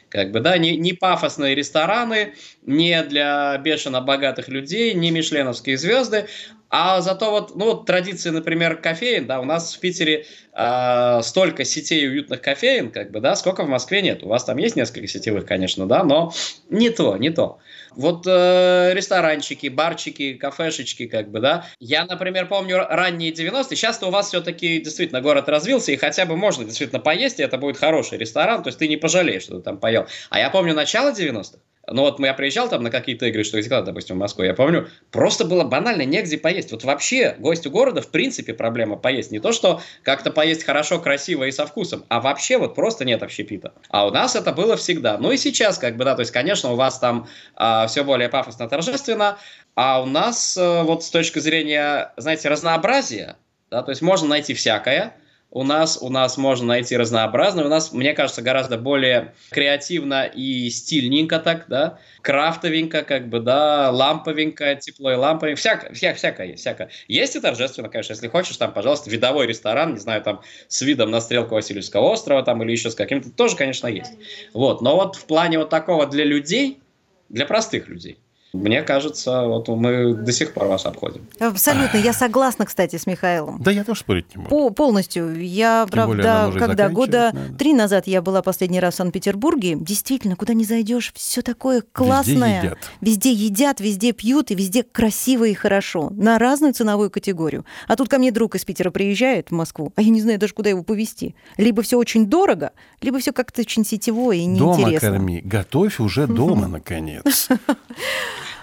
Как 0.09 0.31
бы, 0.31 0.39
да, 0.39 0.57
не, 0.57 0.77
не 0.77 0.93
пафосные 0.93 1.53
рестораны, 1.53 2.33
не 2.65 3.01
для 3.03 3.57
бешено 3.57 4.01
богатых 4.01 4.47
людей, 4.47 4.93
не 4.93 5.11
мишленовские 5.11 5.77
звезды, 5.77 6.27
а 6.69 6.99
зато 6.99 7.31
вот, 7.31 7.55
ну, 7.55 7.65
вот 7.65 7.85
традиции, 7.85 8.31
например, 8.31 8.77
кофеин, 8.77 9.27
да, 9.27 9.39
у 9.39 9.45
нас 9.45 9.75
в 9.75 9.79
Питере 9.79 10.25
э, 10.51 11.19
столько 11.21 11.63
сетей 11.63 12.05
уютных 12.05 12.41
кофеин, 12.41 12.91
как 12.91 13.11
бы, 13.11 13.21
да, 13.21 13.35
сколько 13.35 13.63
в 13.63 13.69
Москве 13.69 14.01
нет. 14.01 14.23
У 14.23 14.27
вас 14.27 14.43
там 14.43 14.57
есть 14.57 14.75
несколько 14.75 15.07
сетевых, 15.07 15.45
конечно, 15.45 15.85
да, 15.85 16.03
но 16.03 16.33
не 16.69 16.89
то, 16.89 17.15
не 17.17 17.29
то. 17.29 17.59
Вот 17.91 18.25
э, 18.27 18.91
ресторанчики, 18.93 19.67
барчики, 19.67 20.33
кафешечки, 20.33 21.05
как 21.07 21.29
бы, 21.29 21.39
да. 21.39 21.65
Я, 21.79 22.05
например, 22.05 22.47
помню 22.47 22.79
ранние 22.89 23.31
90-е. 23.31 23.77
Сейчас-то 23.77 24.07
у 24.07 24.11
вас 24.11 24.27
все-таки 24.27 24.81
действительно 24.81 25.21
город 25.21 25.47
развился, 25.47 25.91
и 25.91 25.97
хотя 25.97 26.25
бы 26.25 26.35
можно 26.35 26.65
действительно 26.65 26.99
поесть, 26.99 27.39
и 27.39 27.43
это 27.43 27.57
будет 27.57 27.77
хороший 27.77 28.17
ресторан, 28.17 28.63
то 28.63 28.67
есть 28.67 28.79
ты 28.79 28.87
не 28.87 28.97
пожалеешь, 28.97 29.43
что 29.43 29.57
ты 29.57 29.61
там 29.61 29.77
поел. 29.77 30.07
А 30.29 30.39
я 30.39 30.49
помню 30.49 30.73
начало 30.73 31.11
90-х. 31.11 31.59
Ну 31.87 32.01
вот 32.01 32.19
я 32.19 32.33
приезжал 32.33 32.69
там 32.69 32.83
на 32.83 32.89
какие-то 32.89 33.27
игры, 33.27 33.43
что 33.43 33.59
играл, 33.59 33.83
допустим, 33.83 34.15
в 34.15 34.19
Москву, 34.19 34.43
я 34.43 34.53
помню, 34.53 34.89
просто 35.11 35.45
было 35.45 35.63
банально 35.63 36.03
негде 36.03 36.37
поесть. 36.37 36.71
Вот 36.71 36.83
вообще 36.83 37.35
гостю 37.37 37.69
города 37.69 38.01
в 38.01 38.09
принципе 38.09 38.53
проблема 38.53 38.95
поесть. 38.95 39.31
Не 39.31 39.39
то, 39.39 39.51
что 39.51 39.81
как-то 40.03 40.31
поесть 40.31 40.63
хорошо, 40.63 40.99
красиво 40.99 41.43
и 41.43 41.51
со 41.51 41.65
вкусом, 41.65 42.05
а 42.09 42.19
вообще 42.19 42.57
вот 42.57 42.75
просто 42.75 43.05
нет 43.05 43.21
общепита. 43.21 43.73
А 43.89 44.07
у 44.07 44.11
нас 44.11 44.35
это 44.35 44.51
было 44.51 44.75
всегда. 44.77 45.17
Ну 45.17 45.31
и 45.31 45.37
сейчас 45.37 45.77
как 45.77 45.97
бы, 45.97 46.05
да, 46.05 46.15
то 46.15 46.21
есть, 46.21 46.31
конечно, 46.31 46.71
у 46.71 46.75
вас 46.75 46.99
там 46.99 47.27
а, 47.55 47.87
все 47.87 48.03
более 48.03 48.29
пафосно, 48.29 48.67
торжественно, 48.67 49.37
а 49.75 50.01
у 50.01 50.05
нас 50.05 50.57
а, 50.57 50.83
вот 50.83 51.03
с 51.03 51.09
точки 51.09 51.39
зрения, 51.39 52.13
знаете, 52.17 52.49
разнообразия, 52.49 53.37
да, 53.69 53.83
то 53.83 53.91
есть 53.91 54.01
можно 54.01 54.27
найти 54.27 54.53
всякое, 54.53 55.15
у 55.55 55.63
нас, 55.63 55.97
у 56.01 56.09
нас 56.09 56.37
можно 56.37 56.67
найти 56.67 56.97
разнообразно. 56.97 57.63
У 57.63 57.69
нас, 57.69 57.93
мне 57.93 58.13
кажется, 58.13 58.41
гораздо 58.41 58.77
более 58.77 59.33
креативно 59.51 60.25
и 60.25 60.69
стильненько 60.69 61.39
так, 61.39 61.67
да, 61.69 61.97
крафтовенько, 62.21 63.03
как 63.03 63.29
бы, 63.29 63.39
да, 63.39 63.89
ламповенько, 63.89 64.75
тепло 64.75 65.13
и 65.13 65.15
ламповенько, 65.15 65.57
всякое, 65.57 65.93
вся, 65.93 66.13
всякое 66.13 66.47
есть, 66.47 66.59
всякое. 66.59 66.89
Есть 67.07 67.37
и 67.37 67.39
торжественно, 67.39 67.87
конечно, 67.87 68.11
если 68.11 68.27
хочешь, 68.27 68.57
там, 68.57 68.73
пожалуйста, 68.73 69.09
видовой 69.09 69.47
ресторан, 69.47 69.93
не 69.93 69.99
знаю, 69.99 70.21
там, 70.23 70.41
с 70.67 70.81
видом 70.81 71.09
на 71.09 71.21
стрелку 71.21 71.55
Васильевского 71.55 72.11
острова, 72.11 72.43
там, 72.43 72.61
или 72.61 72.71
еще 72.71 72.91
с 72.91 72.95
каким-то, 72.95 73.31
тоже, 73.31 73.55
конечно, 73.55 73.87
есть. 73.87 74.11
Вот, 74.53 74.81
но 74.81 74.97
вот 74.97 75.15
в 75.15 75.23
плане 75.23 75.59
вот 75.59 75.69
такого 75.69 76.05
для 76.05 76.25
людей, 76.25 76.81
для 77.29 77.45
простых 77.45 77.87
людей, 77.87 78.17
мне 78.55 78.81
кажется, 78.81 79.43
вот 79.43 79.67
мы 79.67 80.13
до 80.13 80.31
сих 80.31 80.53
пор 80.53 80.67
вас 80.67 80.85
обходим. 80.85 81.27
Абсолютно. 81.39 81.97
Я 81.97 82.13
согласна, 82.13 82.65
кстати, 82.65 82.95
с 82.95 83.05
Михаилом. 83.05 83.61
Да, 83.61 83.71
я 83.71 83.83
тоже 83.83 83.99
спорить 84.01 84.35
не 84.35 84.43
буду. 84.43 84.49
По 84.49 84.69
полностью. 84.69 85.41
Я, 85.43 85.83
Тем 85.85 85.91
правда, 85.91 86.51
когда 86.57 86.89
года 86.89 87.31
надо. 87.33 87.57
три 87.57 87.73
назад 87.73 88.07
я 88.07 88.21
была 88.21 88.41
последний 88.41 88.79
раз 88.79 88.95
в 88.95 88.97
Санкт-Петербурге, 88.97 89.75
действительно, 89.79 90.35
куда 90.35 90.53
не 90.53 90.65
зайдешь, 90.65 91.11
все 91.15 91.41
такое 91.41 91.83
классное. 91.91 92.61
Везде 92.61 92.67
едят. 92.67 92.77
Везде 93.01 93.31
едят, 93.31 93.79
везде 93.79 94.11
пьют, 94.13 94.51
и 94.51 94.55
везде 94.55 94.83
красиво 94.83 95.43
и 95.45 95.53
хорошо. 95.53 96.09
На 96.11 96.39
разную 96.39 96.73
ценовую 96.73 97.09
категорию. 97.11 97.65
А 97.87 97.95
тут 97.95 98.09
ко 98.09 98.17
мне 98.17 98.31
друг 98.31 98.55
из 98.55 98.65
Питера 98.65 98.91
приезжает 98.91 99.49
в 99.49 99.53
Москву, 99.53 99.91
а 99.95 100.01
я 100.01 100.09
не 100.09 100.21
знаю 100.21 100.39
даже, 100.39 100.53
куда 100.53 100.69
его 100.69 100.83
повезти. 100.83 101.35
Либо 101.57 101.81
все 101.81 101.97
очень 101.97 102.25
дорого, 102.27 102.71
либо 103.01 103.19
все 103.19 103.31
как-то 103.33 103.61
очень 103.61 103.85
сетевое 103.85 104.37
и 104.37 104.45
неинтересно. 104.45 105.09
Дома 105.09 105.17
корми. 105.17 105.41
Готовь 105.43 105.99
уже 105.99 106.27
дома, 106.27 106.67
наконец. 106.75 107.49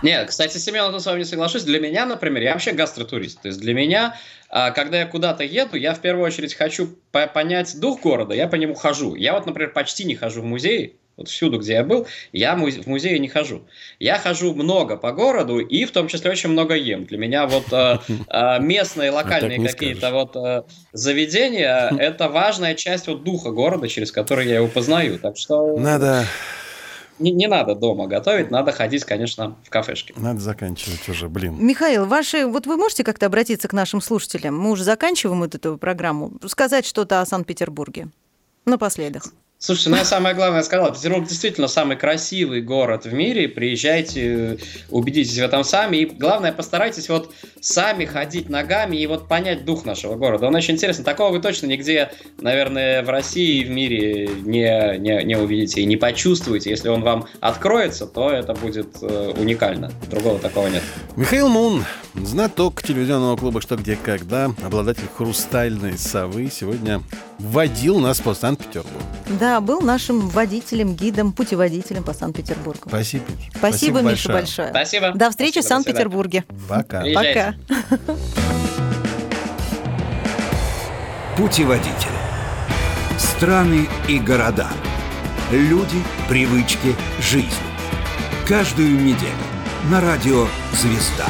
Нет, 0.02 0.28
кстати, 0.28 0.58
Семен, 0.58 0.92
я 0.92 1.00
с 1.00 1.06
вами 1.06 1.20
не 1.20 1.24
соглашусь. 1.24 1.62
Для 1.62 1.80
меня, 1.80 2.06
например, 2.06 2.42
я 2.42 2.52
вообще 2.52 2.72
гастротурист. 2.72 3.42
То 3.42 3.48
есть 3.48 3.60
для 3.60 3.74
меня, 3.74 4.16
а, 4.48 4.70
когда 4.70 5.00
я 5.00 5.06
куда-то 5.06 5.44
еду, 5.44 5.76
я 5.76 5.94
в 5.94 6.00
первую 6.00 6.26
очередь 6.26 6.54
хочу 6.54 6.88
понять 7.10 7.78
дух 7.78 8.00
города, 8.00 8.34
я 8.34 8.48
по 8.48 8.56
нему 8.56 8.74
хожу. 8.74 9.14
Я 9.14 9.34
вот, 9.34 9.46
например, 9.46 9.72
почти 9.72 10.04
не 10.04 10.14
хожу 10.14 10.42
в 10.42 10.44
музей, 10.44 10.98
вот 11.16 11.28
всюду, 11.28 11.58
где 11.58 11.74
я 11.74 11.84
был, 11.84 12.06
я 12.32 12.56
в 12.56 12.86
музее 12.86 13.18
не 13.18 13.28
хожу. 13.28 13.62
Я 13.98 14.18
хожу 14.18 14.54
много 14.54 14.96
по 14.96 15.12
городу 15.12 15.58
и 15.58 15.84
в 15.84 15.92
том 15.92 16.08
числе 16.08 16.30
очень 16.30 16.48
много 16.50 16.74
ем. 16.74 17.04
Для 17.04 17.18
меня 17.18 17.46
вот 17.46 17.66
э, 17.70 17.98
э, 18.28 18.60
местные, 18.60 19.10
локальные 19.10 19.62
какие-то 19.62 20.10
вот 20.10 20.36
э, 20.36 20.62
заведения– 20.92 21.92
это 21.98 22.28
важная 22.28 22.74
часть 22.74 23.08
вот 23.08 23.24
духа 23.24 23.50
города, 23.50 23.88
через 23.88 24.10
который 24.10 24.48
я 24.48 24.56
его 24.56 24.68
познаю. 24.68 25.18
Так 25.18 25.36
что… 25.36 25.76
Надо 25.78 26.24
не, 27.22 27.30
не 27.30 27.46
надо 27.46 27.74
дома 27.74 28.06
готовить, 28.06 28.50
надо 28.50 28.72
ходить, 28.72 29.04
конечно, 29.04 29.56
в 29.64 29.70
кафешки. 29.70 30.12
Надо 30.16 30.40
заканчивать 30.40 31.08
уже, 31.08 31.28
блин. 31.28 31.56
Михаил, 31.58 32.06
ваши, 32.06 32.46
вот 32.46 32.66
вы 32.66 32.76
можете 32.76 33.04
как-то 33.04 33.26
обратиться 33.26 33.68
к 33.68 33.72
нашим 33.72 34.00
слушателям? 34.00 34.58
Мы 34.58 34.70
уже 34.70 34.84
заканчиваем 34.84 35.40
вот 35.40 35.54
эту 35.54 35.78
программу. 35.78 36.32
Сказать 36.46 36.84
что-то 36.84 37.20
о 37.20 37.26
Санкт-Петербурге. 37.26 38.08
Напоследок. 38.64 39.24
Слушайте, 39.64 39.90
ну 39.90 39.96
я 39.98 40.04
самое 40.04 40.34
главное 40.34 40.64
сказал, 40.64 40.92
Петербург 40.92 41.28
действительно 41.28 41.68
самый 41.68 41.96
красивый 41.96 42.62
город 42.62 43.04
в 43.04 43.12
мире. 43.12 43.46
Приезжайте, 43.46 44.58
убедитесь 44.90 45.38
в 45.38 45.42
этом 45.42 45.62
сами. 45.62 45.98
И 45.98 46.04
главное, 46.06 46.50
постарайтесь 46.50 47.08
вот 47.08 47.32
сами 47.60 48.04
ходить 48.04 48.50
ногами 48.50 48.96
и 48.96 49.06
вот 49.06 49.28
понять 49.28 49.64
дух 49.64 49.84
нашего 49.84 50.16
города. 50.16 50.48
Он 50.48 50.54
очень 50.56 50.74
интересный. 50.74 51.04
Такого 51.04 51.30
вы 51.30 51.40
точно 51.40 51.66
нигде, 51.66 52.10
наверное, 52.40 53.04
в 53.04 53.08
России 53.08 53.60
и 53.60 53.64
в 53.64 53.70
мире 53.70 54.30
не, 54.42 54.98
не, 54.98 55.22
не 55.22 55.36
увидите 55.36 55.82
и 55.82 55.84
не 55.84 55.96
почувствуете. 55.96 56.70
Если 56.70 56.88
он 56.88 57.02
вам 57.02 57.26
откроется, 57.38 58.08
то 58.08 58.30
это 58.30 58.54
будет 58.54 58.96
э, 59.00 59.32
уникально. 59.36 59.92
Другого 60.10 60.40
такого 60.40 60.66
нет. 60.66 60.82
Михаил 61.14 61.48
Мун, 61.48 61.84
знаток 62.14 62.82
телевизионного 62.82 63.36
клуба 63.36 63.60
«Что, 63.60 63.76
где, 63.76 63.96
когда», 64.02 64.46
обладатель 64.64 65.06
«Хрустальной 65.16 65.96
совы», 65.96 66.50
сегодня 66.50 67.00
водил 67.38 68.00
нас 68.00 68.20
по 68.20 68.34
Санкт-Петербургу. 68.34 68.98
Да, 69.40 69.51
был 69.60 69.80
нашим 69.80 70.28
водителем, 70.28 70.94
гидом, 70.94 71.32
путеводителем 71.32 72.02
по 72.02 72.12
Санкт-Петербургу. 72.12 72.88
Спасибо. 72.88 73.24
Спасибо, 73.24 73.58
Спасибо 73.58 74.02
Миша, 74.02 74.32
большое. 74.32 74.68
Спасибо. 74.70 75.12
До 75.12 75.30
встречи 75.30 75.52
Спасибо, 75.52 75.64
в 75.64 75.68
Санкт-Петербурге. 75.68 76.44
Пока. 76.68 77.04
Пока. 77.14 77.54
Путеводитель. 81.36 82.08
Страны 83.18 83.88
и 84.08 84.18
города. 84.18 84.68
Люди, 85.50 85.98
привычки, 86.28 86.94
жизнь. 87.20 87.48
Каждую 88.46 89.00
неделю 89.00 89.32
на 89.90 90.00
радио 90.00 90.46
«Звезда». 90.72 91.26